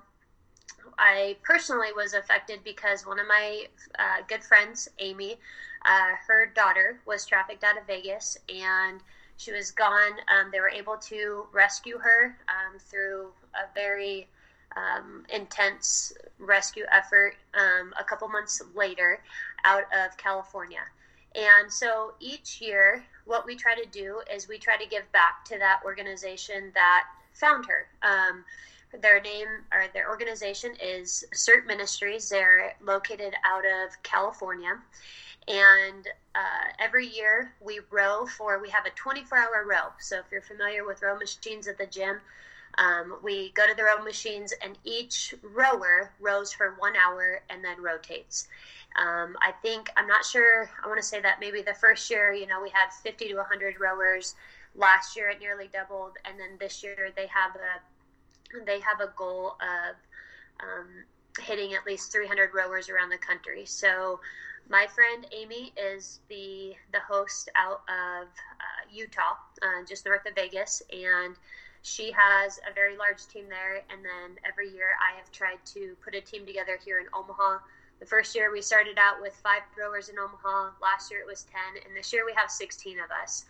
I 0.98 1.36
personally 1.42 1.88
was 1.96 2.12
affected 2.12 2.60
because 2.62 3.06
one 3.06 3.18
of 3.18 3.26
my 3.26 3.64
uh, 3.98 4.22
good 4.28 4.42
friends, 4.42 4.90
Amy, 4.98 5.38
uh, 5.86 6.12
her 6.28 6.52
daughter 6.54 7.00
was 7.06 7.24
trafficked 7.24 7.64
out 7.64 7.78
of 7.78 7.86
Vegas 7.86 8.36
and 8.48 9.00
she 9.40 9.52
was 9.52 9.70
gone. 9.70 10.12
Um, 10.28 10.50
they 10.52 10.60
were 10.60 10.68
able 10.68 10.98
to 11.08 11.46
rescue 11.50 11.96
her 11.96 12.36
um, 12.46 12.78
through 12.78 13.28
a 13.54 13.72
very 13.74 14.28
um, 14.76 15.24
intense 15.32 16.12
rescue 16.38 16.84
effort 16.92 17.36
um, 17.54 17.94
a 17.98 18.04
couple 18.04 18.28
months 18.28 18.60
later 18.74 19.18
out 19.64 19.84
of 19.98 20.14
California. 20.18 20.82
And 21.34 21.72
so 21.72 22.12
each 22.20 22.60
year, 22.60 23.02
what 23.24 23.46
we 23.46 23.56
try 23.56 23.74
to 23.74 23.88
do 23.88 24.20
is 24.30 24.46
we 24.46 24.58
try 24.58 24.76
to 24.76 24.86
give 24.86 25.10
back 25.12 25.46
to 25.46 25.58
that 25.58 25.80
organization 25.86 26.70
that 26.74 27.04
found 27.32 27.64
her. 27.64 27.86
Um, 28.02 28.44
their 29.00 29.22
name 29.22 29.46
or 29.72 29.86
their 29.94 30.10
organization 30.10 30.72
is 30.82 31.24
CERT 31.32 31.66
Ministries. 31.66 32.28
They're 32.28 32.74
located 32.82 33.32
out 33.46 33.64
of 33.64 34.02
California. 34.02 34.78
And 35.48 36.06
uh, 36.34 36.72
every 36.78 37.06
year 37.06 37.52
we 37.60 37.80
row 37.90 38.26
for, 38.26 38.60
we 38.60 38.70
have 38.70 38.86
a 38.86 38.90
24 38.90 39.38
hour 39.38 39.66
row. 39.68 39.92
So 39.98 40.18
if 40.18 40.26
you're 40.30 40.42
familiar 40.42 40.84
with 40.84 41.02
row 41.02 41.18
machines 41.18 41.66
at 41.66 41.78
the 41.78 41.86
gym, 41.86 42.20
um, 42.78 43.18
we 43.22 43.50
go 43.50 43.66
to 43.66 43.74
the 43.74 43.82
row 43.82 44.02
machines 44.02 44.54
and 44.62 44.78
each 44.84 45.34
rower 45.42 46.12
rows 46.20 46.52
for 46.52 46.76
one 46.78 46.94
hour 46.96 47.40
and 47.50 47.64
then 47.64 47.82
rotates. 47.82 48.46
Um, 48.96 49.36
I 49.40 49.52
think, 49.62 49.90
I'm 49.96 50.06
not 50.06 50.24
sure, 50.24 50.70
I 50.82 50.86
want 50.86 51.00
to 51.00 51.06
say 51.06 51.20
that 51.20 51.38
maybe 51.40 51.62
the 51.62 51.74
first 51.74 52.10
year, 52.10 52.32
you 52.32 52.46
know, 52.46 52.60
we 52.62 52.70
had 52.70 52.92
50 52.92 53.28
to 53.28 53.34
100 53.36 53.80
rowers. 53.80 54.34
Last 54.74 55.16
year 55.16 55.30
it 55.30 55.40
nearly 55.40 55.68
doubled. 55.72 56.12
And 56.24 56.38
then 56.38 56.58
this 56.58 56.82
year 56.82 57.10
they 57.16 57.26
have 57.26 57.56
a 57.56 57.80
they 58.66 58.80
have 58.80 59.00
a 59.00 59.12
goal 59.16 59.56
of 59.60 59.96
um, 60.60 60.88
hitting 61.38 61.74
at 61.74 61.86
least 61.86 62.12
300 62.12 62.50
rowers 62.54 62.88
around 62.88 63.10
the 63.10 63.18
country. 63.18 63.64
So, 63.64 64.20
my 64.70 64.86
friend 64.86 65.26
Amy 65.32 65.72
is 65.76 66.20
the 66.28 66.74
the 66.92 67.00
host 67.00 67.50
out 67.56 67.82
of 67.88 68.28
uh, 68.28 68.82
Utah, 68.90 69.34
uh, 69.60 69.84
just 69.86 70.06
north 70.06 70.24
of 70.26 70.34
Vegas, 70.36 70.80
and 70.92 71.34
she 71.82 72.12
has 72.12 72.60
a 72.70 72.72
very 72.72 72.96
large 72.96 73.26
team 73.26 73.46
there. 73.48 73.82
And 73.90 74.04
then 74.04 74.38
every 74.46 74.70
year, 74.70 74.90
I 75.02 75.16
have 75.18 75.30
tried 75.32 75.58
to 75.74 75.96
put 76.04 76.14
a 76.14 76.20
team 76.20 76.46
together 76.46 76.78
here 76.82 77.00
in 77.00 77.06
Omaha 77.12 77.58
The 77.98 78.06
first 78.06 78.34
year 78.36 78.52
we 78.52 78.62
started 78.62 78.96
out 78.96 79.20
with 79.20 79.34
five 79.34 79.62
rowers 79.76 80.08
in 80.08 80.18
Omaha. 80.18 80.70
Last 80.80 81.10
year 81.10 81.20
it 81.20 81.26
was 81.26 81.44
10, 81.50 81.82
and 81.84 81.96
this 81.96 82.12
year 82.12 82.24
we 82.24 82.32
have 82.36 82.50
16 82.50 82.98
of 83.00 83.10
us. 83.10 83.44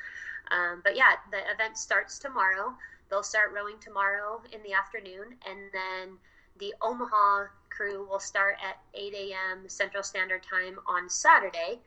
Um, 0.51 0.81
but 0.83 0.97
yeah, 0.97 1.21
the 1.31 1.39
event 1.53 1.77
starts 1.77 2.19
tomorrow. 2.19 2.75
They'll 3.11 3.23
start 3.23 3.53
rowing 3.55 3.77
tomorrow 3.79 4.41
in 4.53 4.63
the 4.63 4.73
afternoon, 4.73 5.37
and 5.47 5.59
then 5.73 6.17
the 6.59 6.75
Omaha 6.81 7.49
crew 7.71 8.07
will 8.09 8.21
start 8.21 8.57
at 8.67 8.79
8 8.95 9.15
a.m. 9.15 9.69
Central 9.69 10.03
Standard 10.03 10.43
Time 10.43 10.79
on 10.87 11.09
Saturday. 11.09 11.79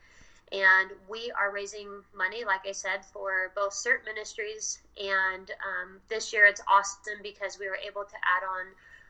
And 0.51 0.91
we 1.07 1.31
are 1.31 1.51
raising 1.51 1.89
money, 2.15 2.43
like 2.45 2.67
I 2.67 2.71
said, 2.71 3.03
for 3.05 3.51
both 3.55 3.73
CERT 3.73 4.05
Ministries. 4.05 4.79
And 4.97 5.49
um, 5.51 5.99
this 6.09 6.31
year 6.31 6.45
it's 6.45 6.61
awesome 6.67 7.21
because 7.23 7.57
we 7.59 7.67
were 7.67 7.77
able 7.77 8.03
to 8.03 8.15
add 8.15 8.43
on 8.43 8.67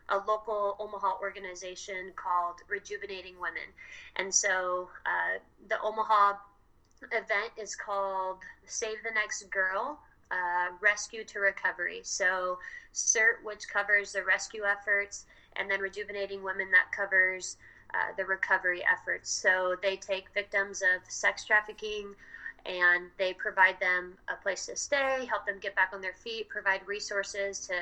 a 0.10 0.26
local 0.26 0.76
Omaha 0.80 1.18
organization 1.22 2.12
called 2.16 2.56
Rejuvenating 2.70 3.36
Women. 3.40 3.70
And 4.16 4.34
so 4.34 4.90
uh, 5.06 5.40
the 5.70 5.82
Omaha 5.82 6.34
event 7.12 7.52
is 7.58 7.76
called 7.76 8.38
Save 8.66 8.98
the 9.04 9.12
Next 9.14 9.50
Girl 9.50 10.00
uh, 10.34 10.70
Rescue 10.82 11.24
to 11.26 11.40
Recovery. 11.40 12.02
So, 12.04 12.58
CERT, 12.94 13.44
which 13.44 13.68
covers 13.68 14.14
the 14.14 14.24
rescue 14.24 14.64
efforts, 14.64 15.26
and 15.56 15.70
then 15.70 15.80
Rejuvenating 15.80 16.44
Women, 16.44 16.70
that 16.72 16.92
covers 16.96 17.58
uh, 17.94 18.14
the 18.18 18.26
recovery 18.26 18.84
efforts. 18.92 19.30
So, 19.30 19.76
they 19.82 19.96
take 19.96 20.26
victims 20.34 20.82
of 20.82 21.10
sex 21.10 21.46
trafficking 21.46 22.16
and 22.66 23.08
they 23.18 23.34
provide 23.34 23.80
them 23.80 24.14
a 24.30 24.42
place 24.42 24.66
to 24.68 24.76
stay, 24.76 25.26
help 25.30 25.46
them 25.46 25.58
get 25.60 25.76
back 25.76 25.92
on 25.94 26.02
their 26.02 26.14
feet, 26.14 26.48
provide 26.50 26.82
resources 26.88 27.60
to 27.68 27.74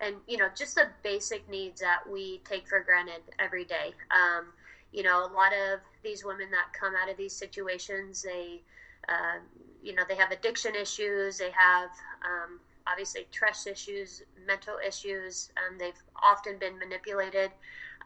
and 0.00 0.16
you 0.26 0.36
know 0.36 0.48
just 0.56 0.74
the 0.74 0.86
basic 1.02 1.48
needs 1.48 1.80
that 1.80 2.00
we 2.10 2.40
take 2.48 2.68
for 2.68 2.80
granted 2.80 3.20
every 3.38 3.64
day 3.64 3.92
um, 4.10 4.46
you 4.92 5.02
know 5.02 5.26
a 5.26 5.32
lot 5.32 5.52
of 5.52 5.80
these 6.02 6.24
women 6.24 6.50
that 6.50 6.72
come 6.78 6.94
out 7.00 7.10
of 7.10 7.16
these 7.16 7.34
situations 7.34 8.22
they 8.22 8.60
uh, 9.08 9.38
you 9.82 9.94
know 9.94 10.02
they 10.08 10.16
have 10.16 10.30
addiction 10.30 10.74
issues 10.74 11.38
they 11.38 11.50
have 11.50 11.90
um, 12.24 12.60
obviously 12.90 13.26
trust 13.30 13.66
issues 13.66 14.22
mental 14.46 14.76
issues 14.86 15.50
um, 15.56 15.78
they've 15.78 16.02
often 16.22 16.58
been 16.58 16.78
manipulated. 16.78 17.50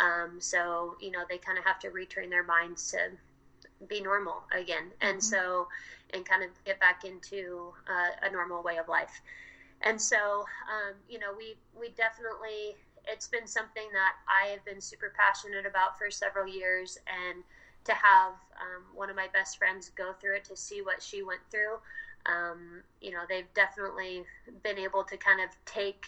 Um, 0.00 0.40
so 0.40 0.96
you 1.00 1.10
know 1.10 1.20
they 1.28 1.38
kind 1.38 1.58
of 1.58 1.64
have 1.64 1.78
to 1.80 1.88
retrain 1.88 2.30
their 2.30 2.44
minds 2.44 2.90
to 2.92 2.98
be 3.86 4.00
normal 4.00 4.42
again. 4.52 4.90
And 5.00 5.18
mm-hmm. 5.18 5.20
so 5.20 5.68
and 6.12 6.24
kind 6.24 6.42
of 6.42 6.50
get 6.64 6.78
back 6.80 7.04
into 7.04 7.72
uh, 7.88 8.26
a 8.28 8.30
normal 8.30 8.62
way 8.62 8.76
of 8.76 8.88
life. 8.88 9.22
And 9.82 10.00
so 10.00 10.44
um, 10.70 10.94
you 11.08 11.18
know 11.18 11.32
we 11.36 11.56
we 11.78 11.90
definitely 11.90 12.76
it's 13.06 13.26
been 13.26 13.46
something 13.46 13.88
that 13.92 14.14
I 14.28 14.50
have 14.50 14.64
been 14.64 14.80
super 14.80 15.12
passionate 15.16 15.66
about 15.66 15.98
for 15.98 16.10
several 16.10 16.46
years, 16.46 16.98
and 17.06 17.42
to 17.84 17.92
have 17.92 18.32
um, 18.60 18.84
one 18.94 19.10
of 19.10 19.16
my 19.16 19.26
best 19.32 19.58
friends 19.58 19.90
go 19.96 20.12
through 20.12 20.36
it 20.36 20.44
to 20.44 20.56
see 20.56 20.82
what 20.82 21.02
she 21.02 21.22
went 21.22 21.40
through, 21.50 21.78
um, 22.26 22.82
you 23.00 23.10
know, 23.10 23.22
they've 23.28 23.52
definitely 23.54 24.24
been 24.62 24.78
able 24.78 25.04
to 25.04 25.16
kind 25.16 25.40
of 25.40 25.50
take 25.66 26.06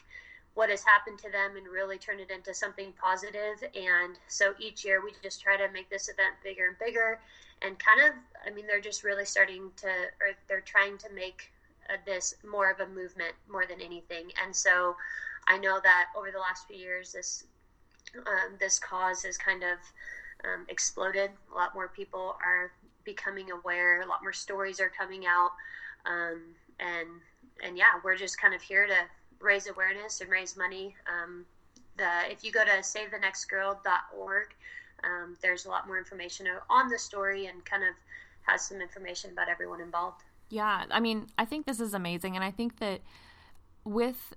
what 0.54 0.70
has 0.70 0.84
happened 0.84 1.18
to 1.18 1.30
them 1.30 1.56
and 1.56 1.66
really 1.66 1.98
turn 1.98 2.20
it 2.20 2.30
into 2.30 2.54
something 2.54 2.92
positive. 3.00 3.68
And 3.74 4.16
so 4.28 4.54
each 4.60 4.84
year 4.84 5.02
we 5.02 5.12
just 5.22 5.42
try 5.42 5.56
to 5.56 5.72
make 5.72 5.90
this 5.90 6.08
event 6.08 6.34
bigger 6.44 6.66
and 6.68 6.78
bigger, 6.78 7.18
and 7.62 7.76
kind 7.78 8.00
of, 8.08 8.14
I 8.46 8.54
mean, 8.54 8.66
they're 8.66 8.80
just 8.80 9.02
really 9.02 9.24
starting 9.24 9.70
to, 9.78 9.88
or 9.88 10.34
they're 10.48 10.60
trying 10.60 10.98
to 10.98 11.12
make 11.12 11.50
uh, 11.90 11.96
this 12.06 12.36
more 12.48 12.70
of 12.70 12.80
a 12.80 12.86
movement 12.86 13.34
more 13.50 13.66
than 13.66 13.80
anything. 13.80 14.30
And 14.44 14.54
so 14.54 14.96
I 15.48 15.58
know 15.58 15.80
that 15.82 16.06
over 16.16 16.30
the 16.30 16.38
last 16.38 16.66
few 16.68 16.76
years, 16.76 17.12
this 17.12 17.44
um, 18.16 18.54
this 18.60 18.78
cause 18.78 19.24
has 19.24 19.36
kind 19.36 19.64
of 19.64 19.78
um, 20.44 20.66
exploded. 20.68 21.30
A 21.52 21.54
lot 21.54 21.74
more 21.74 21.88
people 21.88 22.36
are 22.44 22.70
becoming 23.04 23.50
aware. 23.50 24.02
A 24.02 24.06
lot 24.06 24.22
more 24.22 24.32
stories 24.32 24.80
are 24.80 24.90
coming 24.96 25.26
out, 25.26 25.50
um, 26.06 26.42
and 26.80 27.08
and 27.62 27.78
yeah, 27.78 28.00
we're 28.02 28.16
just 28.16 28.40
kind 28.40 28.54
of 28.54 28.62
here 28.62 28.86
to 28.86 28.96
raise 29.40 29.68
awareness 29.68 30.20
and 30.20 30.30
raise 30.30 30.56
money. 30.56 30.94
Um, 31.06 31.44
the 31.96 32.08
if 32.30 32.42
you 32.44 32.50
go 32.52 32.64
to 32.64 32.70
savethenextgirl.org, 32.70 34.54
um, 35.04 35.36
there's 35.42 35.66
a 35.66 35.68
lot 35.68 35.86
more 35.86 35.98
information 35.98 36.46
on 36.68 36.88
the 36.88 36.98
story 36.98 37.46
and 37.46 37.64
kind 37.64 37.82
of 37.82 37.94
has 38.42 38.66
some 38.66 38.80
information 38.80 39.30
about 39.30 39.48
everyone 39.48 39.80
involved. 39.80 40.22
Yeah, 40.50 40.84
I 40.90 41.00
mean, 41.00 41.26
I 41.38 41.44
think 41.44 41.66
this 41.66 41.80
is 41.80 41.94
amazing, 41.94 42.36
and 42.36 42.44
I 42.44 42.50
think 42.50 42.78
that 42.78 43.00
with 43.84 44.34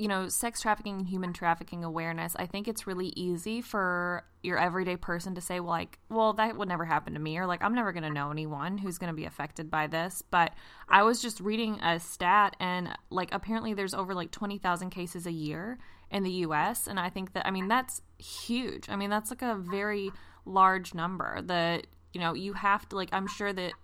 you 0.00 0.08
know, 0.08 0.28
sex 0.28 0.62
trafficking 0.62 1.00
and 1.00 1.06
human 1.06 1.34
trafficking 1.34 1.84
awareness, 1.84 2.34
I 2.34 2.46
think 2.46 2.68
it's 2.68 2.86
really 2.86 3.12
easy 3.16 3.60
for 3.60 4.24
your 4.42 4.58
everyday 4.58 4.96
person 4.96 5.34
to 5.34 5.42
say, 5.42 5.60
well, 5.60 5.68
like, 5.68 5.98
well, 6.08 6.32
that 6.32 6.56
would 6.56 6.68
never 6.68 6.86
happen 6.86 7.12
to 7.12 7.20
me, 7.20 7.36
or 7.36 7.46
like, 7.46 7.62
I'm 7.62 7.74
never 7.74 7.92
going 7.92 8.04
to 8.04 8.10
know 8.10 8.30
anyone 8.30 8.78
who's 8.78 8.96
going 8.96 9.12
to 9.12 9.16
be 9.16 9.26
affected 9.26 9.70
by 9.70 9.88
this. 9.88 10.22
But 10.30 10.54
I 10.88 11.02
was 11.02 11.20
just 11.20 11.38
reading 11.38 11.80
a 11.82 12.00
stat, 12.00 12.56
and 12.58 12.88
like, 13.10 13.28
apparently 13.32 13.74
there's 13.74 13.92
over 13.92 14.14
like 14.14 14.30
20,000 14.30 14.88
cases 14.88 15.26
a 15.26 15.32
year 15.32 15.78
in 16.10 16.22
the 16.22 16.32
US. 16.46 16.86
And 16.86 16.98
I 16.98 17.10
think 17.10 17.34
that, 17.34 17.46
I 17.46 17.50
mean, 17.50 17.68
that's 17.68 18.00
huge. 18.16 18.88
I 18.88 18.96
mean, 18.96 19.10
that's 19.10 19.28
like 19.28 19.42
a 19.42 19.54
very 19.54 20.10
large 20.46 20.94
number 20.94 21.42
that, 21.42 21.86
you 22.14 22.22
know, 22.22 22.32
you 22.32 22.54
have 22.54 22.88
to, 22.88 22.96
like, 22.96 23.10
I'm 23.12 23.26
sure 23.26 23.52
that 23.52 23.74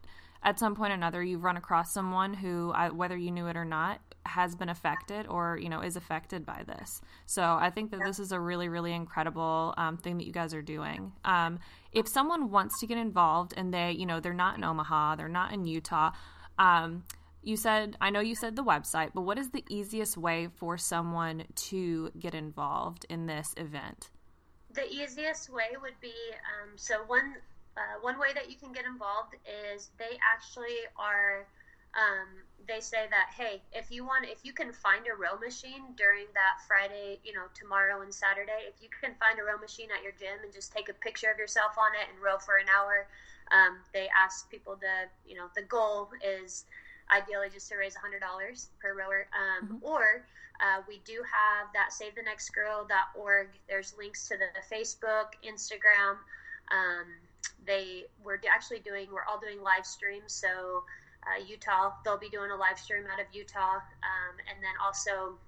at 0.42 0.58
some 0.58 0.74
point 0.74 0.92
or 0.92 0.94
another 0.94 1.22
you've 1.22 1.44
run 1.44 1.58
across 1.58 1.92
someone 1.92 2.32
who 2.32 2.70
uh, 2.70 2.88
whether 2.90 3.16
you 3.16 3.30
knew 3.30 3.48
it 3.48 3.56
or 3.56 3.64
not 3.64 4.00
has 4.26 4.54
been 4.54 4.68
affected 4.68 5.26
or 5.26 5.58
you 5.60 5.68
know 5.68 5.80
is 5.80 5.96
affected 5.96 6.44
by 6.44 6.62
this. 6.66 7.00
So 7.26 7.42
i 7.42 7.70
think 7.70 7.90
that 7.90 8.00
this 8.04 8.18
is 8.18 8.32
a 8.32 8.40
really 8.40 8.68
really 8.68 8.92
incredible 8.92 9.74
um, 9.76 9.96
thing 9.96 10.18
that 10.18 10.26
you 10.26 10.32
guys 10.32 10.54
are 10.54 10.62
doing. 10.62 11.12
Um, 11.24 11.58
if 11.92 12.08
someone 12.08 12.50
wants 12.50 12.80
to 12.80 12.86
get 12.86 12.98
involved 12.98 13.54
and 13.56 13.72
they 13.72 13.92
you 13.92 14.06
know 14.06 14.20
they're 14.20 14.34
not 14.34 14.56
in 14.56 14.64
omaha 14.64 15.16
they're 15.16 15.28
not 15.28 15.52
in 15.52 15.64
utah 15.64 16.10
um, 16.58 17.04
you 17.42 17.56
said 17.56 17.96
i 18.00 18.10
know 18.10 18.20
you 18.20 18.34
said 18.34 18.56
the 18.56 18.64
website 18.64 19.10
but 19.14 19.22
what 19.22 19.38
is 19.38 19.50
the 19.50 19.64
easiest 19.70 20.16
way 20.16 20.48
for 20.56 20.76
someone 20.76 21.44
to 21.54 22.10
get 22.18 22.34
involved 22.34 23.06
in 23.08 23.26
this 23.26 23.54
event? 23.56 24.10
The 24.74 24.86
easiest 24.92 25.48
way 25.48 25.70
would 25.80 25.98
be 26.00 26.12
um, 26.52 26.76
so 26.76 26.96
one 27.06 27.36
uh, 27.76 28.00
one 28.00 28.18
way 28.18 28.28
that 28.34 28.50
you 28.50 28.56
can 28.56 28.72
get 28.72 28.84
involved 28.84 29.34
is 29.72 29.90
they 29.98 30.18
actually 30.34 30.76
are 30.98 31.46
um, 31.96 32.28
they 32.68 32.80
say 32.80 33.06
that 33.10 33.30
hey 33.36 33.62
if 33.72 33.90
you 33.90 34.04
want 34.04 34.26
if 34.26 34.44
you 34.44 34.52
can 34.52 34.72
find 34.72 35.06
a 35.06 35.14
row 35.14 35.38
machine 35.38 35.94
during 35.96 36.26
that 36.34 36.58
friday 36.66 37.18
you 37.24 37.32
know 37.32 37.46
tomorrow 37.54 38.02
and 38.02 38.12
saturday 38.12 38.66
if 38.66 38.74
you 38.82 38.88
can 38.90 39.14
find 39.22 39.38
a 39.38 39.44
row 39.44 39.56
machine 39.58 39.88
at 39.96 40.02
your 40.02 40.12
gym 40.18 40.42
and 40.42 40.52
just 40.52 40.72
take 40.72 40.88
a 40.88 40.94
picture 40.94 41.30
of 41.30 41.38
yourself 41.38 41.78
on 41.78 41.94
it 41.94 42.10
and 42.10 42.22
row 42.22 42.38
for 42.38 42.56
an 42.58 42.66
hour 42.66 43.06
um, 43.54 43.78
they 43.94 44.08
ask 44.10 44.50
people 44.50 44.74
to 44.74 45.06
you 45.26 45.36
know 45.36 45.46
the 45.54 45.62
goal 45.62 46.10
is 46.20 46.64
ideally 47.10 47.48
just 47.52 47.68
to 47.68 47.76
raise 47.76 47.94
$100 47.94 48.66
per 48.80 48.94
rower. 48.94 49.26
Um, 49.30 49.68
mm-hmm. 49.68 49.76
or 49.82 50.24
uh, 50.60 50.82
we 50.88 51.00
do 51.04 51.22
have 51.22 51.68
that 51.74 51.90
savethenextgirl.org 51.92 53.48
there's 53.68 53.94
links 53.98 54.28
to 54.28 54.36
the, 54.36 54.46
the 54.54 54.74
facebook 54.74 55.36
instagram. 55.46 56.16
Um, 56.72 57.06
they 57.64 58.04
we're 58.24 58.40
actually 58.52 58.80
doing 58.80 59.06
we're 59.12 59.24
all 59.30 59.38
doing 59.38 59.62
live 59.62 59.86
streams 59.86 60.32
so 60.32 60.82
uh, 61.26 61.44
Utah. 61.46 61.92
They'll 62.04 62.18
be 62.18 62.28
doing 62.28 62.50
a 62.50 62.56
live 62.56 62.78
stream 62.78 63.04
out 63.12 63.20
of 63.20 63.26
Utah, 63.32 63.82
um, 63.82 64.34
and 64.48 64.62
then 64.62 64.72
also 64.82 65.38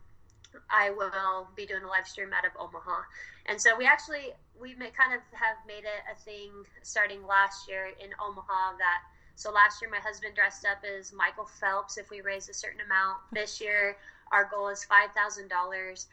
I 0.70 0.90
will 0.90 1.48
be 1.56 1.66
doing 1.66 1.82
a 1.84 1.88
live 1.88 2.08
stream 2.08 2.32
out 2.32 2.44
of 2.44 2.52
Omaha. 2.58 3.02
And 3.46 3.60
so 3.60 3.76
we 3.76 3.86
actually 3.86 4.32
we 4.60 4.74
may, 4.74 4.90
kind 4.90 5.14
of 5.14 5.22
have 5.32 5.56
made 5.66 5.84
it 5.84 6.02
a 6.10 6.16
thing 6.24 6.50
starting 6.82 7.24
last 7.26 7.68
year 7.68 7.90
in 8.02 8.10
Omaha 8.20 8.76
that. 8.78 9.02
So 9.36 9.52
last 9.52 9.80
year 9.80 9.90
my 9.90 9.98
husband 10.00 10.34
dressed 10.34 10.66
up 10.66 10.82
as 10.82 11.12
Michael 11.12 11.46
Phelps 11.46 11.96
if 11.96 12.10
we 12.10 12.20
raise 12.22 12.48
a 12.48 12.54
certain 12.54 12.80
amount. 12.80 13.18
This 13.32 13.60
year 13.60 13.96
our 14.32 14.48
goal 14.50 14.68
is 14.68 14.84
five 14.84 15.10
thousand 15.14 15.46
uh, 15.52 15.54
dollars 15.54 16.06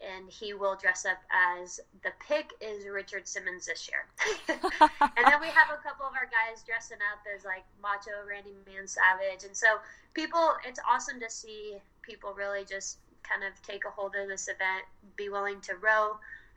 and 0.00 0.30
he 0.30 0.52
will 0.52 0.76
dress 0.76 1.06
up 1.06 1.18
as 1.30 1.80
the 2.02 2.10
pick 2.26 2.52
is 2.60 2.86
Richard 2.86 3.26
Simmons 3.26 3.66
this 3.66 3.88
year. 3.88 4.06
and 4.48 5.26
then 5.26 5.40
we 5.40 5.48
have 5.48 5.70
a 5.72 5.82
couple 5.82 6.06
of 6.06 6.12
our 6.12 6.28
guys 6.28 6.62
dressing 6.66 6.98
up 7.12 7.20
as 7.34 7.44
like 7.44 7.64
Macho 7.80 8.26
Randy 8.28 8.54
Man 8.66 8.86
Savage. 8.86 9.44
And 9.44 9.56
so 9.56 9.66
people, 10.14 10.54
it's 10.66 10.80
awesome 10.88 11.20
to 11.20 11.30
see 11.30 11.76
people 12.02 12.34
really 12.34 12.64
just 12.64 12.98
kind 13.22 13.42
of 13.42 13.60
take 13.62 13.84
a 13.84 13.90
hold 13.90 14.14
of 14.20 14.28
this 14.28 14.48
event, 14.48 14.84
be 15.16 15.28
willing 15.28 15.60
to 15.62 15.74
row. 15.76 16.16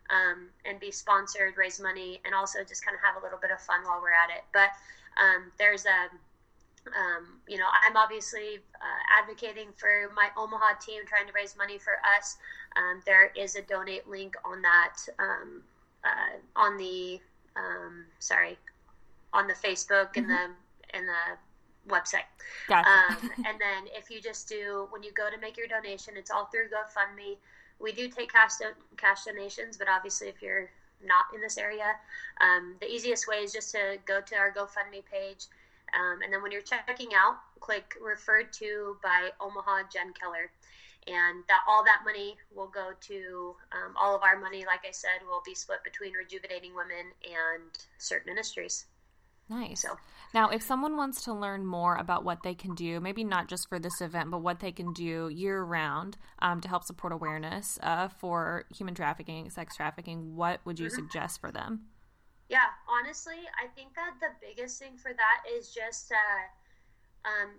Um, 0.09 0.49
and 0.65 0.79
be 0.79 0.89
sponsored, 0.89 1.53
raise 1.55 1.79
money, 1.79 2.19
and 2.25 2.33
also 2.33 2.63
just 2.67 2.83
kind 2.83 2.97
of 2.97 3.01
have 3.05 3.21
a 3.21 3.23
little 3.23 3.37
bit 3.37 3.51
of 3.51 3.61
fun 3.61 3.85
while 3.85 4.01
we're 4.01 4.09
at 4.09 4.33
it. 4.35 4.41
But 4.51 4.73
um, 5.21 5.51
there's 5.59 5.85
a 5.85 6.09
um, 6.87 7.39
you 7.47 7.57
know, 7.57 7.67
I'm 7.85 7.97
obviously 7.97 8.59
uh, 8.75 9.01
advocating 9.21 9.69
for 9.75 10.11
my 10.15 10.29
Omaha 10.37 10.79
team, 10.81 11.01
trying 11.05 11.27
to 11.27 11.33
raise 11.33 11.57
money 11.57 11.77
for 11.77 11.93
us. 12.17 12.37
Um, 12.78 13.01
there 13.05 13.32
is 13.36 13.55
a 13.55 13.61
donate 13.61 14.07
link 14.07 14.36
on 14.45 14.61
that 14.61 14.97
um, 15.17 15.61
uh, 16.03 16.38
on 16.55 16.78
the 16.78 17.20
um, 17.55 18.05
sorry 18.20 18.57
on 19.34 19.47
the 19.47 19.53
Facebook 19.53 20.13
mm-hmm. 20.13 20.20
and 20.20 20.30
the 20.30 20.95
and 20.95 21.07
the 21.07 21.93
website. 21.93 22.28
Gotcha. 22.67 22.89
Um, 22.89 23.32
and 23.38 23.59
then 23.59 23.88
if 23.93 24.09
you 24.09 24.22
just 24.22 24.47
do 24.47 24.88
when 24.91 25.03
you 25.03 25.11
go 25.13 25.30
to 25.30 25.38
make 25.39 25.57
your 25.57 25.67
donation, 25.67 26.15
it's 26.17 26.32
all 26.32 26.45
through 26.45 26.67
GoFundMe. 26.67 27.38
We 27.80 27.91
do 27.91 28.09
take 28.09 28.32
cash 28.32 28.57
do- 28.59 28.97
cash 28.97 29.24
donations, 29.26 29.78
but 29.78 29.88
obviously 29.88 30.28
if 30.28 30.41
you're 30.41 30.70
not 31.03 31.26
in 31.34 31.41
this 31.41 31.57
area, 31.57 31.95
um, 32.41 32.76
the 32.82 32.91
easiest 32.91 33.28
way 33.28 33.38
is 33.38 33.53
just 33.53 33.72
to 33.72 33.97
go 34.05 34.22
to 34.22 34.36
our 34.36 34.51
GoFundMe 34.51 35.03
page. 35.09 35.45
Um, 35.97 36.22
and 36.22 36.32
then 36.32 36.43
when 36.43 36.51
you're 36.51 36.61
checking 36.61 37.09
out, 37.15 37.38
click 37.59 37.95
referred 38.01 38.53
to 38.53 38.97
by 39.01 39.30
Omaha 39.39 39.84
Jen 39.91 40.13
Keller. 40.13 40.51
And 41.10 41.43
that 41.47 41.62
all 41.68 41.84
that 41.86 42.01
money 42.05 42.38
will 42.53 42.68
go 42.68 42.91
to 42.99 43.55
um, 43.72 43.95
all 43.99 44.16
of 44.16 44.22
our 44.22 44.39
money, 44.39 44.64
like 44.66 44.86
I 44.88 44.91
said, 44.91 45.26
will 45.28 45.41
be 45.43 45.55
split 45.55 45.84
between 45.84 46.14
Rejuvenating 46.14 46.76
Women 46.76 47.12
and 47.24 47.72
certain 47.97 48.32
ministries. 48.32 48.86
Nice. 49.49 49.82
So 49.82 49.97
now, 50.34 50.49
if 50.49 50.62
someone 50.62 50.95
wants 50.95 51.24
to 51.24 51.34
learn 51.34 51.66
more 51.66 51.95
about 51.95 52.24
what 52.24 52.43
they 52.43 52.53
can 52.53 52.76
do, 52.76 52.99
maybe 52.99 53.24
not 53.24 53.47
just 53.47 53.68
for 53.68 53.80
this 53.80 53.99
event, 53.99 54.30
but 54.30 54.39
what 54.39 54.60
they 54.60 54.72
can 54.72 54.93
do 54.93 55.30
year 55.30 55.64
round 55.64 56.18
um, 56.39 56.62
to 56.62 56.68
help 56.68 56.84
support 56.84 57.12
awareness 57.12 57.80
uh, 57.82 58.10
for 58.10 58.66
human 58.76 58.93
trafficking, 58.93 59.49
sex 59.49 59.76
trafficking, 59.76 60.36
what 60.36 60.60
would 60.66 60.78
you 60.78 60.86
mm-hmm. 60.86 60.95
suggest 60.95 61.41
for 61.41 61.51
them? 61.51 61.82
Yeah, 62.47 62.66
honestly, 62.88 63.39
I 63.62 63.68
think 63.76 63.95
that 63.95 64.14
the 64.20 64.28
biggest 64.39 64.80
thing 64.80 64.97
for 64.97 65.12
that 65.14 65.51
is 65.51 65.74
just 65.74 66.12
uh, 66.12 67.28
um, 67.28 67.49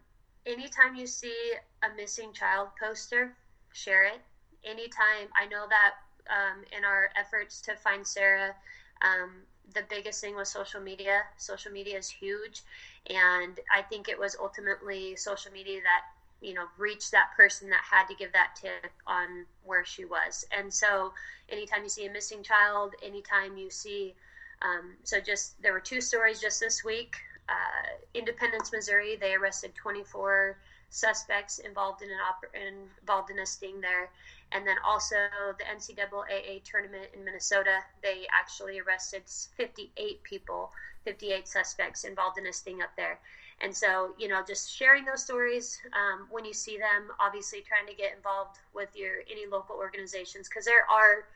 anytime 0.46 0.94
you 0.94 1.06
see 1.06 1.52
a 1.82 1.96
missing 1.96 2.32
child 2.32 2.68
poster, 2.80 3.36
share 3.72 4.04
it. 4.04 4.20
Anytime, 4.64 5.28
I 5.40 5.46
know 5.46 5.66
that 5.68 5.94
um, 6.28 6.64
in 6.76 6.84
our 6.84 7.10
efforts 7.16 7.60
to 7.62 7.76
find 7.76 8.06
Sarah, 8.06 8.54
um, 9.02 9.30
the 9.74 9.82
biggest 9.88 10.20
thing 10.20 10.36
was 10.36 10.48
social 10.48 10.80
media. 10.80 11.22
Social 11.36 11.72
media 11.72 11.98
is 11.98 12.08
huge, 12.08 12.62
and 13.08 13.58
I 13.74 13.82
think 13.82 14.08
it 14.08 14.18
was 14.18 14.36
ultimately 14.40 15.16
social 15.16 15.52
media 15.52 15.80
that 15.82 16.02
you 16.46 16.54
know 16.54 16.64
reached 16.78 17.12
that 17.12 17.30
person 17.36 17.70
that 17.70 17.82
had 17.88 18.06
to 18.08 18.14
give 18.14 18.32
that 18.32 18.56
tip 18.60 18.92
on 19.06 19.46
where 19.64 19.84
she 19.84 20.04
was. 20.04 20.44
And 20.56 20.72
so, 20.72 21.12
anytime 21.48 21.82
you 21.82 21.88
see 21.88 22.06
a 22.06 22.12
missing 22.12 22.42
child, 22.42 22.94
anytime 23.02 23.56
you 23.56 23.70
see, 23.70 24.14
um, 24.62 24.96
so 25.04 25.20
just 25.20 25.60
there 25.62 25.72
were 25.72 25.80
two 25.80 26.00
stories 26.00 26.40
just 26.40 26.60
this 26.60 26.84
week. 26.84 27.16
Uh, 27.48 27.96
Independence, 28.14 28.70
Missouri, 28.72 29.16
they 29.16 29.34
arrested 29.34 29.74
24 29.74 30.56
suspects 30.90 31.58
involved 31.60 32.02
in 32.02 32.10
an 32.10 32.18
op- 32.28 32.54
involved 32.54 33.30
in 33.30 33.38
a 33.38 33.46
sting 33.46 33.80
there. 33.80 34.10
And 34.52 34.66
then 34.66 34.76
also 34.84 35.14
the 35.58 35.64
NCAA 35.64 36.64
tournament 36.64 37.06
in 37.14 37.24
Minnesota, 37.24 37.78
they 38.02 38.26
actually 38.32 38.80
arrested 38.80 39.22
58 39.56 40.22
people, 40.24 40.72
58 41.04 41.46
suspects 41.46 42.02
involved 42.04 42.36
in 42.38 42.46
a 42.46 42.52
sting 42.52 42.82
up 42.82 42.90
there. 42.96 43.20
And 43.60 43.76
so, 43.76 44.14
you 44.18 44.26
know, 44.26 44.42
just 44.46 44.74
sharing 44.74 45.04
those 45.04 45.22
stories 45.22 45.78
um, 45.92 46.26
when 46.30 46.44
you 46.44 46.54
see 46.54 46.78
them, 46.78 47.10
obviously 47.20 47.60
trying 47.60 47.86
to 47.86 47.94
get 47.94 48.16
involved 48.16 48.58
with 48.74 48.88
your 48.94 49.22
any 49.30 49.46
local 49.46 49.76
organizations 49.76 50.48
because 50.48 50.64
there 50.64 50.86
are, 50.90 51.26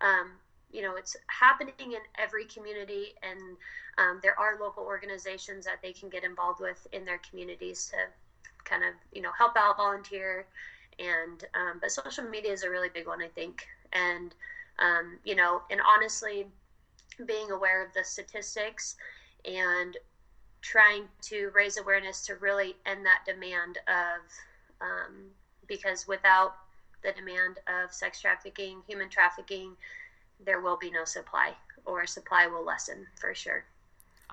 um, 0.00 0.32
you 0.72 0.82
know, 0.82 0.96
it's 0.96 1.16
happening 1.26 1.74
in 1.78 2.00
every 2.18 2.46
community, 2.46 3.14
and 3.22 3.38
um, 3.98 4.18
there 4.22 4.38
are 4.40 4.58
local 4.58 4.82
organizations 4.82 5.64
that 5.66 5.80
they 5.82 5.92
can 5.92 6.08
get 6.08 6.24
involved 6.24 6.60
with 6.60 6.86
in 6.92 7.04
their 7.04 7.20
communities 7.28 7.92
to 7.92 7.96
kind 8.64 8.82
of 8.82 8.94
you 9.12 9.22
know 9.22 9.30
help 9.36 9.56
out, 9.56 9.76
volunteer, 9.76 10.46
and 10.98 11.44
um, 11.54 11.78
but 11.80 11.90
social 11.90 12.24
media 12.24 12.52
is 12.52 12.62
a 12.62 12.70
really 12.70 12.88
big 12.92 13.06
one, 13.06 13.22
I 13.22 13.28
think, 13.28 13.66
and 13.92 14.34
um, 14.78 15.18
you 15.24 15.34
know, 15.34 15.62
and 15.70 15.80
honestly, 15.80 16.46
being 17.26 17.50
aware 17.50 17.84
of 17.84 17.92
the 17.94 18.04
statistics 18.04 18.96
and 19.44 19.96
trying 20.62 21.04
to 21.20 21.50
raise 21.54 21.76
awareness 21.76 22.24
to 22.26 22.34
really 22.36 22.74
end 22.86 23.04
that 23.04 23.20
demand 23.26 23.78
of 23.86 24.22
um, 24.80 25.14
because 25.68 26.08
without 26.08 26.54
the 27.02 27.12
demand 27.12 27.58
of 27.68 27.92
sex 27.92 28.20
trafficking, 28.20 28.78
human 28.86 29.08
trafficking, 29.08 29.72
there 30.44 30.60
will 30.60 30.76
be 30.76 30.90
no 30.90 31.04
supply, 31.04 31.52
or 31.84 32.06
supply 32.06 32.46
will 32.46 32.64
lessen 32.64 33.06
for 33.20 33.34
sure. 33.34 33.64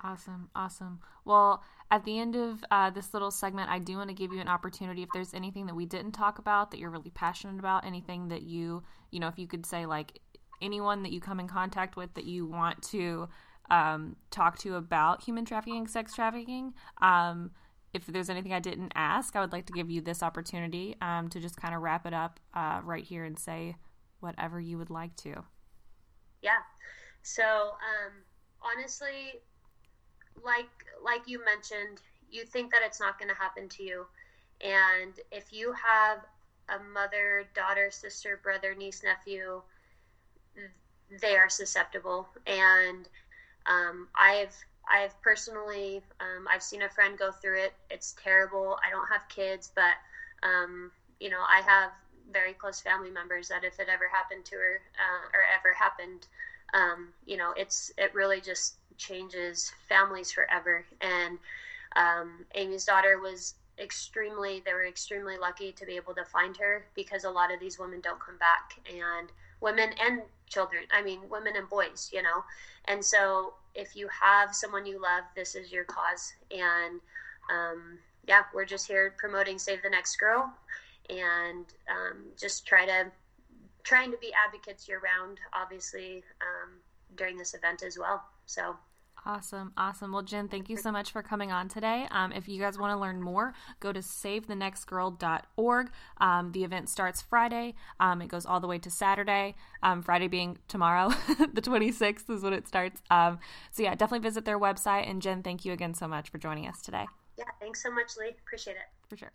Awesome, 0.02 0.48
awesome. 0.54 1.00
Well, 1.24 1.62
at 1.92 2.04
the 2.06 2.18
end 2.18 2.34
of 2.36 2.64
uh, 2.70 2.88
this 2.88 3.12
little 3.12 3.30
segment, 3.30 3.70
I 3.70 3.78
do 3.78 3.98
want 3.98 4.08
to 4.08 4.14
give 4.14 4.32
you 4.32 4.40
an 4.40 4.48
opportunity 4.48 5.02
if 5.02 5.10
there's 5.12 5.34
anything 5.34 5.66
that 5.66 5.74
we 5.74 5.84
didn't 5.84 6.12
talk 6.12 6.38
about 6.38 6.70
that 6.70 6.80
you're 6.80 6.88
really 6.88 7.10
passionate 7.10 7.58
about, 7.58 7.84
anything 7.84 8.28
that 8.28 8.42
you, 8.42 8.82
you 9.10 9.20
know, 9.20 9.28
if 9.28 9.38
you 9.38 9.46
could 9.46 9.66
say 9.66 9.84
like 9.84 10.18
anyone 10.62 11.02
that 11.02 11.12
you 11.12 11.20
come 11.20 11.38
in 11.38 11.46
contact 11.46 11.94
with 11.94 12.14
that 12.14 12.24
you 12.24 12.46
want 12.46 12.82
to 12.82 13.28
um, 13.70 14.16
talk 14.30 14.58
to 14.60 14.76
about 14.76 15.22
human 15.22 15.44
trafficking, 15.44 15.86
sex 15.86 16.14
trafficking. 16.14 16.72
Um, 17.02 17.50
if 17.92 18.06
there's 18.06 18.30
anything 18.30 18.54
I 18.54 18.60
didn't 18.60 18.92
ask, 18.94 19.36
I 19.36 19.42
would 19.42 19.52
like 19.52 19.66
to 19.66 19.74
give 19.74 19.90
you 19.90 20.00
this 20.00 20.22
opportunity 20.22 20.96
um, 21.02 21.28
to 21.28 21.40
just 21.40 21.58
kind 21.58 21.74
of 21.74 21.82
wrap 21.82 22.06
it 22.06 22.14
up 22.14 22.40
uh, 22.54 22.80
right 22.82 23.04
here 23.04 23.24
and 23.24 23.38
say 23.38 23.76
whatever 24.20 24.58
you 24.58 24.78
would 24.78 24.88
like 24.88 25.14
to. 25.16 25.44
Yeah. 26.40 26.62
So, 27.20 27.42
um, 27.42 28.12
honestly, 28.62 29.42
like 30.42 30.68
like 31.04 31.22
you 31.26 31.44
mentioned, 31.44 32.00
you 32.30 32.44
think 32.44 32.70
that 32.72 32.82
it's 32.84 33.00
not 33.00 33.18
going 33.18 33.28
to 33.28 33.34
happen 33.34 33.68
to 33.70 33.82
you, 33.82 34.06
and 34.60 35.14
if 35.30 35.52
you 35.52 35.72
have 35.72 36.18
a 36.68 36.78
mother, 36.82 37.44
daughter, 37.54 37.90
sister, 37.90 38.40
brother, 38.42 38.74
niece, 38.74 39.02
nephew, 39.02 39.62
they 41.20 41.36
are 41.36 41.48
susceptible. 41.48 42.28
And 42.46 43.08
um, 43.66 44.08
I've 44.16 44.54
I've 44.90 45.20
personally 45.22 46.02
um, 46.20 46.46
I've 46.50 46.62
seen 46.62 46.82
a 46.82 46.88
friend 46.88 47.18
go 47.18 47.30
through 47.32 47.60
it. 47.64 47.74
It's 47.90 48.14
terrible. 48.22 48.78
I 48.86 48.90
don't 48.90 49.08
have 49.08 49.28
kids, 49.28 49.70
but 49.74 49.94
um, 50.42 50.92
you 51.20 51.30
know 51.30 51.42
I 51.48 51.62
have 51.62 51.90
very 52.32 52.54
close 52.54 52.80
family 52.80 53.10
members 53.10 53.48
that 53.48 53.64
if 53.64 53.80
it 53.80 53.88
ever 53.88 54.08
happened 54.12 54.44
to 54.46 54.56
her 54.56 54.80
uh, 54.96 55.26
or 55.34 55.42
ever 55.42 55.74
happened, 55.78 56.26
um, 56.74 57.12
you 57.26 57.36
know 57.36 57.52
it's 57.56 57.92
it 57.98 58.14
really 58.14 58.40
just 58.40 58.76
changes 58.98 59.72
families 59.88 60.32
forever. 60.32 60.84
And 61.00 61.38
um, 61.96 62.46
Amy's 62.54 62.84
daughter 62.84 63.18
was 63.18 63.54
extremely, 63.78 64.62
they 64.64 64.72
were 64.72 64.86
extremely 64.86 65.36
lucky 65.38 65.72
to 65.72 65.86
be 65.86 65.96
able 65.96 66.14
to 66.14 66.24
find 66.24 66.56
her 66.56 66.84
because 66.94 67.24
a 67.24 67.30
lot 67.30 67.52
of 67.52 67.60
these 67.60 67.78
women 67.78 68.00
don't 68.00 68.20
come 68.20 68.38
back. 68.38 68.78
And 68.88 69.28
women 69.60 69.90
and 70.04 70.22
children, 70.48 70.84
I 70.92 71.02
mean, 71.02 71.20
women 71.30 71.54
and 71.56 71.68
boys, 71.68 72.10
you 72.12 72.22
know. 72.22 72.44
And 72.86 73.04
so 73.04 73.54
if 73.74 73.96
you 73.96 74.08
have 74.08 74.54
someone 74.54 74.86
you 74.86 75.00
love, 75.00 75.24
this 75.34 75.54
is 75.54 75.72
your 75.72 75.84
cause. 75.84 76.32
And 76.50 77.00
um, 77.50 77.98
yeah, 78.26 78.42
we're 78.54 78.64
just 78.64 78.86
here 78.86 79.14
promoting 79.18 79.58
Save 79.58 79.82
the 79.82 79.90
Next 79.90 80.16
Girl 80.16 80.52
and 81.10 81.66
um, 81.90 82.24
just 82.38 82.66
try 82.66 82.86
to 82.86 83.10
trying 83.82 84.10
to 84.12 84.16
be 84.18 84.32
advocates 84.46 84.88
year 84.88 85.00
round 85.00 85.38
obviously 85.52 86.22
um, 86.40 86.70
during 87.16 87.36
this 87.36 87.54
event 87.54 87.82
as 87.82 87.98
well 87.98 88.22
so 88.46 88.76
Awesome, 89.24 89.72
awesome. 89.76 90.10
Well, 90.10 90.22
Jen, 90.22 90.48
thank 90.48 90.68
you 90.68 90.76
so 90.76 90.90
much 90.90 91.12
for 91.12 91.22
coming 91.22 91.52
on 91.52 91.68
today. 91.68 92.08
Um, 92.10 92.32
if 92.32 92.48
you 92.48 92.60
guys 92.60 92.76
want 92.76 92.92
to 92.92 93.00
learn 93.00 93.22
more, 93.22 93.54
go 93.78 93.92
to 93.92 94.00
savethenextgirl.org. 94.00 95.90
Um, 96.18 96.50
the 96.50 96.64
event 96.64 96.88
starts 96.88 97.22
Friday. 97.22 97.74
Um, 98.00 98.20
it 98.20 98.26
goes 98.26 98.44
all 98.44 98.58
the 98.58 98.66
way 98.66 98.78
to 98.78 98.90
Saturday. 98.90 99.54
Um, 99.80 100.02
Friday 100.02 100.26
being 100.26 100.58
tomorrow, 100.66 101.10
the 101.52 101.62
26th 101.62 102.28
is 102.30 102.42
when 102.42 102.52
it 102.52 102.66
starts. 102.66 103.00
Um, 103.12 103.38
so 103.70 103.84
yeah, 103.84 103.94
definitely 103.94 104.26
visit 104.26 104.44
their 104.44 104.58
website. 104.58 105.08
And 105.08 105.22
Jen, 105.22 105.44
thank 105.44 105.64
you 105.64 105.72
again 105.72 105.94
so 105.94 106.08
much 106.08 106.30
for 106.30 106.38
joining 106.38 106.66
us 106.66 106.82
today. 106.82 107.06
Yeah, 107.38 107.44
thanks 107.60 107.80
so 107.80 107.92
much, 107.92 108.16
Lee. 108.18 108.30
Appreciate 108.44 108.74
it. 108.74 108.88
For 109.08 109.16
sure 109.16 109.32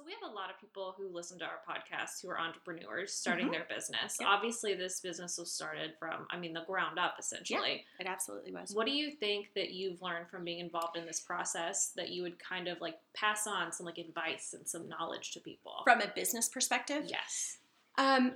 so 0.00 0.06
we 0.06 0.12
have 0.12 0.30
a 0.30 0.34
lot 0.34 0.50
of 0.50 0.58
people 0.58 0.94
who 0.96 1.08
listen 1.14 1.38
to 1.40 1.44
our 1.44 1.60
podcast 1.68 2.22
who 2.22 2.30
are 2.30 2.38
entrepreneurs 2.38 3.12
starting 3.12 3.46
mm-hmm. 3.46 3.52
their 3.52 3.66
business. 3.68 4.18
Obviously, 4.24 4.74
this 4.74 5.00
business 5.00 5.36
was 5.36 5.52
started 5.52 5.92
from, 5.98 6.26
I 6.30 6.38
mean, 6.38 6.54
the 6.54 6.64
ground 6.66 6.98
up 6.98 7.16
essentially. 7.18 7.84
Yeah, 7.98 8.06
it 8.06 8.10
absolutely 8.10 8.52
was. 8.52 8.72
What 8.74 8.86
do 8.86 8.92
you 8.92 9.10
think 9.10 9.50
that 9.54 9.72
you've 9.72 10.00
learned 10.00 10.28
from 10.28 10.44
being 10.44 10.60
involved 10.60 10.96
in 10.96 11.06
this 11.06 11.20
process 11.20 11.92
that 11.96 12.08
you 12.08 12.22
would 12.22 12.38
kind 12.38 12.68
of 12.68 12.80
like 12.80 12.96
pass 13.14 13.46
on 13.46 13.72
some 13.72 13.84
like 13.84 13.98
advice 13.98 14.54
and 14.56 14.66
some 14.66 14.88
knowledge 14.88 15.32
to 15.32 15.40
people 15.40 15.82
from 15.84 16.00
a 16.00 16.08
business 16.14 16.48
perspective? 16.48 17.04
Yes. 17.06 17.58
Um, 17.98 18.32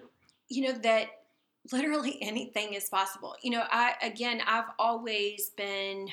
you 0.48 0.66
know 0.66 0.78
that 0.80 1.08
literally 1.72 2.18
anything 2.22 2.74
is 2.74 2.88
possible. 2.90 3.36
You 3.42 3.52
know, 3.52 3.64
I 3.70 3.94
again, 4.02 4.42
I've 4.46 4.70
always 4.78 5.50
been 5.56 6.08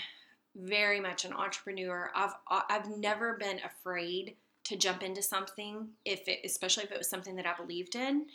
very 0.55 0.99
much 0.99 1.25
an 1.25 1.33
entrepreneur. 1.33 2.09
I've 2.15 2.33
I've 2.47 2.89
never 2.97 3.35
been 3.37 3.59
afraid 3.65 4.35
to 4.63 4.75
jump 4.75 5.03
into 5.03 5.21
something 5.21 5.89
if 6.05 6.27
it 6.27 6.39
especially 6.45 6.83
if 6.83 6.91
it 6.91 6.97
was 6.97 7.09
something 7.09 7.35
that 7.35 7.45
I 7.45 7.53
believed 7.55 7.95
in. 7.95 8.25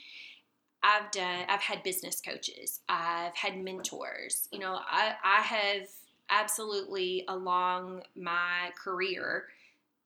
I've 0.82 1.10
done 1.10 1.44
I've 1.48 1.62
had 1.62 1.82
business 1.82 2.20
coaches, 2.20 2.80
I've 2.88 3.34
had 3.34 3.58
mentors. 3.58 4.48
You 4.52 4.58
know, 4.58 4.78
I 4.88 5.14
I 5.24 5.40
have 5.40 5.88
absolutely 6.30 7.24
along 7.28 8.02
my 8.16 8.70
career 8.82 9.46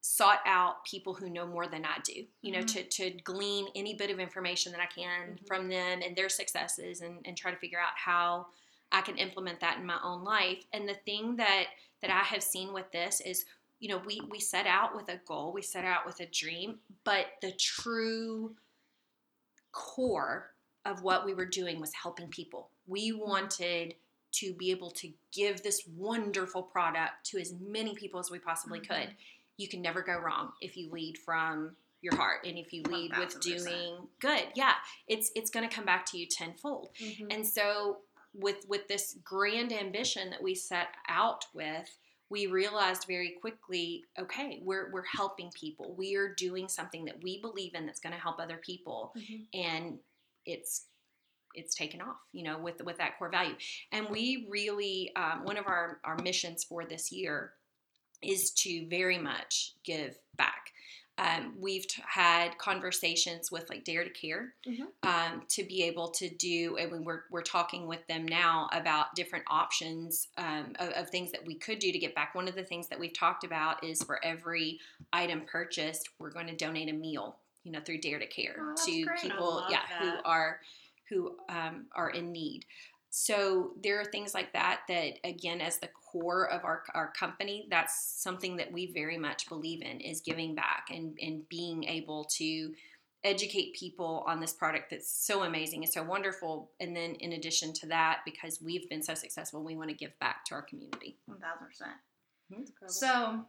sought 0.03 0.41
out 0.47 0.85
people 0.85 1.13
who 1.13 1.29
know 1.29 1.47
more 1.47 1.67
than 1.67 1.85
I 1.85 1.99
do, 2.03 2.25
you 2.41 2.53
know, 2.53 2.61
mm-hmm. 2.61 2.89
to, 2.89 3.11
to 3.11 3.11
glean 3.23 3.67
any 3.75 3.95
bit 3.95 4.11
of 4.11 4.19
information 4.19 4.73
that 4.73 4.81
I 4.81 4.87
can 4.87 5.35
mm-hmm. 5.35 5.45
from 5.47 5.69
them 5.69 6.01
and 6.05 6.17
their 6.17 6.31
successes 6.31 7.03
and, 7.03 7.19
and 7.27 7.37
try 7.37 7.51
to 7.51 7.57
figure 7.59 7.79
out 7.79 7.93
how 7.97 8.47
I 8.93 9.03
can 9.03 9.19
implement 9.19 9.61
that 9.61 9.79
in 9.79 9.87
my 9.87 9.99
own 10.03 10.25
life. 10.25 10.65
And 10.73 10.89
the 10.89 10.95
thing 10.95 11.37
that 11.37 11.67
that 12.01 12.11
I 12.11 12.21
have 12.21 12.43
seen 12.43 12.73
with 12.73 12.91
this 12.93 13.21
is 13.21 13.45
you 13.81 13.89
know, 13.89 14.01
we 14.07 14.21
we 14.31 14.39
set 14.39 14.67
out 14.67 14.95
with 14.95 15.09
a 15.09 15.21
goal, 15.27 15.53
we 15.53 15.63
set 15.63 15.85
out 15.85 16.07
with 16.07 16.21
a 16.21 16.27
dream, 16.27 16.79
but 17.05 17.27
the 17.43 17.53
true 17.53 18.55
core 19.73 20.51
of 20.85 21.03
what 21.03 21.25
we 21.25 21.35
were 21.35 21.47
doing 21.47 21.81
was 21.81 21.93
helping 21.95 22.29
people. 22.29 22.71
We 22.87 23.13
wanted 23.13 23.95
to 24.33 24.53
be 24.55 24.71
able 24.71 24.91
to 24.93 25.11
give 25.33 25.63
this 25.63 25.83
wonderful 25.97 26.63
product 26.63 27.25
to 27.27 27.39
as 27.41 27.53
many 27.61 27.95
people 27.95 28.21
as 28.21 28.31
we 28.31 28.39
possibly 28.39 28.81
Mm-hmm. 28.81 28.93
could. 29.01 29.11
You 29.57 29.69
can 29.69 29.83
never 29.83 30.03
go 30.03 30.19
wrong 30.19 30.53
if 30.61 30.77
you 30.77 30.91
lead 30.91 31.19
from 31.19 31.73
your 32.01 32.17
heart 32.17 32.47
and 32.47 32.57
if 32.57 32.73
you 32.73 32.83
lead 32.85 33.13
with 33.19 33.39
1000%. 33.41 33.43
doing 33.43 33.97
good. 34.21 34.45
Yeah, 34.55 34.73
it's 35.07 35.31
it's 35.35 35.51
going 35.51 35.69
to 35.69 35.75
come 35.75 35.85
back 35.85 36.07
to 36.07 36.19
you 36.19 36.27
tenfold. 36.27 36.91
Mm-hmm. 37.03 37.27
And 37.31 37.47
so 37.47 37.99
with 38.33 38.65
with 38.69 38.89
this 38.89 39.17
grand 39.23 39.73
ambition 39.73 40.31
that 40.31 40.43
we 40.43 40.55
set 40.55 40.89
out 41.09 41.45
with, 41.53 41.99
we 42.31 42.47
realized 42.47 43.07
very 43.07 43.37
quickly, 43.41 44.05
okay, 44.19 44.61
we're 44.63 44.91
we're 44.93 45.05
helping 45.05 45.51
people. 45.51 45.95
We 45.99 46.15
are 46.17 46.33
doing 46.35 46.69
something 46.69 47.05
that 47.07 47.23
we 47.23 47.41
believe 47.41 47.75
in 47.75 47.87
that's 47.87 48.01
going 48.01 48.15
to 48.15 48.21
help 48.21 48.39
other 48.39 48.59
people 48.59 49.13
and 49.53 49.99
it's 50.47 50.87
it's 51.55 51.75
taken 51.75 52.01
off, 52.01 52.17
you 52.33 52.45
know, 52.45 52.59
with 52.59 52.81
with 52.85 52.99
that 52.99 53.19
core 53.19 53.31
value. 53.31 53.57
And 53.93 54.09
we 54.09 54.47
really 54.49 55.15
um, 55.17 55.45
one 55.45 55.57
of 55.57 55.67
our 55.67 55.99
our 56.05 56.17
missions 56.23 56.65
for 56.65 56.85
this 56.85 57.11
year 57.11 57.53
is 58.23 58.51
to 58.53 58.87
very 58.89 59.19
much 59.19 59.75
give 59.85 60.17
back. 60.37 60.71
Um, 61.21 61.55
we've 61.61 61.87
t- 61.87 62.03
had 62.07 62.57
conversations 62.59 63.53
with 63.53 63.69
like 63.69 63.85
Dare 63.85 64.05
to 64.05 64.11
Care 64.11 64.55
um, 65.03 65.43
to 65.49 65.63
be 65.65 65.83
able 65.85 66.09
to 66.13 66.29
do, 66.31 66.77
and 66.79 66.91
we- 66.91 66.99
we're, 66.99 67.23
we're 67.31 67.43
talking 67.43 67.87
with 67.87 68.07
them 68.07 68.27
now 68.27 68.69
about 68.73 69.15
different 69.15 69.45
options 69.49 70.29
um, 70.39 70.75
of, 70.79 70.89
of 70.91 71.11
things 71.11 71.31
that 71.33 71.45
we 71.45 71.55
could 71.55 71.79
do 71.79 71.93
to 71.93 71.99
get 71.99 72.15
back. 72.15 72.35
One 72.35 72.49
of 72.49 72.55
the 72.55 72.65
things 72.65 72.89
that 72.89 72.99
we've 72.99 73.13
talked 73.13 73.45
about 73.45 73.85
is 73.85 74.03
for 74.03 74.25
every 74.25 74.81
item 75.13 75.43
purchased, 75.47 76.09
we're 76.19 76.31
going 76.31 76.47
to 76.47 76.57
donate 76.57 76.89
a 76.89 76.93
meal, 76.93 77.37
you 77.65 77.73
know, 77.73 77.81
through 77.81 77.99
Dare 78.01 78.19
to 78.19 78.27
Care 78.27 78.57
Oh, 78.59 78.75
to 78.87 79.05
great. 79.05 79.21
People, 79.21 79.65
yeah, 79.71 79.81
who 80.01 80.11
are 80.25 80.61
who 81.09 81.37
um, 81.49 81.87
are 81.97 82.11
in 82.11 82.31
need. 82.31 82.65
So 83.11 83.73
there 83.83 84.01
are 84.01 84.05
things 84.05 84.35
like 84.35 84.53
that 84.53 84.83
that 84.89 85.15
again 85.25 85.61
as 85.61 85.79
the 85.79 85.89
core 85.89 86.49
of 86.51 86.65
our, 86.65 86.85
our 86.95 87.13
company, 87.13 87.67
that's 87.71 88.15
something 88.23 88.57
that 88.57 88.73
we 88.73 88.93
very 88.93 89.19
much 89.19 89.49
believe 89.49 89.83
in 89.83 90.01
is 90.01 90.21
giving 90.21 90.55
back 90.55 90.87
and, 90.91 91.19
and 91.21 91.49
being 91.49 91.85
able 91.85 92.25
to 92.37 92.73
educate 93.23 93.75
people 93.75 94.25
on 94.27 94.41
this 94.41 94.53
product 94.53 94.91
that's 94.91 95.11
so 95.11 95.43
amazing 95.43 95.83
and 95.83 95.93
so 95.93 96.03
wonderful. 96.03 96.71
And 96.81 96.97
then 96.97 97.17
in 97.17 97.33
addition 97.33 97.73
to 97.75 97.87
that, 97.89 98.21
because 98.25 98.63
we've 98.63 98.89
been 98.89 99.03
so 99.03 99.15
successful, 99.15 99.63
we 99.63 99.77
want 99.77 99.91
to 99.91 99.97
give 99.97 100.19
back 100.21 100.45
to 100.47 100.55
our 100.55 100.63
community. 100.63 101.19
One 101.27 101.39
thousand 101.39 101.67
percent. 101.67 101.97
Mhm. 102.53 102.91
So 102.91 103.45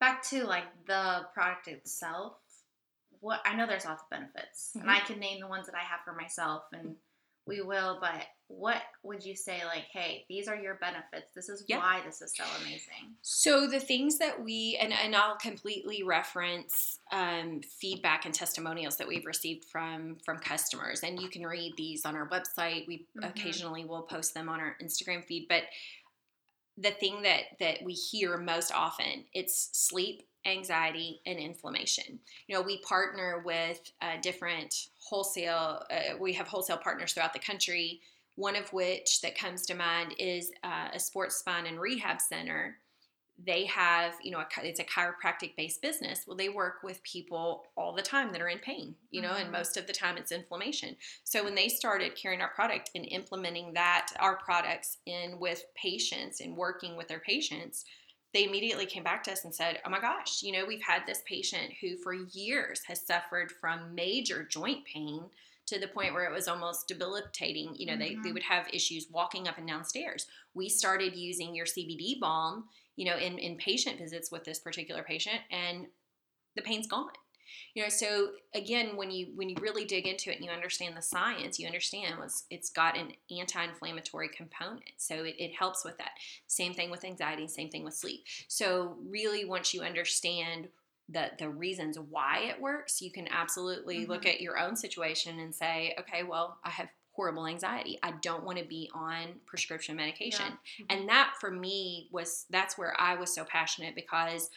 back 0.00 0.22
to 0.30 0.44
like 0.44 0.86
the 0.86 1.26
product 1.34 1.68
itself. 1.68 2.38
What 3.20 3.40
I 3.46 3.54
know 3.54 3.66
there's 3.66 3.86
lots 3.86 4.02
of 4.02 4.10
benefits, 4.10 4.72
and 4.74 4.90
I 4.90 5.00
can 5.00 5.18
name 5.18 5.40
the 5.40 5.46
ones 5.46 5.66
that 5.66 5.74
I 5.74 5.80
have 5.80 6.00
for 6.04 6.12
myself, 6.12 6.64
and 6.72 6.96
we 7.46 7.60
will. 7.62 7.98
But 8.00 8.22
what 8.48 8.82
would 9.02 9.24
you 9.24 9.34
say? 9.34 9.60
Like, 9.64 9.86
hey, 9.92 10.24
these 10.28 10.46
are 10.48 10.56
your 10.56 10.74
benefits. 10.76 11.32
This 11.34 11.48
is 11.48 11.64
why 11.78 12.00
this 12.04 12.22
is 12.22 12.32
so 12.36 12.44
amazing. 12.60 13.14
So 13.22 13.66
the 13.66 13.80
things 13.80 14.18
that 14.18 14.42
we 14.42 14.78
and, 14.80 14.92
and 14.92 15.14
I'll 15.16 15.36
completely 15.36 16.02
reference 16.02 16.98
um, 17.12 17.60
feedback 17.62 18.24
and 18.24 18.34
testimonials 18.34 18.96
that 18.98 19.08
we've 19.08 19.26
received 19.26 19.64
from 19.64 20.16
from 20.24 20.38
customers, 20.38 21.00
and 21.02 21.20
you 21.20 21.28
can 21.28 21.44
read 21.46 21.74
these 21.76 22.04
on 22.04 22.14
our 22.16 22.28
website. 22.28 22.86
We 22.86 23.06
Mhm. 23.16 23.28
occasionally 23.30 23.84
will 23.84 24.02
post 24.02 24.34
them 24.34 24.48
on 24.48 24.60
our 24.60 24.76
Instagram 24.82 25.24
feed, 25.24 25.46
but 25.48 25.62
the 26.78 26.90
thing 26.90 27.22
that 27.22 27.42
that 27.58 27.78
we 27.84 27.92
hear 27.92 28.36
most 28.36 28.72
often 28.72 29.24
it's 29.32 29.70
sleep 29.72 30.22
anxiety 30.44 31.20
and 31.26 31.38
inflammation. 31.38 32.20
You 32.46 32.54
know 32.54 32.62
we 32.62 32.78
partner 32.82 33.42
with 33.44 33.80
uh, 34.00 34.16
different 34.22 34.88
wholesale 35.00 35.82
uh, 35.90 36.16
we 36.20 36.32
have 36.34 36.46
wholesale 36.46 36.78
partners 36.78 37.12
throughout 37.12 37.32
the 37.32 37.38
country. 37.38 38.00
One 38.36 38.54
of 38.54 38.70
which 38.72 39.22
that 39.22 39.36
comes 39.36 39.62
to 39.66 39.74
mind 39.74 40.14
is 40.18 40.52
uh, 40.62 40.88
a 40.92 41.00
sports 41.00 41.36
spine 41.36 41.66
and 41.66 41.80
rehab 41.80 42.20
center 42.20 42.76
they 43.44 43.66
have 43.66 44.14
you 44.22 44.30
know 44.30 44.38
a, 44.38 44.46
it's 44.62 44.80
a 44.80 44.84
chiropractic 44.84 45.54
based 45.56 45.82
business 45.82 46.24
well 46.26 46.36
they 46.36 46.48
work 46.48 46.76
with 46.82 47.02
people 47.02 47.64
all 47.76 47.92
the 47.92 48.02
time 48.02 48.32
that 48.32 48.40
are 48.40 48.48
in 48.48 48.58
pain 48.58 48.94
you 49.10 49.20
know 49.20 49.32
and 49.32 49.48
Mhm. 49.48 49.52
most 49.52 49.76
of 49.76 49.86
the 49.86 49.92
time 49.92 50.16
it's 50.16 50.32
inflammation 50.32 50.96
so 51.24 51.44
when 51.44 51.54
they 51.54 51.68
started 51.68 52.16
carrying 52.16 52.40
our 52.40 52.48
product 52.54 52.90
and 52.94 53.04
implementing 53.06 53.74
that 53.74 54.08
our 54.20 54.36
products 54.36 54.98
in 55.06 55.38
with 55.38 55.64
patients 55.74 56.40
and 56.40 56.56
working 56.56 56.96
with 56.96 57.08
their 57.08 57.20
patients 57.20 57.84
they 58.32 58.44
immediately 58.44 58.86
came 58.86 59.02
back 59.04 59.22
to 59.24 59.32
us 59.32 59.44
and 59.44 59.54
said 59.54 59.80
oh 59.84 59.90
my 59.90 60.00
gosh 60.00 60.42
you 60.42 60.52
know 60.52 60.64
we've 60.64 60.82
had 60.82 61.02
this 61.06 61.22
patient 61.26 61.72
who 61.80 61.96
for 61.98 62.14
years 62.14 62.82
has 62.86 63.06
suffered 63.06 63.52
from 63.52 63.94
major 63.94 64.44
joint 64.44 64.84
pain 64.86 65.20
to 65.66 65.78
the 65.80 65.88
point 65.88 66.14
where 66.14 66.24
it 66.24 66.32
was 66.32 66.48
almost 66.48 66.88
debilitating 66.88 67.74
you 67.76 67.84
know 67.86 67.96
they, 67.98 68.18
they 68.22 68.30
Mhm. 68.30 68.34
would 68.34 68.42
have 68.42 68.66
issues 68.72 69.08
walking 69.10 69.46
up 69.46 69.58
and 69.58 69.68
down 69.68 69.84
stairs 69.84 70.26
we 70.54 70.68
started 70.70 71.14
using 71.14 71.54
your 71.54 71.66
cbd 71.66 72.18
balm 72.18 72.68
you 72.96 73.04
know 73.04 73.16
in, 73.16 73.38
in 73.38 73.56
patient 73.56 73.98
visits 73.98 74.30
with 74.30 74.44
this 74.44 74.58
particular 74.58 75.02
patient 75.02 75.40
and 75.50 75.86
the 76.56 76.62
pain's 76.62 76.86
gone. 76.86 77.10
You 77.74 77.84
know 77.84 77.88
so 77.88 78.30
again 78.54 78.96
when 78.96 79.10
you 79.10 79.28
when 79.36 79.48
you 79.48 79.56
really 79.60 79.84
dig 79.84 80.06
into 80.06 80.30
it 80.30 80.36
and 80.36 80.44
you 80.44 80.50
understand 80.50 80.96
the 80.96 81.02
science 81.02 81.58
you 81.58 81.66
understand 81.66 82.18
what's 82.18 82.44
it's 82.50 82.70
got 82.70 82.96
an 82.96 83.12
anti-inflammatory 83.30 84.28
component. 84.28 84.84
So 84.96 85.16
it, 85.24 85.36
it 85.38 85.54
helps 85.54 85.84
with 85.84 85.96
that. 85.98 86.12
Same 86.46 86.74
thing 86.74 86.90
with 86.90 87.04
anxiety 87.04 87.46
same 87.46 87.70
thing 87.70 87.84
with 87.84 87.94
sleep. 87.94 88.24
So 88.48 88.96
really 89.08 89.44
once 89.44 89.72
you 89.72 89.82
understand 89.82 90.68
the 91.08 91.30
the 91.38 91.48
reasons 91.48 91.98
why 91.98 92.40
it 92.48 92.60
works 92.60 93.00
you 93.00 93.12
can 93.12 93.28
absolutely 93.28 94.06
look 94.06 94.22
mm-hmm. 94.22 94.30
at 94.30 94.40
your 94.40 94.58
own 94.58 94.74
situation 94.74 95.38
and 95.38 95.54
say 95.54 95.94
okay 95.98 96.24
well 96.24 96.58
i 96.64 96.70
have 96.70 96.88
horrible 97.16 97.46
anxiety. 97.46 97.98
I 98.02 98.12
don't 98.20 98.44
want 98.44 98.58
to 98.58 98.64
be 98.64 98.90
on 98.94 99.40
prescription 99.46 99.96
medication. 99.96 100.44
Mm-hmm. 100.46 100.84
And 100.90 101.08
that 101.08 101.32
for 101.40 101.50
me 101.50 102.08
was 102.12 102.44
that's 102.50 102.76
where 102.76 102.94
i 103.00 103.14
was 103.14 103.34
so 103.34 103.44
passionate 103.44 103.94
because 103.94 104.50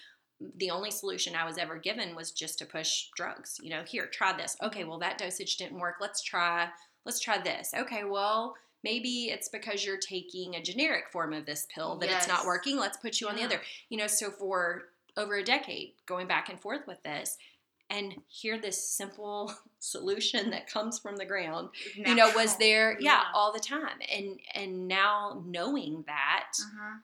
the 0.57 0.70
only 0.70 0.91
solution 0.91 1.36
i 1.36 1.45
was 1.45 1.57
ever 1.57 1.78
given 1.78 2.16
was 2.16 2.32
just 2.32 2.60
to 2.60 2.66
push 2.66 3.07
drugs. 3.16 3.60
You 3.64 3.70
know 3.72 3.84
here 3.84 4.07
try 4.07 4.36
this. 4.36 4.57
Okay 4.62 4.82
mm-hmm. 4.82 4.89
well 4.89 4.99
that 4.99 5.18
dosage 5.18 5.57
didn't 5.57 5.80
work. 5.80 5.95
Let's 6.01 6.22
try 6.22 6.68
let's 7.05 7.20
try 7.20 7.39
this. 7.41 7.74
Okay 7.76 8.03
well 8.03 8.55
maybe 8.84 9.26
it's 9.26 9.49
because 9.49 9.86
you're 9.86 9.97
taking 9.97 10.55
a 10.55 10.62
generic 10.62 11.05
form 11.12 11.34
of 11.34 11.45
this 11.45 11.66
pill 11.74 11.97
that 11.97 12.10
it's 12.10 12.28
not 12.28 12.45
working. 12.45 12.78
Let's 12.78 12.97
put 12.97 13.22
you 13.22 13.28
on 13.28 13.36
the 13.36 13.43
other. 13.43 13.62
You 13.89 13.97
know 13.97 14.07
so 14.07 14.32
for 14.32 14.89
over 15.18 15.36
a 15.36 15.43
decade 15.43 15.93
going 16.05 16.28
back 16.28 16.49
and 16.49 16.60
forth 16.60 16.88
with 16.88 17.01
this 17.03 17.38
and 17.90 18.16
hear 18.28 18.60
this 18.60 18.82
simple 18.88 19.54
solution 19.80 20.50
that 20.52 20.68
comes 20.72 21.00
from 21.00 21.16
the 21.16 21.26
ground 21.26 21.70
you 21.96 22.16
know 22.16 22.32
was 22.36 22.58
there 22.58 22.94
yeah, 23.00 23.12
Yeah. 23.12 23.24
all 23.34 23.52
the 23.54 23.60
time 23.60 24.00
and 24.12 24.40
and 24.54 24.88
now 24.88 25.44
knowing 25.46 26.04
that 26.08 26.52
Uh-huh. 26.60 26.98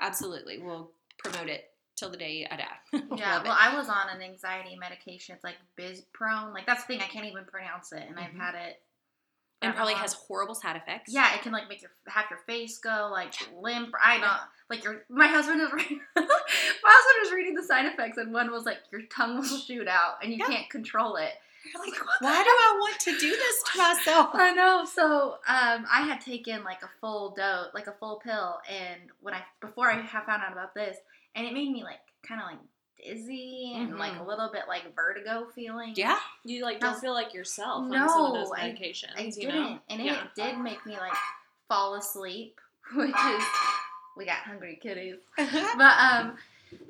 absolutely 0.00 0.58
we'll 0.58 0.90
promote 1.18 1.48
it 1.48 1.70
till 1.96 2.10
the 2.10 2.16
day 2.16 2.46
i 2.50 2.56
die 2.56 2.64
Yeah, 3.16 3.42
well. 3.42 3.56
I 3.58 3.76
was 3.76 3.88
on 3.88 4.08
an 4.14 4.22
anxiety 4.22 4.76
medication. 4.76 5.34
It's 5.34 5.44
like 5.44 5.56
Bizprone. 5.76 6.54
Like 6.54 6.64
that's 6.66 6.82
the 6.84 6.94
thing. 6.94 7.00
I 7.02 7.06
can't 7.08 7.26
even 7.26 7.44
pronounce 7.44 7.92
it, 7.92 8.04
and 8.08 8.16
Mhm. 8.16 8.22
I've 8.22 8.34
had 8.34 8.54
it. 8.54 8.80
And 9.62 9.74
probably 9.74 9.94
how 9.94 10.02
has 10.02 10.12
horrible 10.14 10.54
side 10.54 10.76
effects 10.76 11.12
Yeah, 11.12 11.34
it 11.34 11.42
can 11.42 11.52
like 11.52 11.68
make 11.68 11.82
your 11.82 11.90
have 12.06 12.26
your 12.30 12.38
face 12.46 12.78
go 12.78 13.08
like 13.10 13.34
limp. 13.60 13.92
I 14.02 14.18
don't 14.18 14.30
like 14.70 14.84
your. 14.84 15.02
My 15.08 15.26
husband 15.26 15.60
is 15.60 15.72
reading. 15.72 16.00
my 16.16 16.22
husband 16.24 17.24
was 17.24 17.32
reading 17.32 17.54
the 17.54 17.62
side 17.62 17.86
effects, 17.86 18.18
and 18.18 18.32
one 18.32 18.50
was 18.50 18.64
like 18.64 18.78
your 18.92 19.02
tongue 19.10 19.36
will 19.36 19.44
shoot 19.44 19.88
out, 19.88 20.16
and 20.22 20.32
you 20.32 20.38
Yeah. 20.38 20.46
can't 20.46 20.70
control 20.70 21.16
it. 21.16 21.32
You're 21.74 21.82
like, 21.84 21.94
why 22.20 22.42
do 22.42 22.48
i 22.48 22.76
want 22.80 23.00
to 23.00 23.18
do 23.18 23.30
this 23.30 23.62
to 23.72 23.78
myself 23.82 24.30
I 24.34 24.52
know. 24.52 24.84
So 24.86 25.32
um, 25.48 25.84
I 25.90 26.02
had 26.02 26.20
taken 26.20 26.62
like 26.64 26.82
a 26.82 26.88
full 27.00 27.34
dose, 27.34 27.66
like 27.74 27.88
a 27.88 27.92
full 27.98 28.20
pill, 28.24 28.58
and 28.70 29.00
when 29.20 29.34
I 29.34 29.42
before 29.60 29.90
I 29.90 29.96
found 30.06 30.42
out 30.42 30.52
about 30.52 30.74
this, 30.74 30.96
and 31.34 31.46
it 31.46 31.52
made 31.52 31.70
me 31.70 31.82
like 31.82 31.98
kind 32.26 32.40
of 32.40 32.46
like 32.46 32.58
dizzy 33.04 33.72
and 33.76 33.98
like 33.98 34.12
a 34.12 34.16
Mhm. 34.16 34.26
little 34.26 34.50
bit 34.52 34.62
like 34.68 34.94
vertigo 34.94 35.46
feeling. 35.54 35.92
yeah 35.96 36.18
You 36.44 36.62
like 36.64 36.80
don't 36.80 36.98
feel 37.00 37.12
like 37.14 37.32
yourself 37.34 37.82
on 37.82 37.90
No, 37.90 38.06
some 38.08 38.24
of 38.26 38.32
those 38.34 38.50
I- 38.52 38.60
medications. 38.70 39.16
I 39.16 39.22
you 39.22 39.32
didn't, 39.32 39.54
know? 39.54 39.78
and 39.88 40.02
Yeah. 40.02 40.24
it 40.24 40.34
did 40.34 40.58
make 40.58 40.84
me 40.86 40.96
like 40.98 41.14
fall 41.68 41.94
asleep, 41.94 42.60
which 42.94 43.08
is 43.14 43.44
we 44.16 44.24
got 44.24 44.38
hungry 44.38 44.78
kitties. 44.82 45.16
But 45.36 45.96
um, 45.98 46.36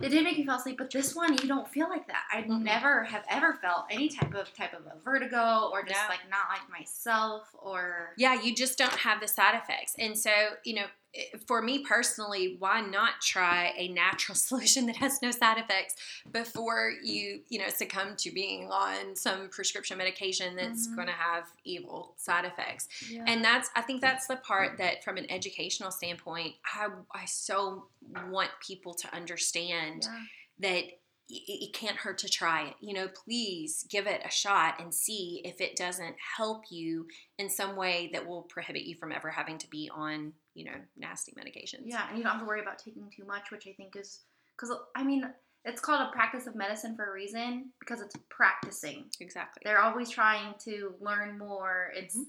it 0.01 0.09
did 0.09 0.25
make 0.25 0.37
me 0.39 0.45
fall 0.47 0.57
asleep. 0.59 0.77
But 0.79 0.91
this 0.91 1.15
one, 1.15 1.35
you 1.35 1.47
don't 1.47 1.69
feel 1.69 1.89
like 1.89 2.07
that. 2.09 2.25
I 2.33 2.43
Mm-mm. 2.43 2.63
never 2.63 3.05
have 3.05 3.25
ever 3.29 3.53
felt 3.63 3.85
any 3.91 4.09
type 4.09 4.35
of 4.35 4.53
type 4.55 4.73
of 4.75 4.87
a 4.87 4.99
vertigo 5.05 5.69
or 5.73 5.83
just 5.85 6.09
like 6.09 6.21
not 6.31 6.49
like 6.51 6.69
myself 6.71 7.55
or 7.61 8.15
yeah 8.17 8.41
you 8.41 8.55
just 8.55 8.77
don't 8.79 8.93
have 8.93 9.21
the 9.21 9.29
side 9.29 9.55
effects 9.55 9.95
and 9.99 10.19
so 10.19 10.31
you 10.65 10.75
know 10.75 10.83
i- 10.85 11.08
for 11.47 11.63
me 11.63 11.79
personally 11.85 12.57
why 12.59 12.81
not 12.81 13.13
try 13.23 13.73
a 13.77 13.89
natural 13.89 14.35
solution 14.49 14.87
that 14.87 14.97
has 14.97 15.21
no 15.23 15.31
side 15.31 15.59
effects 15.59 15.95
before 16.33 16.93
you 17.03 17.41
you 17.49 17.59
know 17.59 17.69
succumb 17.69 18.15
to 18.17 18.31
being 18.31 18.69
on 18.71 19.17
some 19.17 19.49
prescription 19.49 19.97
medication 19.99 20.55
that's 20.55 20.87
Mhm. 20.89 20.97
going 20.97 21.07
to 21.09 21.15
have 21.15 21.45
evil 21.65 22.15
side 22.19 22.45
effects 22.45 22.89
and 23.27 23.43
that's 23.45 23.71
i 23.75 23.81
think 23.81 24.01
that's 24.01 24.27
the 24.27 24.37
part 24.37 24.79
that 24.79 25.03
from 25.03 25.17
an 25.17 25.31
educational 25.31 25.91
standpoint 25.91 26.55
i 26.67 26.89
i 27.15 27.25
so 27.25 27.89
want 28.31 28.51
people 28.67 28.93
to 28.95 29.15
understand 29.15 30.03
Yeah. 30.05 30.21
that 30.61 30.85
it 31.31 31.75
can't 31.75 31.99
hurt 31.99 32.17
to 32.17 32.29
try 32.31 32.69
it. 32.69 32.75
You 32.81 32.95
know, 32.95 33.07
please 33.09 33.85
give 33.91 34.07
it 34.07 34.23
a 34.25 34.31
shot 34.31 34.81
and 34.81 34.95
see 34.95 35.43
if 35.45 35.61
it 35.61 35.77
doesn't 35.77 36.17
help 36.39 36.63
you 36.71 37.07
in 37.39 37.51
some 37.51 37.77
way 37.77 38.09
that 38.15 38.27
will 38.27 38.45
prohibit 38.45 38.85
you 38.85 38.95
from 38.97 39.13
ever 39.13 39.29
having 39.29 39.59
to 39.59 39.69
be 39.69 39.91
on, 39.95 40.33
you 40.59 40.65
know, 40.65 40.77
nasty 40.99 41.33
medications. 41.33 41.83
Yeah, 41.85 42.03
and 42.09 42.19
you 42.19 42.25
don't 42.25 42.33
have 42.33 42.41
to 42.41 42.47
worry 42.47 42.61
about 42.61 42.79
taking 42.79 43.05
too 43.15 43.25
much, 43.25 43.51
which 43.51 43.67
I 43.69 43.73
think 43.73 43.95
is 43.97 44.21
because 44.57 44.77
I 44.97 45.05
mean 45.05 45.25
it's 45.65 45.81
called 45.81 46.01
a 46.09 46.11
practice 46.13 46.47
of 46.47 46.55
medicine 46.55 46.97
for 46.97 47.11
a 47.11 47.13
reason 47.13 47.67
because 47.81 48.01
it's 48.01 48.17
practicing. 48.29 49.05
Exactly. 49.21 49.63
They're 49.65 49.81
always 49.81 50.09
trying 50.09 50.55
to 50.65 50.95
learn 51.01 51.39
more. 51.39 51.93
It's 51.95 52.15
mm-hmm. 52.17 52.25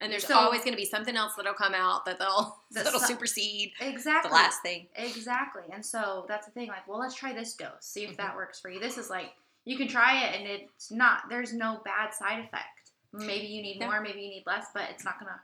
and 0.00 0.12
there's 0.12 0.26
so, 0.26 0.36
always 0.36 0.60
going 0.60 0.72
to 0.72 0.76
be 0.76 0.84
something 0.86 1.16
else 1.16 1.34
that'll 1.36 1.54
come 1.54 1.74
out 1.74 2.04
that 2.06 2.18
they'll 2.18 2.58
that'll 2.72 2.98
su- 3.00 3.06
supersede 3.06 3.72
exactly 3.80 4.28
the 4.28 4.34
last 4.34 4.62
thing. 4.62 4.86
Exactly. 4.96 5.62
And 5.72 5.84
so 5.84 6.24
that's 6.28 6.46
the 6.46 6.52
thing. 6.52 6.68
Like, 6.68 6.86
well, 6.88 6.98
let's 6.98 7.14
try 7.14 7.32
this 7.32 7.54
dose. 7.54 7.70
See 7.80 8.04
if 8.04 8.10
Mm-hmm. 8.10 8.16
that 8.18 8.36
works 8.36 8.60
for 8.60 8.68
you. 8.70 8.80
This 8.80 8.98
is 8.98 9.08
like 9.10 9.30
you 9.64 9.76
can 9.76 9.86
try 9.88 10.24
it, 10.24 10.38
and 10.40 10.46
it's 10.48 10.90
not. 10.90 11.22
There's 11.30 11.52
no 11.54 11.80
bad 11.84 12.12
side 12.12 12.40
effect. 12.40 12.90
Maybe 13.12 13.46
you 13.46 13.62
need 13.62 13.78
No. 13.78 13.86
more. 13.86 14.00
Maybe 14.00 14.22
you 14.22 14.28
need 14.28 14.44
less, 14.46 14.66
but 14.74 14.84
it's 14.90 15.04
not 15.04 15.20
gonna 15.20 15.40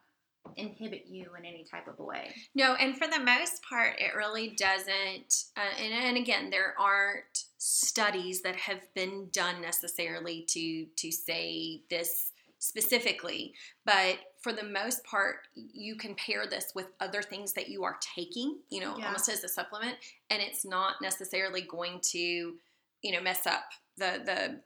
inhibit 0.56 1.06
you 1.06 1.30
in 1.38 1.44
any 1.44 1.64
type 1.64 1.88
of 1.88 1.98
a 1.98 2.02
way. 2.04 2.34
No, 2.54 2.74
and 2.74 2.96
for 2.96 3.06
the 3.06 3.18
most 3.20 3.62
part, 3.62 3.94
it 3.98 4.14
really 4.16 4.50
doesn't. 4.50 5.44
Uh, 5.56 5.82
and, 5.82 5.92
and 5.92 6.16
again, 6.16 6.50
there 6.50 6.74
aren't 6.78 7.44
studies 7.58 8.42
that 8.42 8.56
have 8.56 8.82
been 8.94 9.28
done 9.32 9.60
necessarily 9.60 10.42
to 10.48 10.86
to 10.96 11.10
say 11.12 11.82
this 11.90 12.32
specifically, 12.60 13.54
but 13.84 14.18
for 14.40 14.52
the 14.52 14.62
most 14.64 15.04
part, 15.04 15.36
you 15.54 15.96
can 15.96 16.14
pair 16.14 16.46
this 16.46 16.72
with 16.74 16.86
other 17.00 17.22
things 17.22 17.52
that 17.52 17.68
you 17.68 17.84
are 17.84 17.98
taking, 18.16 18.58
you 18.70 18.80
know, 18.80 18.96
Yeah. 18.98 19.06
almost 19.06 19.28
as 19.28 19.42
a 19.44 19.48
supplement, 19.48 19.96
and 20.30 20.42
it's 20.42 20.64
not 20.64 21.00
necessarily 21.02 21.62
going 21.62 22.00
to, 22.12 22.18
you 23.02 23.12
know, 23.12 23.20
mess 23.20 23.46
up 23.46 23.64
the 23.98 24.22
the 24.24 24.60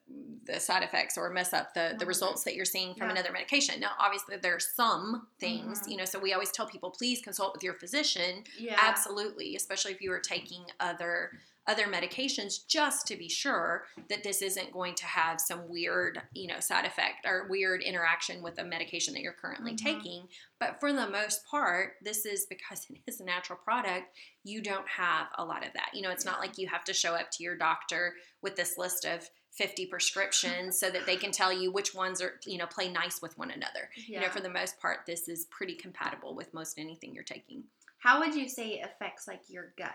the 0.45 0.59
side 0.59 0.83
effects 0.83 1.17
or 1.17 1.31
mess 1.31 1.53
up 1.53 1.73
the 1.75 1.95
the 1.99 2.05
Mhm. 2.05 2.09
results 2.09 2.43
that 2.45 2.55
you're 2.55 2.65
seeing 2.65 2.95
from 2.95 3.07
Yeah. 3.09 3.13
another 3.13 3.33
medication. 3.33 3.79
Now, 3.81 3.93
obviously, 3.99 4.37
there 4.39 4.55
are 4.57 4.61
some 4.61 5.29
things, 5.39 5.81
Mhm. 5.83 5.89
you 5.91 5.97
know, 5.99 6.05
so 6.05 6.19
we 6.19 6.33
always 6.33 6.51
tell 6.51 6.67
people 6.67 6.91
please 6.91 7.21
consult 7.23 7.55
with 7.55 7.63
your 7.63 7.75
physician. 7.75 8.45
Yeah. 8.59 8.77
Absolutely, 8.81 9.55
especially 9.57 9.93
if 9.93 10.01
you 10.01 10.13
are 10.13 10.21
taking 10.21 10.65
other 10.81 11.39
other 11.67 11.87
medications 11.87 12.67
just 12.67 13.07
to 13.07 13.17
be 13.17 13.29
sure 13.29 13.85
that 14.09 14.25
this 14.25 14.43
isn't 14.43 14.73
going 14.73 14.95
to 14.97 15.05
have 15.07 15.41
some 15.41 15.69
weird, 15.69 16.21
you 16.35 16.49
know, 16.49 16.59
side 16.61 16.85
effect 16.85 17.25
or 17.25 17.47
weird 17.49 17.83
interaction 17.83 18.43
with 18.43 18.59
a 18.59 18.65
medication 18.65 19.15
that 19.15 19.21
you're 19.23 19.33
currently 19.33 19.73
Mhm. 19.73 19.79
taking. 19.85 20.29
But 20.59 20.81
for 20.81 20.93
the 20.93 21.09
most 21.09 21.45
part, 21.47 21.97
this 22.03 22.27
is 22.27 22.47
because 22.47 22.87
it 22.91 23.01
is 23.07 23.21
a 23.21 23.25
natural 23.25 23.59
product, 23.63 24.17
you 24.45 24.61
don't 24.61 24.89
have 24.89 25.29
a 25.39 25.45
lot 25.45 25.65
of 25.67 25.73
that. 25.75 25.91
You 25.95 26.03
know, 26.03 26.11
it's 26.11 26.25
not 26.25 26.41
like 26.41 26.59
you 26.59 26.67
have 26.69 26.85
to 26.85 26.93
show 26.93 27.15
up 27.15 27.31
to 27.33 27.43
your 27.45 27.57
doctor 27.57 28.17
with 28.41 28.57
this 28.57 28.77
list 28.77 29.05
of 29.05 29.31
50 29.53 29.87
prescriptions 29.87 30.81
so 30.81 30.91
that 30.91 31.05
they 31.07 31.17
can 31.17 31.31
tell 31.31 31.53
you 31.53 31.71
which 31.71 31.95
ones 31.95 32.23
are, 32.23 32.41
you 32.47 32.57
know, 32.59 32.67
play 32.67 32.89
nice 32.89 33.21
with 33.21 33.37
one 33.37 33.51
another. 33.51 33.91
You 33.95 34.19
know, 34.19 34.31
for 34.31 34.41
the 34.41 34.49
most 34.49 34.81
part, 34.81 35.01
this 35.07 35.29
is 35.29 35.45
pretty 35.47 35.75
compatible 35.75 36.35
with 36.35 36.55
most 36.55 36.79
anything 36.79 37.15
you're 37.15 37.23
taking. 37.23 37.63
How 37.99 38.19
would 38.21 38.35
you 38.35 38.49
say 38.49 38.81
it 38.81 38.85
affects 38.87 39.29
like 39.29 39.43
your 39.49 39.75
gut? 39.77 39.93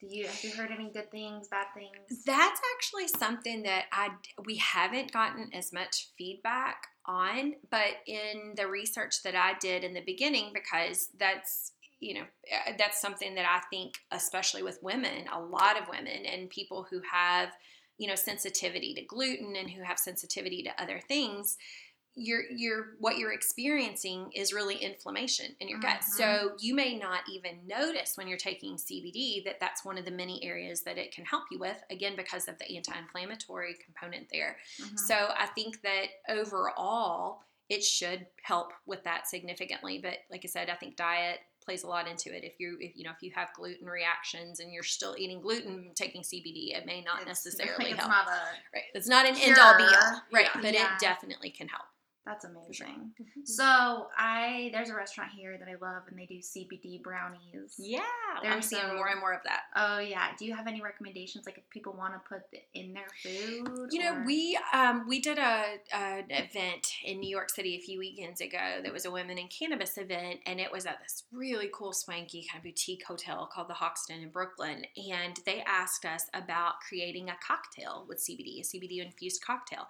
Do 0.00 0.08
you 0.08 0.26
have 0.26 0.44
you 0.44 0.50
heard 0.50 0.70
any 0.70 0.90
good 0.90 1.10
things, 1.10 1.48
bad 1.48 1.66
things? 1.74 2.22
That's 2.26 2.60
actually 2.76 3.08
something 3.08 3.62
that 3.62 3.86
I 3.92 4.10
we 4.44 4.56
haven't 4.56 5.12
gotten 5.12 5.50
as 5.54 5.72
much 5.72 6.08
feedback 6.18 6.76
on, 7.06 7.54
but 7.70 8.02
in 8.06 8.54
the 8.56 8.66
research 8.66 9.22
that 9.22 9.34
I 9.34 9.54
did 9.58 9.84
in 9.84 9.94
the 9.94 10.02
beginning, 10.04 10.52
because 10.52 11.08
that's 11.18 11.72
you 12.00 12.14
know 12.14 12.24
uh, 12.52 12.72
that's 12.78 13.00
something 13.00 13.34
that 13.36 13.46
I 13.46 13.60
think, 13.70 13.94
especially 14.10 14.62
with 14.62 14.82
women, 14.82 15.26
a 15.32 15.40
lot 15.40 15.80
of 15.80 15.88
women 15.88 16.26
and 16.26 16.50
people 16.50 16.86
who 16.90 17.00
have 17.10 17.50
you 17.96 18.06
know 18.06 18.16
sensitivity 18.16 18.92
to 18.94 19.02
gluten 19.02 19.56
and 19.56 19.70
who 19.70 19.82
have 19.82 19.98
sensitivity 19.98 20.62
to 20.62 20.82
other 20.82 21.00
things 21.08 21.56
you're 22.18 22.44
you're 22.50 22.86
what 22.98 23.18
you're 23.18 23.32
experiencing 23.32 24.30
is 24.34 24.52
really 24.52 24.76
inflammation 24.76 25.54
in 25.60 25.68
your 25.68 25.78
gut. 25.78 26.00
Mhm. 26.00 26.04
So 26.16 26.56
you 26.58 26.74
may 26.74 26.96
not 26.98 27.20
even 27.30 27.60
notice 27.66 28.16
when 28.16 28.26
you're 28.26 28.38
taking 28.38 28.76
CBD 28.78 29.44
that 29.44 29.60
that's 29.60 29.84
one 29.84 29.98
of 29.98 30.04
the 30.06 30.10
many 30.10 30.42
areas 30.42 30.80
that 30.84 30.96
it 30.98 31.12
can 31.12 31.24
help 31.26 31.44
you 31.50 31.58
with 31.58 31.76
again 31.90 32.16
because 32.16 32.48
of 32.48 32.58
the 32.58 32.74
anti-inflammatory 32.76 33.74
component 33.84 34.28
there. 34.30 34.58
Mhm. 34.80 34.98
So 34.98 35.34
I 35.36 35.46
think 35.54 35.82
that 35.82 36.06
overall 36.28 37.42
it 37.68 37.82
should 37.84 38.26
help 38.42 38.72
with 38.86 39.02
that 39.04 39.26
significantly, 39.28 39.98
but 39.98 40.18
like 40.30 40.42
I 40.44 40.48
said, 40.48 40.70
I 40.70 40.76
think 40.76 40.96
diet 40.96 41.40
plays 41.64 41.82
a 41.82 41.88
lot 41.88 42.06
into 42.06 42.32
it. 42.34 42.44
If 42.44 42.60
you 42.60 42.78
if 42.80 42.96
you 42.96 43.02
know 43.02 43.10
if 43.10 43.22
you 43.22 43.32
have 43.34 43.52
gluten 43.54 43.88
reactions 43.88 44.60
and 44.60 44.72
you're 44.72 44.84
still 44.84 45.16
eating 45.18 45.40
gluten 45.40 45.90
taking 45.96 46.22
CBD, 46.22 46.74
it 46.76 46.86
may 46.86 47.02
not 47.02 47.22
It's- 47.22 47.44
necessarily 47.44 47.90
it's 47.90 47.98
help. 47.98 48.10
not 48.10 48.28
a 48.28 48.40
right. 48.72 48.84
It's 48.94 49.08
not 49.08 49.26
an 49.26 49.34
end 49.36 49.58
all 49.58 49.76
be 49.76 49.82
all. 49.82 50.22
Right. 50.32 50.46
Yeah. 50.54 50.60
But 50.62 50.74
Yeah. 50.74 50.94
it 50.94 51.00
definitely 51.00 51.50
can 51.50 51.66
help. 51.68 51.82
That's 52.26 52.44
amazing. 52.44 53.12
Mm-hmm. 53.20 53.44
So 53.44 54.08
I 54.18 54.70
there's 54.72 54.90
a 54.90 54.94
restaurant 54.94 55.30
here 55.30 55.56
that 55.56 55.68
I 55.68 55.74
love, 55.80 56.02
and 56.08 56.18
they 56.18 56.26
do 56.26 56.38
CBD 56.38 57.00
brownies. 57.00 57.74
Yeah, 57.78 58.00
I'm 58.42 58.50
They're 58.50 58.62
seeing 58.62 58.82
so- 58.82 58.94
more 58.94 59.08
and 59.08 59.20
more 59.20 59.32
of 59.32 59.42
that. 59.44 59.62
Oh 59.76 59.98
yeah. 60.00 60.30
Do 60.36 60.44
you 60.44 60.54
have 60.54 60.66
any 60.66 60.82
recommendations, 60.82 61.46
like 61.46 61.58
if 61.58 61.70
people 61.70 61.94
want 61.96 62.14
to 62.14 62.20
put 62.28 62.42
in 62.74 62.94
their 62.94 63.06
food? 63.22 63.90
You 63.92 64.00
know, 64.00 64.22
we 64.26 64.58
um, 64.74 65.06
we 65.06 65.20
did 65.20 65.38
a 65.38 65.76
an 65.94 66.24
event 66.30 66.88
in 67.04 67.20
New 67.20 67.30
York 67.30 67.50
City 67.50 67.76
a 67.76 67.80
few 67.80 68.00
weekends 68.00 68.40
ago. 68.40 68.80
That 68.82 68.92
was 68.92 69.04
a 69.04 69.10
women 69.10 69.38
in 69.38 69.46
cannabis 69.46 69.96
event, 69.96 70.40
and 70.46 70.58
it 70.58 70.72
was 70.72 70.84
at 70.84 70.98
this 71.00 71.22
really 71.32 71.70
cool, 71.72 71.92
swanky 71.92 72.44
kind 72.50 72.58
of 72.58 72.64
boutique 72.64 73.04
hotel 73.06 73.48
called 73.52 73.68
the 73.68 73.74
Hoxton 73.74 74.20
in 74.20 74.30
Brooklyn. 74.30 74.84
And 75.12 75.38
they 75.46 75.62
asked 75.66 76.04
us 76.04 76.26
about 76.34 76.80
creating 76.88 77.28
a 77.30 77.36
cocktail 77.46 78.04
with 78.08 78.18
CBD, 78.18 78.60
a 78.60 78.64
CBD 78.64 79.04
infused 79.04 79.44
cocktail. 79.44 79.86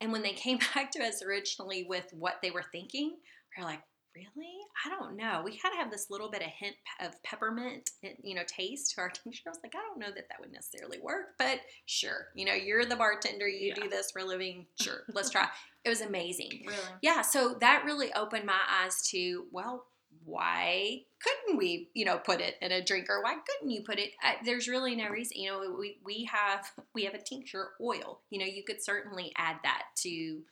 And 0.00 0.12
when 0.12 0.22
they 0.22 0.32
came 0.32 0.58
back 0.74 0.90
to 0.92 1.02
us 1.02 1.22
originally 1.22 1.73
with 1.82 2.06
what 2.12 2.36
they 2.42 2.50
were 2.50 2.64
thinking, 2.70 3.16
we 3.56 3.62
were 3.62 3.68
like, 3.68 3.82
really? 4.14 4.54
I 4.84 4.90
don't 4.90 5.16
know. 5.16 5.42
We 5.44 5.58
kind 5.58 5.72
of 5.72 5.80
have 5.80 5.90
this 5.90 6.08
little 6.10 6.30
bit 6.30 6.42
of 6.42 6.48
hint 6.48 6.76
of 7.00 7.20
peppermint, 7.22 7.90
eh, 8.04 8.12
you 8.22 8.34
know, 8.34 8.42
taste 8.46 8.94
to 8.94 9.00
our 9.00 9.08
tincture. 9.10 9.42
I 9.46 9.50
was 9.50 9.58
like, 9.62 9.74
I 9.74 9.78
don't 9.78 9.98
know 9.98 10.14
that 10.14 10.28
that 10.28 10.40
would 10.40 10.52
necessarily 10.52 10.98
work, 11.00 11.34
but 11.38 11.58
sure. 11.86 12.28
You 12.34 12.44
know, 12.44 12.54
you're 12.54 12.84
the 12.84 12.96
bartender. 12.96 13.48
You 13.48 13.74
do 13.74 13.88
this 13.88 14.10
for 14.10 14.20
a 14.20 14.24
living. 14.24 14.66
Sure, 14.80 15.02
let's 15.14 15.30
try. 15.30 15.46
It 15.84 15.88
was 15.88 16.00
amazing. 16.00 16.64
really. 16.66 16.78
Yeah, 17.00 17.22
so 17.22 17.56
that 17.60 17.84
really 17.84 18.12
opened 18.12 18.44
my 18.44 18.58
eyes 18.68 19.02
to 19.10 19.46
well, 19.50 19.86
why 20.24 21.02
couldn't 21.22 21.58
we, 21.58 21.90
you 21.94 22.04
know, 22.04 22.18
put 22.18 22.40
it 22.40 22.54
in 22.60 22.72
a 22.72 22.84
drink 22.84 23.06
or 23.08 23.22
why 23.22 23.36
couldn't 23.46 23.70
you 23.70 23.82
put 23.82 23.98
it? 23.98 24.10
Uh, 24.22 24.32
there's 24.44 24.68
really 24.68 24.94
no 24.94 25.08
reason. 25.08 25.38
You 25.38 25.50
know, 25.50 25.76
we 25.78 25.98
we 26.04 26.28
have 26.32 26.70
we 26.94 27.04
have 27.04 27.14
a 27.14 27.22
tincture 27.22 27.68
oil. 27.80 28.20
You 28.30 28.40
know, 28.40 28.46
you 28.46 28.62
could 28.64 28.82
certainly 28.82 29.32
add 29.36 29.56
that 29.62 29.84
to 30.02 30.42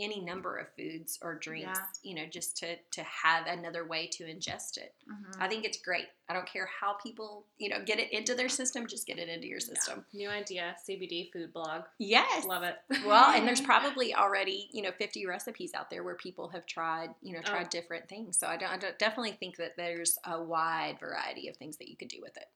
any 0.00 0.20
number 0.20 0.56
of 0.56 0.66
foods 0.76 1.18
or 1.22 1.34
drinks. 1.34 1.78
Yeah. 1.78 2.10
You 2.10 2.14
know, 2.16 2.26
just 2.30 2.56
to 2.58 2.76
to 2.92 3.02
have 3.02 3.46
another 3.46 3.84
way 3.86 4.06
to 4.12 4.24
ingest 4.24 4.76
it. 4.78 4.94
Mhm. 5.10 5.36
I 5.40 5.48
think 5.48 5.64
it's 5.64 5.78
great. 5.78 6.06
I 6.28 6.34
don't 6.34 6.46
care 6.46 6.66
how 6.80 6.92
people, 6.94 7.46
you 7.58 7.68
know, 7.68 7.82
get 7.84 7.98
it 7.98 8.12
into 8.12 8.34
their 8.34 8.48
system. 8.48 8.86
Just 8.86 9.06
get 9.06 9.18
it 9.18 9.28
into 9.28 9.46
your 9.48 9.60
system. 9.60 10.04
New 10.12 10.28
idea, 10.28 10.76
CBD 10.86 11.30
food 11.32 11.52
blog. 11.52 11.84
Yes. 11.98 12.44
Love 12.44 12.62
it. 12.62 12.76
Well, 13.04 13.30
and 13.34 13.46
there's 13.48 13.60
probably 13.72 14.14
already, 14.14 14.68
you 14.72 14.82
know, 14.82 14.92
50 14.92 15.26
recipes 15.26 15.72
out 15.74 15.90
there 15.90 16.02
where 16.04 16.14
people 16.16 16.48
have 16.50 16.66
tried, 16.66 17.14
you 17.22 17.32
know, 17.32 17.40
Oh. 17.40 17.50
tried 17.50 17.70
different 17.70 18.08
things. 18.08 18.38
So 18.38 18.46
I, 18.46 18.56
don't, 18.56 18.70
I 18.70 18.76
don't, 18.76 18.98
definitely 18.98 19.32
think 19.32 19.56
that 19.56 19.76
there's 19.76 20.18
a 20.24 20.42
wide 20.42 20.98
variety 21.00 21.48
of 21.48 21.56
things 21.56 21.76
that 21.78 21.88
you 21.88 21.96
could 21.96 22.08
do 22.08 22.20
with 22.20 22.36
it. 22.36 22.48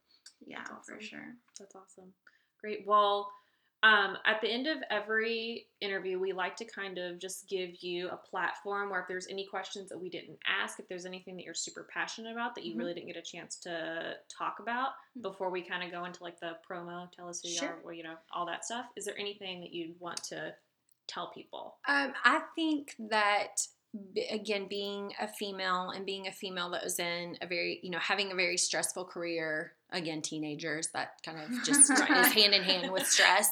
Yeah, 0.45 0.63
That's 0.69 0.89
for 0.89 1.01
sure. 1.01 1.35
That's 1.59 1.75
awesome. 1.75 2.13
Great. 2.61 2.87
Well, 2.87 3.33
um, 3.83 4.17
at 4.25 4.41
the 4.41 4.49
end 4.49 4.67
of 4.69 4.79
every 4.91 5.67
interview, 5.81 6.19
we 6.19 6.33
like 6.33 6.55
to 6.57 6.65
kind 6.65 6.99
of 6.99 7.19
just 7.19 7.49
give 7.49 7.83
you 7.83 8.09
a 8.11 8.17
platform 8.17 8.91
where 8.91 9.01
if 9.01 9.09
there's 9.09 9.27
any 9.27 9.45
questions 9.47 9.89
that 9.89 9.99
we 9.99 10.09
didn't 10.09 10.39
ask, 10.47 10.79
if 10.79 10.87
there's 10.89 11.05
anything 11.05 11.35
that 11.37 11.45
you're 11.45 11.53
super 11.55 11.83
passionate 11.93 12.31
about 12.33 12.55
that 12.55 12.65
you 12.65 12.75
Mhm. 12.75 12.79
really 12.79 12.95
didn't 12.95 13.09
get 13.09 13.17
a 13.17 13.23
chance 13.23 13.57
to 13.57 14.19
talk 14.29 14.61
about 14.61 14.93
before 15.21 15.51
we 15.51 15.63
kind 15.63 15.83
of 15.83 15.91
go 15.91 16.05
into 16.05 16.23
like 16.23 16.39
the 16.39 16.59
promo, 16.69 17.11
tell 17.11 17.29
us 17.29 17.43
who 17.43 17.49
you 17.49 17.61
are, 17.61 17.81
well, 17.83 17.93
you 17.93 18.05
know, 18.05 18.17
all 18.31 18.47
that 18.47 18.65
stuff. 18.65 18.87
Is 18.95 19.05
there 19.05 19.19
anything 19.19 19.61
that 19.61 19.73
you'd 19.73 19.99
want 20.01 20.23
to 20.25 20.55
tell 21.09 21.33
people? 21.33 21.79
Um, 21.89 22.15
I 22.25 22.41
think 22.55 22.95
that 23.11 23.67
again, 24.31 24.67
being 24.69 25.13
a 25.21 25.29
female 25.29 25.91
and 25.91 26.07
being 26.07 26.27
a 26.27 26.33
female 26.33 26.71
that 26.71 26.83
was 26.83 26.99
in 26.99 27.37
a 27.43 27.47
very, 27.47 27.81
you 27.83 27.91
know, 27.91 27.99
having 27.99 28.33
a 28.33 28.35
very 28.35 28.57
stressful 28.57 29.05
career. 29.05 29.73
Again, 29.91 30.23
teenagers 30.23 30.89
that 30.95 31.21
kind 31.25 31.39
of 31.39 31.65
just 31.65 31.91
is 31.91 32.01
hand 32.01 32.55
in 32.55 32.63
hand 32.63 32.91
with 32.91 33.07
stress. 33.07 33.51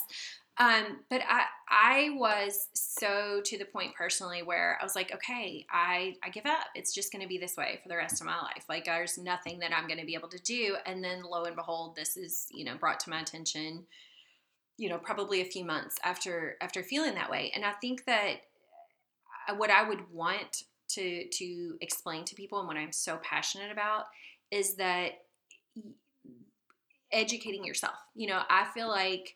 Um, 0.57 1.01
but 1.09 1.23
I, 1.27 1.45
I 1.69 2.11
was 2.15 2.69
so 2.75 3.41
to 3.45 3.59
the 3.59 3.65
point 3.65 3.95
personally 3.95 4.43
where 4.43 4.79
I 4.81 4.85
was 4.85 4.95
like, 4.95 5.13
okay, 5.15 5.67
I, 5.71 6.17
I 6.23 6.31
give 6.31 6.47
up. 6.47 6.67
It's 6.75 6.95
just 6.95 7.13
going 7.13 7.23
to 7.23 7.29
be 7.29 7.39
this 7.39 7.57
way 7.57 7.79
for 7.83 7.89
the 7.89 7.97
rest 7.97 8.21
of 8.21 8.27
my 8.27 8.37
life. 8.37 8.65
Like 8.69 8.85
there's 8.87 9.17
nothing 9.17 9.59
that 9.61 9.73
I'm 9.75 9.87
going 9.87 10.01
to 10.01 10.07
be 10.07 10.15
able 10.15 10.29
to 10.29 10.43
do. 10.43 10.77
And 10.87 11.03
then 11.03 11.23
lo 11.23 11.45
and 11.45 11.57
behold, 11.57 11.97
this 11.97 12.17
is, 12.17 12.47
you 12.51 12.65
know, 12.65 12.77
brought 12.77 13.01
to 13.01 13.11
my 13.11 13.21
attention 13.21 13.87
you 14.81 14.89
know 14.89 14.97
probably 14.97 15.43
a 15.43 15.45
few 15.45 15.63
months 15.63 15.97
after 16.03 16.57
after 16.63 16.83
feeling 16.83 17.15
that 17.15 17.31
way 17.31 17.53
and 17.55 17.67
i 17.67 17.73
think 17.83 18.07
that 18.07 18.37
what 19.53 19.71
i 19.71 19.87
would 19.87 20.11
want 20.13 20.65
to 20.89 21.29
to 21.29 21.77
explain 21.81 22.25
to 22.25 22.35
people 22.35 22.59
and 22.59 22.69
what 22.69 22.77
i'm 22.77 22.93
so 22.93 23.19
passionate 23.23 23.71
about 23.71 24.05
is 24.51 24.75
that 24.77 25.13
educating 27.13 27.65
yourself. 27.65 27.95
You 28.15 28.29
know 28.29 28.43
i 28.49 28.67
feel 28.75 28.89
like 28.89 29.35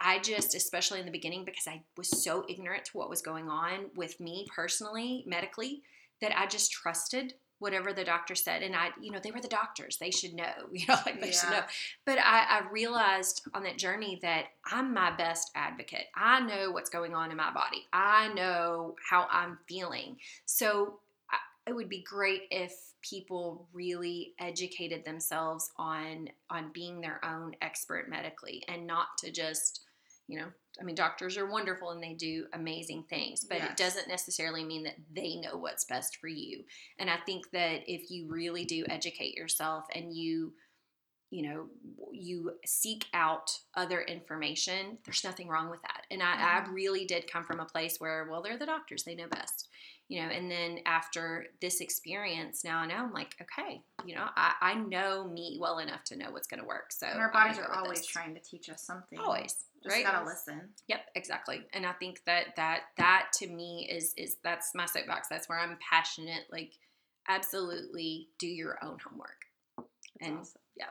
I 0.00 0.20
just, 0.20 0.54
especially 0.54 1.00
in 1.00 1.06
the 1.06 1.12
beginning, 1.12 1.44
because 1.44 1.66
I 1.66 1.82
was 1.96 2.22
so 2.22 2.44
ignorant 2.48 2.84
to 2.86 2.96
what 2.96 3.10
was 3.10 3.20
going 3.20 3.48
on 3.48 3.90
with 3.96 4.20
me 4.20 4.46
personally, 4.54 5.24
medically, 5.26 5.82
that 6.20 6.38
I 6.38 6.46
just 6.46 6.70
trusted 6.70 7.34
whatever 7.58 7.92
the 7.92 8.04
doctor 8.04 8.34
said. 8.34 8.62
And 8.62 8.74
I, 8.74 8.90
you 9.00 9.10
know, 9.10 9.18
they 9.22 9.30
were 9.30 9.40
the 9.40 9.48
doctors. 9.48 9.96
They 9.96 10.10
should 10.10 10.34
know, 10.34 10.52
you 10.72 10.86
know, 10.86 10.96
like 11.06 11.20
they 11.20 11.32
should 11.32 11.50
know. 11.50 11.62
But 12.04 12.18
I, 12.18 12.60
I 12.60 12.70
realized 12.70 13.42
on 13.54 13.62
that 13.64 13.78
journey 13.78 14.18
that 14.22 14.46
I'm 14.64 14.94
my 14.94 15.10
best 15.10 15.50
advocate. 15.54 16.06
I 16.14 16.40
know 16.40 16.70
what's 16.70 16.90
going 16.90 17.14
on 17.14 17.30
in 17.30 17.36
my 17.36 17.52
body, 17.52 17.86
I 17.92 18.32
know 18.34 18.96
how 19.08 19.26
I'm 19.30 19.58
feeling. 19.68 20.16
So 20.46 21.00
I, 21.30 21.38
it 21.70 21.74
would 21.74 21.88
be 21.88 22.02
great 22.02 22.42
if 22.50 22.72
people 23.00 23.66
really 23.72 24.34
educated 24.40 25.04
themselves 25.04 25.70
on 25.76 26.28
on 26.50 26.70
being 26.72 27.00
their 27.00 27.24
own 27.24 27.54
expert 27.62 28.08
medically 28.08 28.64
and 28.68 28.86
not 28.86 29.16
to 29.18 29.30
just 29.30 29.82
you 30.28 30.38
know 30.38 30.46
i 30.80 30.84
mean 30.84 30.94
doctors 30.94 31.36
are 31.36 31.50
wonderful 31.50 31.90
and 31.90 32.02
they 32.02 32.14
do 32.14 32.46
amazing 32.52 33.02
things 33.08 33.44
but 33.44 33.58
Yes. 33.58 33.70
it 33.70 33.76
doesn't 33.76 34.08
necessarily 34.08 34.62
mean 34.62 34.84
that 34.84 34.96
they 35.12 35.36
know 35.36 35.56
what's 35.56 35.84
best 35.84 36.18
for 36.18 36.28
you. 36.28 36.62
And 36.98 37.10
i 37.10 37.16
think 37.26 37.50
that 37.50 37.80
if 37.86 38.10
you 38.10 38.28
really 38.28 38.64
do 38.64 38.84
educate 38.88 39.34
yourself 39.34 39.86
and 39.94 40.14
you 40.14 40.52
you 41.30 41.42
know 41.42 41.66
you 42.12 42.52
seek 42.64 43.06
out 43.12 43.50
other 43.74 44.00
information 44.02 44.98
there's 45.04 45.24
nothing 45.24 45.48
wrong 45.48 45.70
with 45.70 45.82
that. 45.82 46.02
And 46.10 46.22
I, 46.22 46.32
I 46.32 46.60
mm-hmm. 46.60 46.72
really 46.72 47.04
did 47.04 47.30
come 47.30 47.44
from 47.44 47.60
a 47.60 47.64
place 47.64 47.96
where 47.98 48.28
well 48.30 48.42
they're 48.42 48.58
the 48.58 48.66
doctors 48.66 49.02
they 49.02 49.14
know 49.14 49.28
best 49.28 49.68
you 50.08 50.22
know 50.22 50.28
and 50.28 50.50
then 50.50 50.78
after 50.86 51.46
this 51.60 51.80
experience 51.80 52.64
now 52.64 52.78
I 52.78 52.86
know 52.86 52.94
i'm 52.96 53.12
like 53.12 53.34
okay 53.42 53.82
you 54.06 54.14
know 54.14 54.26
i, 54.36 54.54
I 54.60 54.74
know 54.74 55.28
me 55.28 55.58
well 55.60 55.78
enough 55.80 56.02
to 56.04 56.16
know 56.16 56.30
what's 56.30 56.46
going 56.48 56.60
to 56.60 56.66
work 56.66 56.90
so 56.92 57.06
And 57.06 57.20
our 57.20 57.30
bodies 57.30 57.58
are 57.58 57.70
always 57.72 57.98
this. 58.00 58.06
trying 58.06 58.34
to 58.34 58.40
teach 58.40 58.68
us 58.70 58.82
something. 58.82 59.18
always 59.18 59.54
Just 59.82 59.94
right 59.94 60.04
gotta 60.04 60.24
listen. 60.26 60.60
Yep, 60.88 61.00
exactly. 61.14 61.66
And 61.74 61.84
I 61.86 61.92
think 61.92 62.22
that 62.26 62.56
that 62.56 62.80
that 62.96 63.26
to 63.34 63.46
me 63.48 63.88
is 63.90 64.14
is 64.16 64.36
that's 64.42 64.70
my 64.74 64.86
soapbox. 64.86 65.28
That's 65.28 65.48
where 65.48 65.58
I'm 65.60 65.76
passionate. 65.78 66.44
Like, 66.50 66.72
absolutely, 67.28 68.28
do 68.38 68.46
your 68.46 68.78
own 68.82 68.98
homework. 69.06 69.42
and 70.20 70.38
awesome. 70.38 70.60
yeah, 70.76 70.86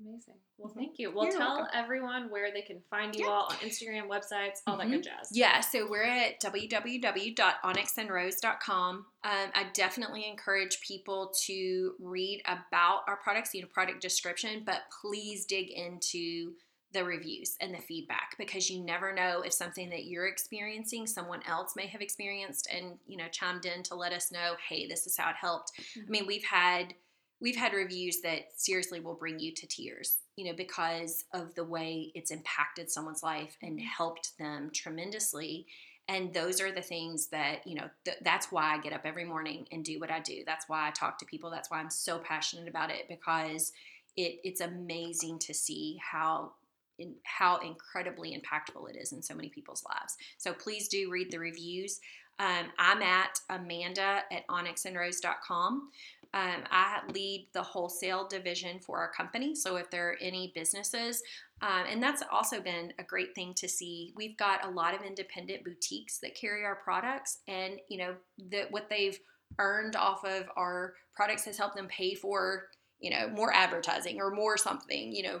Amazing. 0.00 0.36
Well, 0.56 0.70
mm-hmm. 0.70 0.78
thank 0.78 0.98
you. 0.98 1.14
Well, 1.14 1.26
You're 1.26 1.36
tell 1.36 1.56
welcome. 1.56 1.74
everyone 1.74 2.30
where 2.30 2.50
they 2.52 2.62
can 2.62 2.80
find 2.88 3.14
you 3.14 3.26
Yeah. 3.26 3.32
all 3.32 3.44
on 3.44 3.56
Instagram, 3.56 4.08
websites, 4.08 4.62
all 4.66 4.78
that 4.78 4.88
good 4.88 5.02
mm-hmm. 5.02 5.18
jazz. 5.18 5.28
yeah. 5.32 5.60
So 5.60 5.86
we're 5.88 6.04
at 6.04 6.40
www.onyxandrose.com. 6.40 8.96
Um, 8.96 9.04
I 9.22 9.66
definitely 9.74 10.26
encourage 10.26 10.80
people 10.80 11.34
to 11.46 11.94
read 12.00 12.42
about 12.46 13.02
our 13.06 13.16
products, 13.16 13.54
you 13.54 13.60
know, 13.62 13.68
product 13.68 14.00
description, 14.00 14.62
but 14.64 14.84
please 15.02 15.44
dig 15.44 15.70
into 15.70 16.54
the 16.92 17.04
reviews 17.04 17.56
and 17.60 17.74
the 17.74 17.78
feedback 17.78 18.34
because 18.36 18.68
you 18.68 18.84
never 18.84 19.14
know 19.14 19.42
if 19.42 19.52
something 19.52 19.90
that 19.90 20.06
you're 20.06 20.26
experiencing 20.26 21.06
someone 21.06 21.40
else 21.46 21.76
may 21.76 21.86
have 21.86 22.00
experienced 22.00 22.68
and 22.74 22.98
you 23.06 23.16
know 23.16 23.28
chimed 23.30 23.64
in 23.64 23.84
to 23.84 23.94
let 23.94 24.12
us 24.12 24.32
know 24.32 24.56
hey 24.68 24.88
this 24.88 25.06
is 25.06 25.16
how 25.16 25.30
it 25.30 25.36
helped 25.40 25.70
mm-hmm. 25.78 26.00
i 26.08 26.10
mean 26.10 26.26
we've 26.26 26.42
had 26.42 26.92
we've 27.40 27.56
had 27.56 27.72
reviews 27.72 28.20
that 28.20 28.48
seriously 28.56 29.00
will 29.00 29.14
bring 29.14 29.38
you 29.38 29.52
to 29.52 29.66
tears 29.66 30.18
you 30.36 30.44
know 30.44 30.54
because 30.56 31.24
of 31.32 31.54
the 31.54 31.64
way 31.64 32.12
it's 32.14 32.30
impacted 32.30 32.90
someone's 32.90 33.22
life 33.22 33.56
and 33.62 33.80
helped 33.80 34.36
them 34.38 34.70
tremendously 34.72 35.66
and 36.08 36.34
those 36.34 36.60
are 36.60 36.72
the 36.72 36.82
things 36.82 37.28
that 37.28 37.66
you 37.66 37.74
know 37.74 37.88
th- 38.04 38.18
that's 38.22 38.50
why 38.50 38.74
i 38.74 38.78
get 38.78 38.92
up 38.92 39.02
every 39.04 39.24
morning 39.24 39.66
and 39.72 39.84
do 39.84 39.98
what 40.00 40.10
i 40.10 40.20
do 40.20 40.42
that's 40.46 40.68
why 40.68 40.86
i 40.86 40.90
talk 40.90 41.18
to 41.18 41.26
people 41.26 41.50
that's 41.50 41.70
why 41.70 41.78
i'm 41.78 41.90
so 41.90 42.18
passionate 42.18 42.68
about 42.68 42.90
it 42.90 43.06
because 43.08 43.72
it, 44.16 44.40
it's 44.44 44.60
amazing 44.60 45.38
to 45.38 45.54
see 45.54 45.98
how 46.02 46.52
in, 47.00 47.14
how 47.24 47.56
incredibly 47.58 48.32
impactful 48.32 48.88
it 48.90 48.96
is 48.96 49.12
in 49.12 49.22
so 49.22 49.34
many 49.34 49.48
people's 49.48 49.84
lives. 49.88 50.16
So 50.38 50.52
please 50.52 50.86
do 50.86 51.10
read 51.10 51.30
the 51.30 51.38
reviews. 51.38 52.00
Um, 52.38 52.66
I'm 52.78 53.02
at 53.02 53.40
Amanda 53.48 54.22
at 54.30 54.46
onyxandrose.com. 54.48 55.90
Um, 56.32 56.62
I 56.70 57.00
lead 57.12 57.48
the 57.52 57.62
wholesale 57.62 58.28
division 58.28 58.78
for 58.78 58.98
our 58.98 59.10
company. 59.12 59.54
So 59.54 59.76
if 59.76 59.90
there 59.90 60.10
are 60.10 60.16
any 60.20 60.52
businesses, 60.54 61.22
um, 61.62 61.84
and 61.90 62.02
that's 62.02 62.22
also 62.30 62.60
been 62.60 62.92
a 62.98 63.04
great 63.04 63.34
thing 63.34 63.52
to 63.54 63.68
see. 63.68 64.12
We've 64.16 64.36
got 64.36 64.64
a 64.64 64.70
lot 64.70 64.94
of 64.94 65.02
independent 65.02 65.64
boutiques 65.64 66.18
that 66.18 66.36
carry 66.36 66.64
our 66.64 66.76
products, 66.76 67.38
and 67.48 67.80
you 67.88 67.98
know 67.98 68.14
that 68.50 68.70
what 68.70 68.88
they've 68.88 69.18
earned 69.58 69.96
off 69.96 70.24
of 70.24 70.44
our 70.56 70.94
products 71.14 71.44
has 71.44 71.58
helped 71.58 71.76
them 71.76 71.88
pay 71.88 72.14
for 72.14 72.68
you 73.00 73.10
know 73.10 73.28
more 73.28 73.52
advertising 73.52 74.20
or 74.20 74.30
more 74.30 74.56
something 74.56 75.12
you 75.12 75.22
know 75.22 75.38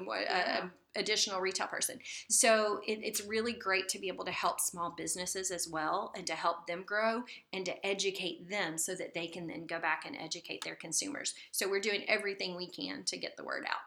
additional 0.96 1.40
retail 1.40 1.66
person 1.66 1.98
so 2.28 2.80
it, 2.86 2.98
it's 3.02 3.24
really 3.24 3.52
great 3.52 3.88
to 3.88 3.98
be 3.98 4.08
able 4.08 4.24
to 4.24 4.30
help 4.32 4.60
small 4.60 4.94
businesses 4.96 5.50
as 5.50 5.68
well 5.68 6.12
and 6.16 6.26
to 6.26 6.34
help 6.34 6.66
them 6.66 6.82
grow 6.84 7.22
and 7.52 7.64
to 7.64 7.86
educate 7.86 8.48
them 8.50 8.76
so 8.76 8.94
that 8.94 9.14
they 9.14 9.26
can 9.26 9.46
then 9.46 9.66
go 9.66 9.78
back 9.78 10.04
and 10.06 10.16
educate 10.16 10.62
their 10.64 10.74
consumers 10.74 11.34
so 11.52 11.68
we're 11.68 11.80
doing 11.80 12.02
everything 12.08 12.56
we 12.56 12.66
can 12.66 13.04
to 13.04 13.16
get 13.16 13.36
the 13.36 13.44
word 13.44 13.64
out 13.68 13.82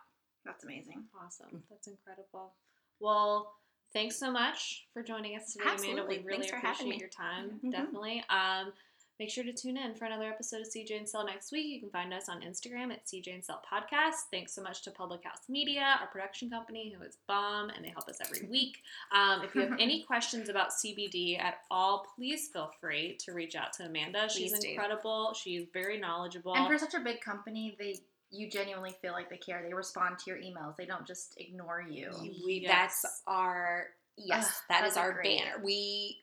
That's 0.46 0.64
amazing. 0.64 1.04
Awesome. 1.26 1.64
That's 1.70 1.88
incredible. 1.88 2.54
Well, 3.00 3.54
thanks 3.94 4.18
so 4.18 4.32
much 4.32 4.88
for 4.94 5.02
joining 5.04 5.36
us 5.38 5.54
today, 5.54 5.64
Amanda. 5.66 6.02
Absolutely. 6.02 6.18
We 6.20 6.24
really 6.24 6.40
Thanks 6.48 6.50
for 6.50 6.56
having 6.58 6.88
appreciate 6.88 6.90
me. 6.90 7.00
your 7.00 7.10
time. 7.10 7.60
Mhm. 7.64 7.72
Definitely. 7.72 8.24
Um, 8.30 8.74
make 9.20 9.30
sure 9.30 9.44
to 9.44 9.54
tune 9.54 9.78
in 9.78 9.94
for 9.96 10.06
another 10.06 10.26
episode 10.26 10.62
of 10.62 10.68
CJ 10.68 10.98
and 10.98 11.08
Cell 11.08 11.26
next 11.26 11.52
week. 11.52 11.68
You 11.68 11.80
can 11.80 11.90
find 11.90 12.14
us 12.14 12.30
on 12.30 12.42
Instagram 12.42 12.92
at 12.92 13.06
CJ 13.06 13.34
and 13.34 13.44
Cell 13.44 13.62
Podcast. 13.72 14.16
Thanks 14.32 14.54
so 14.54 14.62
much 14.62 14.82
to 14.84 14.92
Public 14.92 15.24
House 15.24 15.42
Media, 15.48 15.98
our 16.02 16.08
production 16.08 16.50
company, 16.50 16.94
who 16.98 17.04
is 17.06 17.18
bomb, 17.28 17.70
and 17.70 17.86
they 17.86 17.90
help 17.90 18.08
us 18.10 18.18
every 18.22 18.48
week. 18.50 18.78
Um, 19.16 19.44
if 19.44 19.54
you 19.56 19.62
have 19.62 19.78
any 19.80 20.02
questions 20.08 20.50
about 20.50 20.70
CBD 20.72 21.40
at 21.40 21.56
all, 21.70 22.06
please 22.16 22.50
feel 22.52 22.72
free 22.82 23.18
to 23.26 23.34
reach 23.34 23.56
out 23.56 23.74
to 23.74 23.86
Amanda. 23.86 24.28
She's 24.30 24.52
Please 24.52 24.60
do. 24.60 24.70
incredible. 24.70 25.34
She's 25.34 25.66
very 25.74 26.00
knowledgeable. 26.00 26.56
And 26.56 26.68
for 26.68 26.78
such 26.78 26.94
a 26.96 27.00
big 27.00 27.22
company, 27.22 27.76
they 27.80 28.00
you 28.36 28.50
genuinely 28.50 28.96
feel 29.00 29.12
like 29.14 29.30
they 29.30 29.38
care. 29.38 29.62
They 29.64 29.76
respond 29.76 30.18
to 30.18 30.32
your 30.32 30.40
emails. 30.40 30.76
They 30.76 30.88
don't 30.88 31.06
just 31.06 31.36
ignore 31.38 31.86
you. 31.88 32.10
we 32.44 32.62
Yes. 32.64 33.00
that's 33.02 33.22
our 33.28 33.86
yes 34.18 34.48
Ugh, 34.48 34.54
that 34.70 34.86
is 34.88 34.94
those 34.96 35.04
our 35.04 35.12
great. 35.14 35.40
banner 35.40 35.64
we 35.64 36.18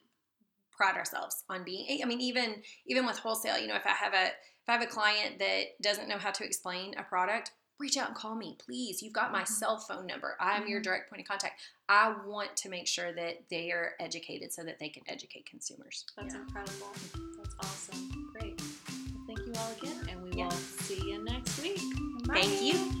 pride 0.71 0.95
ourselves 0.95 1.43
on 1.49 1.63
being 1.63 2.01
i 2.01 2.05
mean 2.05 2.21
even 2.21 2.55
even 2.87 3.05
with 3.05 3.17
wholesale 3.19 3.57
you 3.59 3.67
know 3.67 3.75
if 3.75 3.85
i 3.85 3.89
have 3.91 4.13
a 4.13 4.25
if 4.27 4.69
i 4.69 4.71
have 4.73 4.81
a 4.81 4.85
client 4.87 5.39
that 5.39 5.63
doesn't 5.81 6.07
know 6.07 6.17
how 6.17 6.31
to 6.31 6.43
explain 6.43 6.93
a 6.97 7.03
product 7.03 7.51
reach 7.79 7.97
out 7.97 8.07
and 8.07 8.15
call 8.15 8.35
me 8.35 8.55
please 8.63 9.01
you've 9.01 9.13
got 9.13 9.31
my 9.31 9.41
Mhm. 9.41 9.47
cell 9.47 9.77
phone 9.79 10.05
number 10.05 10.35
i'm 10.39 10.67
your 10.67 10.79
Mhm. 10.79 10.83
direct 10.83 11.09
point 11.09 11.21
of 11.21 11.27
contact 11.27 11.59
i 11.89 12.09
want 12.25 12.55
to 12.57 12.69
make 12.69 12.87
sure 12.87 13.11
that 13.13 13.49
they 13.49 13.71
are 13.71 13.95
educated 13.99 14.53
so 14.53 14.63
that 14.63 14.77
they 14.79 14.89
can 14.89 15.03
educate 15.07 15.45
consumers 15.47 16.05
That's 16.15 16.33
Yeah. 16.33 16.41
incredible. 16.41 16.91
That's 17.37 17.55
awesome. 17.59 18.31
Great. 18.33 18.59
Well, 18.61 19.23
thank 19.25 19.39
you 19.39 19.53
all 19.57 19.71
again, 19.71 20.07
and 20.09 20.21
we 20.23 20.31
Yeah. 20.37 20.45
will 20.45 20.51
see 20.51 21.01
you 21.09 21.23
next 21.23 21.57
week. 21.59 21.81
thank 22.27 22.61
you 22.61 23.00